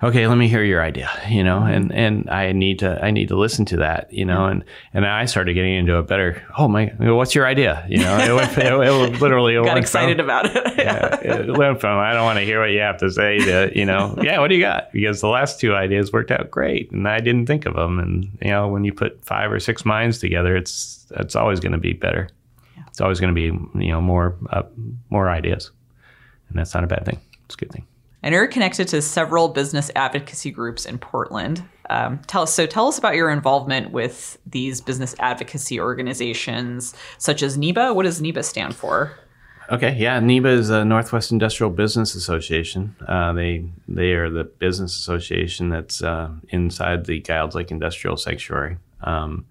okay 0.00 0.28
let 0.28 0.38
me 0.38 0.46
hear 0.46 0.62
your 0.62 0.80
idea 0.80 1.10
you 1.28 1.42
know 1.42 1.62
and 1.62 1.92
and 1.92 2.30
i 2.30 2.52
need 2.52 2.78
to 2.78 3.04
i 3.04 3.10
need 3.10 3.28
to 3.28 3.36
listen 3.36 3.64
to 3.64 3.76
that 3.76 4.12
you 4.12 4.24
know 4.24 4.46
and 4.46 4.64
and 4.94 5.04
i 5.04 5.24
started 5.24 5.54
getting 5.54 5.74
into 5.74 5.96
a 5.96 6.02
better 6.02 6.42
oh 6.56 6.68
my 6.68 6.86
what's 6.98 7.34
your 7.34 7.46
idea? 7.46 7.84
You 7.88 7.98
know 7.98 8.16
it, 8.16 8.32
went, 8.34 8.58
it, 8.58 8.66
it 8.66 9.20
literally 9.20 9.54
got 9.64 9.76
excited 9.76 10.18
from, 10.18 10.26
about 10.26 10.46
it. 10.46 10.78
Yeah 10.78 11.20
it 11.20 11.56
went 11.56 11.80
from 11.80 11.98
i 11.98 12.12
don't 12.12 12.24
want 12.24 12.38
to 12.38 12.44
hear 12.44 12.60
what 12.60 12.70
you 12.70 12.80
have 12.80 12.98
to 12.98 13.10
say 13.10 13.38
to 13.38 13.72
you 13.74 13.84
know 13.84 14.16
yeah 14.22 14.38
what 14.38 14.48
do 14.48 14.54
you 14.54 14.60
got? 14.60 14.92
Because 14.92 15.20
the 15.20 15.28
last 15.28 15.58
two 15.58 15.74
ideas 15.74 16.12
worked 16.12 16.30
out 16.30 16.50
great 16.50 16.90
and 16.92 17.08
i 17.08 17.18
didn't 17.18 17.46
think 17.46 17.66
of 17.66 17.74
them 17.74 17.98
and 17.98 18.24
you 18.40 18.50
know 18.50 18.68
when 18.68 18.84
you 18.84 18.92
put 18.92 19.24
five 19.24 19.50
or 19.50 19.58
six 19.58 19.84
minds 19.84 20.18
together 20.18 20.56
it's 20.56 21.06
it's 21.16 21.34
always 21.34 21.58
going 21.58 21.72
to 21.72 21.78
be 21.78 21.94
better. 21.94 22.28
Yeah. 22.76 22.84
it's 22.86 23.00
always 23.00 23.18
going 23.18 23.34
to 23.34 23.40
be 23.40 23.84
you 23.84 23.92
know 23.92 24.00
more 24.00 24.36
uh, 24.50 24.62
more 25.10 25.28
ideas 25.28 25.72
and 26.48 26.58
that's 26.58 26.72
not 26.72 26.84
a 26.84 26.86
bad 26.86 27.04
thing. 27.04 27.20
It's 27.46 27.54
a 27.56 27.58
good 27.58 27.72
thing 27.72 27.86
and 28.22 28.32
you're 28.32 28.46
connected 28.46 28.88
to 28.88 29.02
several 29.02 29.48
business 29.48 29.90
advocacy 29.94 30.50
groups 30.50 30.84
in 30.84 30.98
Portland. 30.98 31.62
Um, 31.90 32.18
tell 32.26 32.42
us 32.42 32.52
so. 32.52 32.66
Tell 32.66 32.88
us 32.88 32.98
about 32.98 33.14
your 33.14 33.30
involvement 33.30 33.92
with 33.92 34.38
these 34.46 34.80
business 34.80 35.14
advocacy 35.18 35.80
organizations, 35.80 36.94
such 37.18 37.42
as 37.42 37.56
NIBA. 37.56 37.94
What 37.94 38.02
does 38.02 38.20
NIBA 38.20 38.44
stand 38.44 38.74
for? 38.74 39.18
Okay, 39.70 39.94
yeah, 39.96 40.18
NIBA 40.18 40.46
is 40.46 40.68
the 40.68 40.84
Northwest 40.84 41.30
Industrial 41.30 41.70
Business 41.70 42.14
Association. 42.14 42.96
Uh, 43.06 43.32
they 43.34 43.64
they 43.86 44.12
are 44.12 44.30
the 44.30 44.44
business 44.44 44.98
association 44.98 45.68
that's 45.68 46.02
uh, 46.02 46.30
inside 46.48 47.04
the 47.04 47.20
Guilds 47.20 47.54
Lake 47.54 47.70
Industrial 47.70 48.16
Sanctuary. 48.16 48.78
Um, 49.00 49.46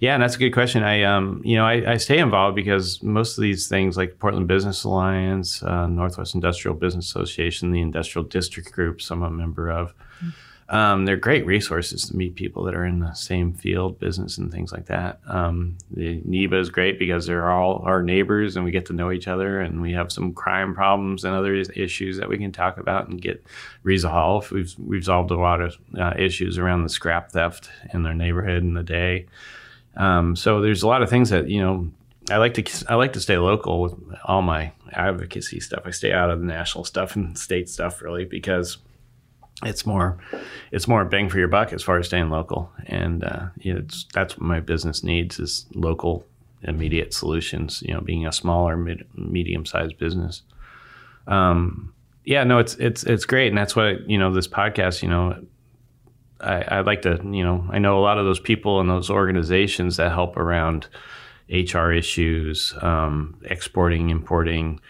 yeah, 0.00 0.14
and 0.14 0.22
that's 0.22 0.36
a 0.36 0.38
good 0.38 0.52
question. 0.52 0.82
I, 0.82 1.02
um, 1.02 1.42
you 1.44 1.56
know, 1.56 1.64
I, 1.64 1.92
I, 1.92 1.96
stay 1.96 2.18
involved 2.18 2.54
because 2.54 3.02
most 3.02 3.36
of 3.36 3.42
these 3.42 3.68
things, 3.68 3.96
like 3.96 4.18
Portland 4.18 4.46
Business 4.48 4.84
Alliance, 4.84 5.62
uh, 5.62 5.86
Northwest 5.86 6.34
Industrial 6.34 6.74
Business 6.74 7.06
Association, 7.06 7.72
the 7.72 7.80
Industrial 7.80 8.24
District 8.24 8.70
Groups, 8.70 9.10
I'm 9.10 9.22
a 9.22 9.30
member 9.30 9.70
of. 9.70 9.94
Um, 10.72 11.04
they're 11.04 11.16
great 11.16 11.44
resources 11.44 12.06
to 12.06 12.16
meet 12.16 12.34
people 12.34 12.64
that 12.64 12.74
are 12.74 12.86
in 12.86 13.00
the 13.00 13.12
same 13.12 13.52
field, 13.52 14.00
business, 14.00 14.38
and 14.38 14.50
things 14.50 14.72
like 14.72 14.86
that. 14.86 15.20
Um, 15.26 15.76
the 15.90 16.22
NIBA 16.22 16.58
is 16.58 16.70
great 16.70 16.98
because 16.98 17.26
they're 17.26 17.50
all 17.50 17.82
our 17.84 18.02
neighbors 18.02 18.56
and 18.56 18.64
we 18.64 18.70
get 18.70 18.86
to 18.86 18.94
know 18.94 19.12
each 19.12 19.28
other 19.28 19.60
and 19.60 19.82
we 19.82 19.92
have 19.92 20.10
some 20.10 20.32
crime 20.32 20.74
problems 20.74 21.24
and 21.24 21.34
other 21.34 21.54
issues 21.54 22.16
that 22.16 22.28
we 22.30 22.38
can 22.38 22.52
talk 22.52 22.78
about 22.78 23.08
and 23.08 23.20
get 23.20 23.44
resolved. 23.82 24.50
We've, 24.50 24.74
we've 24.78 25.00
resolved 25.00 25.30
a 25.30 25.38
lot 25.38 25.60
of 25.60 25.76
uh, 25.98 26.14
issues 26.16 26.56
around 26.56 26.84
the 26.84 26.88
scrap 26.88 27.32
theft 27.32 27.68
in 27.92 28.02
their 28.02 28.14
neighborhood 28.14 28.62
in 28.62 28.72
the 28.72 28.82
day. 28.82 29.26
Um, 29.98 30.34
so 30.36 30.62
there's 30.62 30.82
a 30.82 30.88
lot 30.88 31.02
of 31.02 31.10
things 31.10 31.28
that, 31.28 31.50
you 31.50 31.60
know, 31.60 31.90
I 32.30 32.38
like 32.38 32.54
to 32.54 32.84
I 32.88 32.94
like 32.94 33.12
to 33.12 33.20
stay 33.20 33.36
local 33.36 33.82
with 33.82 33.94
all 34.24 34.40
my 34.40 34.72
advocacy 34.92 35.60
stuff. 35.60 35.82
I 35.84 35.90
stay 35.90 36.12
out 36.12 36.30
of 36.30 36.40
the 36.40 36.46
national 36.46 36.84
stuff 36.84 37.14
and 37.14 37.36
state 37.36 37.68
stuff 37.68 38.00
really 38.00 38.24
because– 38.24 38.78
it's 39.64 39.86
more 39.86 40.18
it's 40.70 40.88
more 40.88 41.04
bang 41.04 41.28
for 41.28 41.38
your 41.38 41.48
buck 41.48 41.72
as 41.72 41.82
far 41.82 41.98
as 41.98 42.06
staying 42.06 42.30
local. 42.30 42.70
And 42.86 43.24
uh, 43.24 43.46
it's, 43.58 44.06
that's 44.12 44.36
what 44.36 44.46
my 44.46 44.60
business 44.60 45.02
needs 45.02 45.38
is 45.38 45.66
local 45.74 46.24
immediate 46.64 47.12
solutions 47.12 47.82
you 47.82 47.92
know 47.92 48.00
being 48.00 48.24
a 48.24 48.32
smaller 48.32 48.76
mid, 48.76 49.06
medium 49.14 49.66
sized 49.66 49.98
business. 49.98 50.42
Um, 51.26 51.92
yeah 52.24 52.44
no 52.44 52.58
it's 52.58 52.74
it's 52.76 53.04
it's 53.04 53.24
great. 53.24 53.48
And 53.48 53.58
that's 53.58 53.76
what 53.76 54.08
you 54.08 54.18
know 54.18 54.32
this 54.32 54.48
podcast 54.48 55.02
you 55.02 55.08
know 55.08 55.44
I, 56.40 56.62
I 56.62 56.80
like 56.80 57.02
to 57.02 57.20
you 57.24 57.44
know 57.44 57.66
I 57.70 57.78
know 57.78 57.98
a 57.98 58.02
lot 58.02 58.18
of 58.18 58.24
those 58.24 58.40
people 58.40 58.80
and 58.80 58.88
those 58.88 59.10
organizations 59.10 59.96
that 59.96 60.12
help 60.12 60.36
around 60.36 60.88
HR 61.48 61.90
issues 61.90 62.74
um, 62.80 63.36
exporting 63.44 64.10
importing 64.10 64.80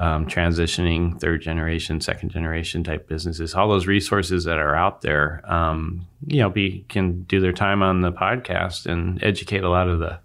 um, 0.00 0.26
transitioning 0.26 1.20
third 1.20 1.42
generation, 1.42 2.00
second 2.00 2.30
generation 2.30 2.82
type 2.82 3.06
businesses, 3.06 3.54
all 3.54 3.68
those 3.68 3.86
resources 3.86 4.44
that 4.44 4.58
are 4.58 4.74
out 4.74 5.02
there, 5.02 5.42
um, 5.44 6.06
you 6.26 6.40
know, 6.40 6.48
be 6.48 6.86
can 6.88 7.22
do 7.24 7.38
their 7.38 7.52
time 7.52 7.82
on 7.82 8.00
the 8.00 8.10
podcast 8.10 8.86
and 8.86 9.22
educate 9.22 9.62
a 9.62 9.68
lot 9.68 9.88
of 9.88 9.98
the 9.98 10.18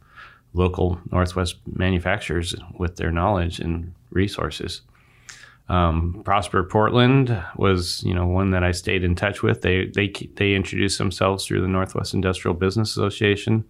local 0.54 0.98
Northwest 1.12 1.58
manufacturers 1.68 2.56
with 2.78 2.96
their 2.96 3.12
knowledge 3.12 3.60
and 3.60 3.94
resources. 4.12 4.80
Um, 5.68 6.22
Prosper 6.24 6.64
Portland 6.64 7.38
was, 7.58 8.02
you 8.04 8.14
know, 8.14 8.28
one 8.28 8.52
that 8.52 8.64
I 8.64 8.72
stayed 8.72 9.04
in 9.04 9.14
touch 9.14 9.44
with. 9.44 9.62
They 9.62 9.88
they 9.88 10.08
they 10.36 10.54
introduced 10.54 11.00
themselves 11.00 11.46
through 11.46 11.60
the 11.60 11.68
Northwest 11.68 12.14
Industrial 12.14 12.56
Business 12.56 12.92
Association 12.92 13.66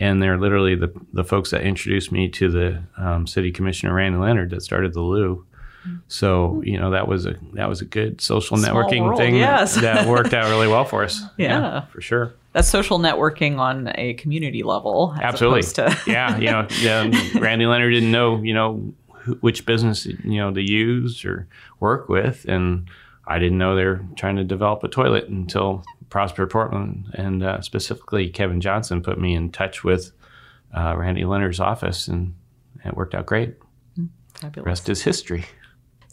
and 0.00 0.20
they're 0.20 0.38
literally 0.38 0.74
the 0.74 0.92
the 1.12 1.22
folks 1.22 1.50
that 1.50 1.60
introduced 1.60 2.10
me 2.10 2.28
to 2.30 2.50
the 2.50 2.82
um, 2.96 3.26
city 3.26 3.52
commissioner 3.52 3.94
Randy 3.94 4.18
Leonard 4.18 4.50
that 4.50 4.62
started 4.62 4.94
the 4.94 5.02
Loo. 5.02 5.46
So 6.08 6.62
you 6.64 6.78
know 6.78 6.90
that 6.90 7.06
was 7.06 7.26
a 7.26 7.36
that 7.52 7.68
was 7.68 7.80
a 7.80 7.84
good 7.84 8.20
social 8.20 8.56
Small 8.56 8.70
networking 8.70 9.04
world, 9.04 9.18
thing 9.18 9.36
yes. 9.36 9.74
that, 9.76 9.80
that 9.82 10.08
worked 10.08 10.34
out 10.34 10.50
really 10.50 10.68
well 10.68 10.84
for 10.84 11.04
us. 11.04 11.22
Yeah. 11.38 11.60
yeah, 11.60 11.80
for 11.86 12.00
sure. 12.00 12.34
That's 12.52 12.68
social 12.68 12.98
networking 12.98 13.58
on 13.58 13.92
a 13.94 14.14
community 14.14 14.62
level. 14.62 15.14
Absolutely. 15.20 15.62
To- 15.62 15.96
yeah, 16.06 16.36
you 16.36 16.50
know, 16.50 16.66
yeah, 16.80 17.38
Randy 17.38 17.66
Leonard 17.66 17.92
didn't 17.94 18.10
know 18.10 18.42
you 18.42 18.54
know 18.54 18.92
which 19.40 19.64
business 19.66 20.06
you 20.06 20.38
know 20.38 20.52
to 20.52 20.60
use 20.60 21.24
or 21.24 21.46
work 21.78 22.08
with, 22.08 22.44
and 22.46 22.88
I 23.26 23.38
didn't 23.38 23.58
know 23.58 23.76
they 23.76 23.84
were 23.84 24.00
trying 24.16 24.36
to 24.36 24.44
develop 24.44 24.82
a 24.84 24.88
toilet 24.88 25.28
until 25.28 25.84
Prosper 26.10 26.46
Portland, 26.46 27.10
and 27.14 27.42
uh, 27.42 27.60
specifically 27.62 28.28
Kevin 28.28 28.60
Johnson 28.60 29.00
put 29.00 29.18
me 29.18 29.34
in 29.34 29.50
touch 29.50 29.82
with 29.84 30.12
uh, 30.76 30.94
Randy 30.96 31.24
Leonard's 31.24 31.60
office, 31.60 32.08
and 32.08 32.34
it 32.84 32.94
worked 32.94 33.14
out 33.14 33.26
great. 33.26 33.54
Fabulous. 34.34 34.66
Rest 34.66 34.88
is 34.88 35.02
history. 35.02 35.44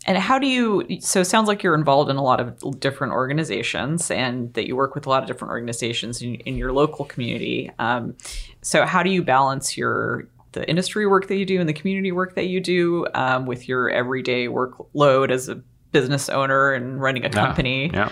And 0.06 0.18
how 0.18 0.40
do 0.40 0.48
you? 0.48 1.00
So 1.02 1.22
it 1.22 1.26
sounds 1.26 1.48
like 1.48 1.64
you're 1.64 1.76
involved 1.76 2.10
in 2.10 2.16
a 2.16 2.24
lot 2.24 2.40
of 2.40 2.80
different 2.80 3.14
organizations, 3.14 4.10
and 4.10 4.54
that 4.54 4.68
you 4.68 4.76
work 4.76 4.96
with 4.96 5.06
a 5.06 5.10
lot 5.10 5.22
of 5.22 5.28
different 5.28 5.52
organizations 5.52 6.22
in, 6.22 6.36
in 6.36 6.56
your 6.56 6.72
local 6.72 7.04
community. 7.04 7.72
Um, 7.80 8.16
so 8.62 8.86
how 8.86 9.04
do 9.04 9.10
you 9.10 9.24
balance 9.24 9.76
your 9.76 10.30
the 10.54 10.68
industry 10.70 11.06
work 11.06 11.28
that 11.28 11.36
you 11.36 11.46
do 11.46 11.60
and 11.60 11.68
the 11.68 11.74
community 11.74 12.12
work 12.12 12.36
that 12.36 12.46
you 12.48 12.62
do 12.62 13.06
um, 13.14 13.46
with 13.46 13.68
your 13.68 13.90
everyday 13.90 14.48
workload 14.48 15.30
as 15.30 15.50
a 15.50 15.56
business 15.92 16.30
owner 16.30 16.72
and 16.72 17.02
running 17.02 17.26
a 17.26 17.30
company? 17.30 17.90
Yeah. 17.94 18.08
yeah. 18.08 18.12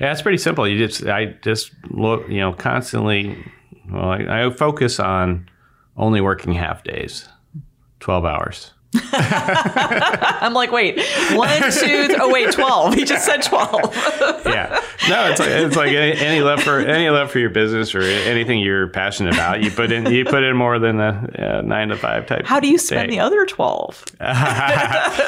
Yeah, 0.00 0.12
it's 0.12 0.22
pretty 0.22 0.38
simple. 0.38 0.68
You 0.68 0.86
just 0.86 1.04
I 1.06 1.26
just 1.42 1.72
look, 1.90 2.28
you 2.28 2.38
know, 2.40 2.52
constantly. 2.52 3.36
Well, 3.90 4.10
I, 4.10 4.46
I 4.46 4.50
focus 4.50 4.98
on 5.00 5.48
only 5.96 6.20
working 6.20 6.52
half 6.52 6.82
days, 6.84 7.28
twelve 8.00 8.24
hours. 8.24 8.72
I'm 9.12 10.54
like, 10.54 10.70
wait, 10.72 10.98
one, 11.32 11.62
two, 11.72 12.08
th- 12.08 12.18
oh 12.20 12.30
wait, 12.32 12.52
twelve. 12.52 12.94
He 12.94 13.04
just 13.04 13.24
said 13.24 13.42
twelve. 13.42 13.94
yeah, 14.46 14.82
no, 15.08 15.30
it's 15.30 15.40
like 15.40 15.50
it's 15.50 15.76
like 15.76 15.92
any, 15.92 16.18
any, 16.18 16.40
love 16.40 16.62
for 16.62 16.78
any 16.78 17.08
love 17.10 17.30
for 17.30 17.38
your 17.38 17.50
business 17.50 17.94
or 17.94 18.00
anything 18.00 18.60
you're 18.60 18.88
passionate 18.88 19.34
about. 19.34 19.62
You 19.62 19.70
put 19.70 19.92
in 19.92 20.06
you 20.12 20.24
put 20.24 20.42
in 20.42 20.56
more 20.56 20.78
than 20.78 21.00
a, 21.00 21.30
a 21.34 21.62
nine 21.62 21.88
to 21.88 21.96
five 21.96 22.26
type. 22.26 22.46
How 22.46 22.60
do 22.60 22.68
you 22.68 22.78
spend 22.78 23.10
day. 23.10 23.16
the 23.16 23.22
other 23.22 23.46
twelve? 23.46 24.04
yeah, 24.20 25.22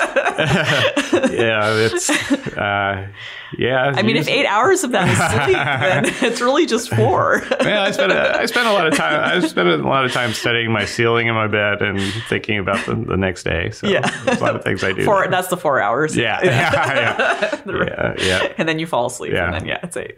it's 1.76 2.11
uh, 2.11 3.09
yeah. 3.57 3.93
I 3.97 4.03
mean, 4.03 4.16
if 4.16 4.29
eight 4.29 4.47
hours 4.47 4.85
of 4.85 4.93
that 4.93 5.09
is 5.09 5.16
sleep, 5.45 5.57
then 5.57 6.31
it's 6.31 6.41
really 6.41 6.66
just 6.66 6.91
four. 6.91 7.43
yeah, 7.62 7.83
I 7.83 7.91
spent 7.91 8.12
a, 8.12 8.39
I 8.39 8.47
spent 8.47 8.66
a 8.66 8.72
lot 8.72 8.87
of 8.87 8.95
time. 8.95 9.43
I 9.43 9.47
spent 9.47 9.68
a 9.68 9.76
lot 9.76 10.05
of 10.05 10.12
time 10.12 10.33
studying 10.33 10.70
my 10.70 10.85
ceiling 10.85 11.29
in 11.29 11.35
my 11.35 11.47
bed 11.47 11.83
and 11.83 12.01
thinking 12.29 12.59
about 12.59 12.85
the, 12.87 12.95
the 12.95 13.16
next 13.16 13.45
day. 13.45 13.70
So 13.70 13.89
yeah, 13.89 14.09
there's 14.24 14.41
a 14.41 14.45
lot 14.45 14.57
of 14.57 14.64
things 14.64 14.85
I 14.85 14.93
do. 14.93 15.05
Four, 15.05 15.29
that's 15.29 15.49
the 15.49 15.57
four 15.57 15.81
hours. 15.81 16.16
Yeah, 16.16 16.41
yeah, 16.45 16.74
yeah, 16.74 17.61
yeah, 17.66 18.14
yeah. 18.18 18.53
And 18.59 18.68
then 18.68 18.79
you 18.79 18.87
fall 18.87 19.07
asleep, 19.07 19.33
yeah. 19.33 19.59
Yeah, 19.69 19.79
it's 19.83 19.97
eight. 19.97 20.14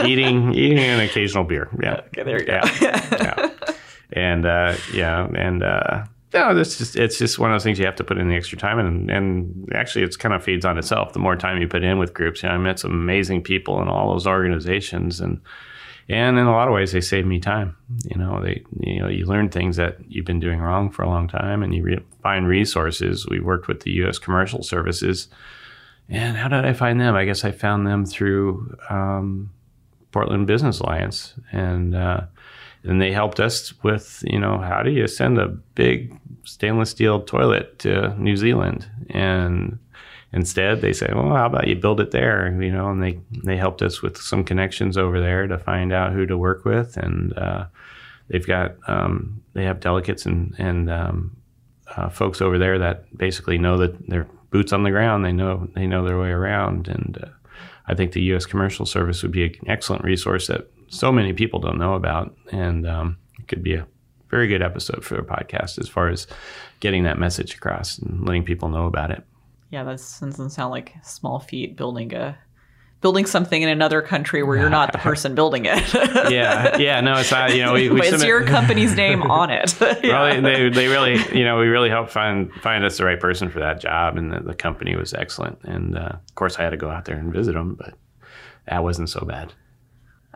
eating, 0.04 0.54
eating 0.54 0.78
an 0.78 1.00
occasional 1.00 1.44
beer. 1.44 1.68
Yeah. 1.82 2.02
Okay, 2.08 2.22
there 2.22 2.40
you 2.40 2.46
go. 2.46 2.60
Yeah, 3.20 3.50
and 4.12 4.46
uh, 4.46 4.76
yeah, 4.92 5.26
and. 5.34 5.62
Uh, 5.62 6.04
no, 6.32 6.56
it's 6.56 6.78
just 6.78 6.94
it's 6.94 7.18
just 7.18 7.40
one 7.40 7.50
of 7.50 7.54
those 7.54 7.64
things 7.64 7.78
you 7.78 7.86
have 7.86 7.96
to 7.96 8.04
put 8.04 8.16
in 8.16 8.28
the 8.28 8.36
extra 8.36 8.56
time, 8.56 8.78
and 8.78 9.10
and 9.10 9.68
actually, 9.74 10.04
it's 10.04 10.16
kind 10.16 10.32
of 10.32 10.44
feeds 10.44 10.64
on 10.64 10.78
itself. 10.78 11.12
The 11.12 11.18
more 11.18 11.34
time 11.34 11.60
you 11.60 11.66
put 11.66 11.82
in 11.82 11.98
with 11.98 12.14
groups, 12.14 12.42
you 12.42 12.48
know, 12.48 12.54
I 12.54 12.58
met 12.58 12.78
some 12.78 12.92
amazing 12.92 13.42
people 13.42 13.82
in 13.82 13.88
all 13.88 14.12
those 14.12 14.28
organizations, 14.28 15.20
and 15.20 15.40
and 16.08 16.38
in 16.38 16.46
a 16.46 16.52
lot 16.52 16.68
of 16.68 16.74
ways, 16.74 16.92
they 16.92 17.00
saved 17.00 17.26
me 17.26 17.40
time. 17.40 17.76
You 18.04 18.16
know, 18.16 18.40
they 18.40 18.64
you 18.78 19.00
know 19.00 19.08
you 19.08 19.26
learn 19.26 19.48
things 19.48 19.76
that 19.76 19.96
you've 20.08 20.24
been 20.24 20.38
doing 20.38 20.60
wrong 20.60 20.90
for 20.90 21.02
a 21.02 21.08
long 21.08 21.26
time, 21.26 21.64
and 21.64 21.74
you 21.74 21.82
re- 21.82 22.04
find 22.22 22.46
resources. 22.46 23.26
We 23.28 23.40
worked 23.40 23.66
with 23.66 23.80
the 23.80 23.90
U.S. 23.92 24.18
Commercial 24.18 24.62
Services, 24.62 25.26
and 26.10 26.36
how 26.36 26.48
did 26.48 26.64
I 26.64 26.72
find 26.72 27.00
them? 27.00 27.14
I 27.14 27.24
guess 27.24 27.44
I 27.44 27.52
found 27.52 27.86
them 27.86 28.04
through 28.04 28.76
um, 28.88 29.50
Portland 30.10 30.46
Business 30.46 30.80
Alliance, 30.80 31.34
and 31.52 31.94
uh, 31.94 32.22
and 32.82 33.00
they 33.00 33.12
helped 33.12 33.38
us 33.40 33.72
with 33.82 34.24
you 34.26 34.38
know 34.38 34.58
how 34.58 34.82
do 34.82 34.90
you 34.90 35.06
send 35.06 35.38
a 35.38 35.48
big 35.48 36.18
stainless 36.44 36.90
steel 36.90 37.20
toilet 37.20 37.78
to 37.80 38.14
New 38.18 38.36
Zealand? 38.36 38.90
And 39.10 39.78
instead 40.32 40.80
they 40.80 40.92
said 40.92 41.14
well 41.14 41.34
how 41.34 41.46
about 41.46 41.68
you 41.68 41.76
build 41.76 42.00
it 42.00 42.10
there? 42.10 42.60
You 42.60 42.72
know 42.72 42.90
and 42.90 43.02
they 43.02 43.20
they 43.44 43.56
helped 43.56 43.82
us 43.82 44.02
with 44.02 44.16
some 44.16 44.42
connections 44.42 44.96
over 44.96 45.20
there 45.20 45.46
to 45.46 45.58
find 45.58 45.92
out 45.92 46.12
who 46.12 46.26
to 46.26 46.36
work 46.36 46.64
with. 46.64 46.96
And 46.96 47.36
uh, 47.38 47.66
they've 48.28 48.46
got 48.46 48.76
um, 48.88 49.42
they 49.52 49.64
have 49.64 49.78
delegates 49.78 50.26
and 50.26 50.54
and 50.58 50.90
um, 50.90 51.36
uh, 51.96 52.08
folks 52.08 52.40
over 52.40 52.58
there 52.58 52.78
that 52.78 53.16
basically 53.16 53.58
know 53.58 53.76
that 53.76 54.08
they're 54.08 54.28
boots 54.50 54.72
on 54.72 54.82
the 54.82 54.90
ground 54.90 55.24
they 55.24 55.32
know 55.32 55.68
they 55.74 55.86
know 55.86 56.04
their 56.04 56.18
way 56.18 56.30
around 56.30 56.88
and 56.88 57.18
uh, 57.22 57.28
I 57.90 57.94
think 57.94 58.12
the 58.12 58.22
U.S. 58.22 58.46
Commercial 58.46 58.86
Service 58.86 59.22
would 59.22 59.32
be 59.32 59.44
an 59.44 59.54
excellent 59.66 60.04
resource 60.04 60.46
that 60.46 60.70
so 60.88 61.10
many 61.10 61.32
people 61.32 61.58
don't 61.58 61.78
know 61.78 61.94
about, 61.94 62.36
and 62.52 62.86
um, 62.86 63.16
it 63.38 63.48
could 63.48 63.64
be 63.64 63.74
a 63.74 63.86
very 64.28 64.46
good 64.46 64.62
episode 64.62 65.04
for 65.04 65.18
a 65.18 65.24
podcast 65.24 65.76
as 65.76 65.88
far 65.88 66.08
as 66.08 66.28
getting 66.78 67.02
that 67.02 67.18
message 67.18 67.54
across 67.54 67.98
and 67.98 68.24
letting 68.24 68.44
people 68.44 68.68
know 68.68 68.86
about 68.86 69.10
it. 69.10 69.24
Yeah, 69.70 69.82
that 69.82 69.96
doesn't 70.20 70.50
sound 70.50 70.70
like 70.70 70.94
small 71.02 71.40
feat 71.40 71.76
building 71.76 72.14
a 72.14 72.38
building 73.00 73.26
something 73.26 73.62
in 73.62 73.68
another 73.68 74.02
country 74.02 74.42
where 74.42 74.56
you're 74.56 74.70
not 74.70 74.92
the 74.92 74.98
person 74.98 75.34
building 75.34 75.64
it. 75.64 75.94
yeah, 76.30 76.76
yeah, 76.76 77.00
no, 77.00 77.14
it's 77.16 77.30
not. 77.30 77.54
You 77.54 77.62
know, 77.62 77.72
we, 77.72 77.88
we 77.88 78.00
but 78.00 78.12
it's 78.12 78.24
your 78.24 78.44
company's 78.44 78.94
name 78.96 79.22
on 79.22 79.50
it. 79.50 79.74
yeah. 79.80 79.98
Well, 80.02 80.42
they, 80.42 80.68
they 80.68 80.88
really, 80.88 81.16
you 81.36 81.44
know, 81.44 81.58
we 81.58 81.66
really 81.66 81.88
helped 81.88 82.10
find 82.10 82.52
find 82.54 82.84
us 82.84 82.98
the 82.98 83.04
right 83.04 83.18
person 83.18 83.50
for 83.50 83.60
that 83.60 83.80
job, 83.80 84.16
and 84.16 84.32
the, 84.32 84.40
the 84.40 84.54
company 84.54 84.96
was 84.96 85.14
excellent. 85.14 85.58
And 85.64 85.96
uh, 85.96 86.12
of 86.14 86.34
course, 86.34 86.58
I 86.58 86.62
had 86.62 86.70
to 86.70 86.76
go 86.76 86.90
out 86.90 87.06
there 87.06 87.16
and 87.16 87.32
visit 87.32 87.54
them, 87.54 87.74
but 87.74 87.94
that 88.66 88.82
wasn't 88.82 89.08
so 89.08 89.24
bad. 89.26 89.52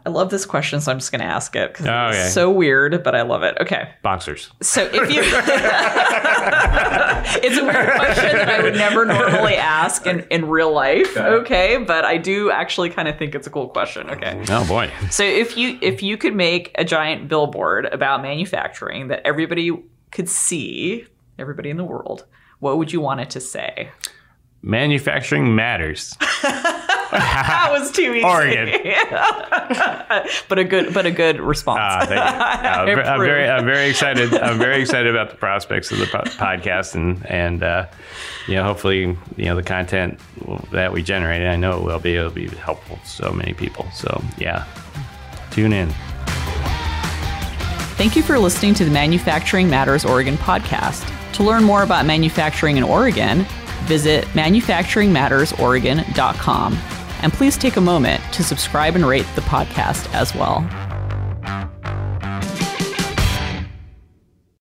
I 0.06 0.10
love 0.10 0.28
this 0.28 0.44
question, 0.44 0.82
so 0.82 0.92
I'm 0.92 0.98
just 0.98 1.10
going 1.12 1.22
to 1.22 1.26
ask 1.26 1.56
it 1.56 1.72
because 1.72 1.86
Oh, 1.86 2.10
it's 2.12 2.34
so 2.34 2.50
weird, 2.50 3.02
but 3.02 3.14
I 3.14 3.22
love 3.22 3.42
it. 3.42 3.56
Okay. 3.60 3.88
Boxers. 4.02 4.50
So 4.60 4.82
if 4.82 5.10
you, 5.10 5.22
it's 7.42 7.56
a 7.58 7.64
weird 7.64 7.90
question 7.96 8.36
that 8.36 8.50
I 8.50 8.62
would 8.62 8.74
never 8.74 9.06
normally 9.06 9.54
ask 9.54 10.06
in, 10.06 10.20
in 10.30 10.46
real 10.46 10.70
life. 10.72 11.16
Okay. 11.16 11.78
But 11.78 12.04
I 12.04 12.18
do 12.18 12.50
actually 12.50 12.90
kind 12.90 13.08
of 13.08 13.16
think 13.18 13.34
it's 13.34 13.46
a 13.46 13.50
cool 13.50 13.68
question. 13.68 14.10
Okay. 14.10 14.44
Oh 14.50 14.66
boy. 14.68 14.90
So 15.10 15.22
if 15.24 15.56
you 15.56 15.78
if 15.80 16.02
you 16.02 16.18
could 16.18 16.34
make 16.34 16.72
a 16.74 16.84
giant 16.84 17.28
billboard 17.28 17.86
about 17.86 18.20
manufacturing 18.20 19.08
that 19.08 19.22
everybody 19.24 19.70
could 20.10 20.28
see, 20.28 21.06
everybody 21.38 21.70
in 21.70 21.76
the 21.78 21.84
world, 21.84 22.26
what 22.60 22.76
would 22.78 22.92
you 22.92 23.00
want 23.00 23.20
it 23.20 23.30
to 23.30 23.40
say? 23.40 23.90
Manufacturing 24.62 25.54
matters. 25.54 26.14
That 27.14 27.68
was 27.70 27.92
too 27.92 28.14
easy. 28.14 28.24
Oregon. 28.24 28.68
but 30.48 30.58
a 30.58 30.64
good 30.64 30.92
but 30.92 31.06
a 31.06 31.10
good 31.10 31.40
response. 31.40 32.06
Thank 32.06 32.10
you. 32.10 32.16
Uh, 32.16 32.24
I'm, 32.24 32.98
I'm 32.98 33.20
very, 33.20 33.48
I'm 33.48 33.64
very 33.64 33.88
excited. 33.88 34.34
I'm 34.42 34.58
very 34.58 34.80
excited 34.80 35.14
about 35.14 35.30
the 35.30 35.36
prospects 35.36 35.92
of 35.92 35.98
the 35.98 36.06
po- 36.06 36.22
podcast, 36.22 36.94
and 36.94 37.24
and 37.26 37.62
uh, 37.62 37.86
you 38.48 38.54
know, 38.54 38.64
hopefully, 38.64 39.16
you 39.36 39.44
know, 39.44 39.56
the 39.56 39.62
content 39.62 40.18
that 40.72 40.92
we 40.92 41.02
generate. 41.02 41.46
I 41.46 41.56
know 41.56 41.78
it 41.78 41.84
will 41.84 42.00
be. 42.00 42.16
It'll 42.16 42.30
be 42.30 42.48
helpful 42.48 42.96
to 42.96 43.06
so 43.06 43.32
many 43.32 43.54
people. 43.54 43.86
So 43.94 44.22
yeah, 44.38 44.66
tune 45.50 45.72
in. 45.72 45.92
Thank 47.96 48.16
you 48.16 48.22
for 48.22 48.38
listening 48.40 48.74
to 48.74 48.84
the 48.84 48.90
Manufacturing 48.90 49.70
Matters 49.70 50.04
Oregon 50.04 50.36
podcast. 50.36 51.08
To 51.34 51.44
learn 51.44 51.62
more 51.64 51.84
about 51.84 52.06
manufacturing 52.06 52.76
in 52.76 52.82
Oregon, 52.82 53.46
visit 53.84 54.24
manufacturingmattersoregon.com. 54.28 56.78
And 57.24 57.32
please 57.32 57.56
take 57.56 57.76
a 57.76 57.80
moment 57.80 58.22
to 58.34 58.44
subscribe 58.44 58.96
and 58.96 59.06
rate 59.06 59.24
the 59.34 59.40
podcast 59.40 60.12
as 60.12 60.34
well. 60.34 60.60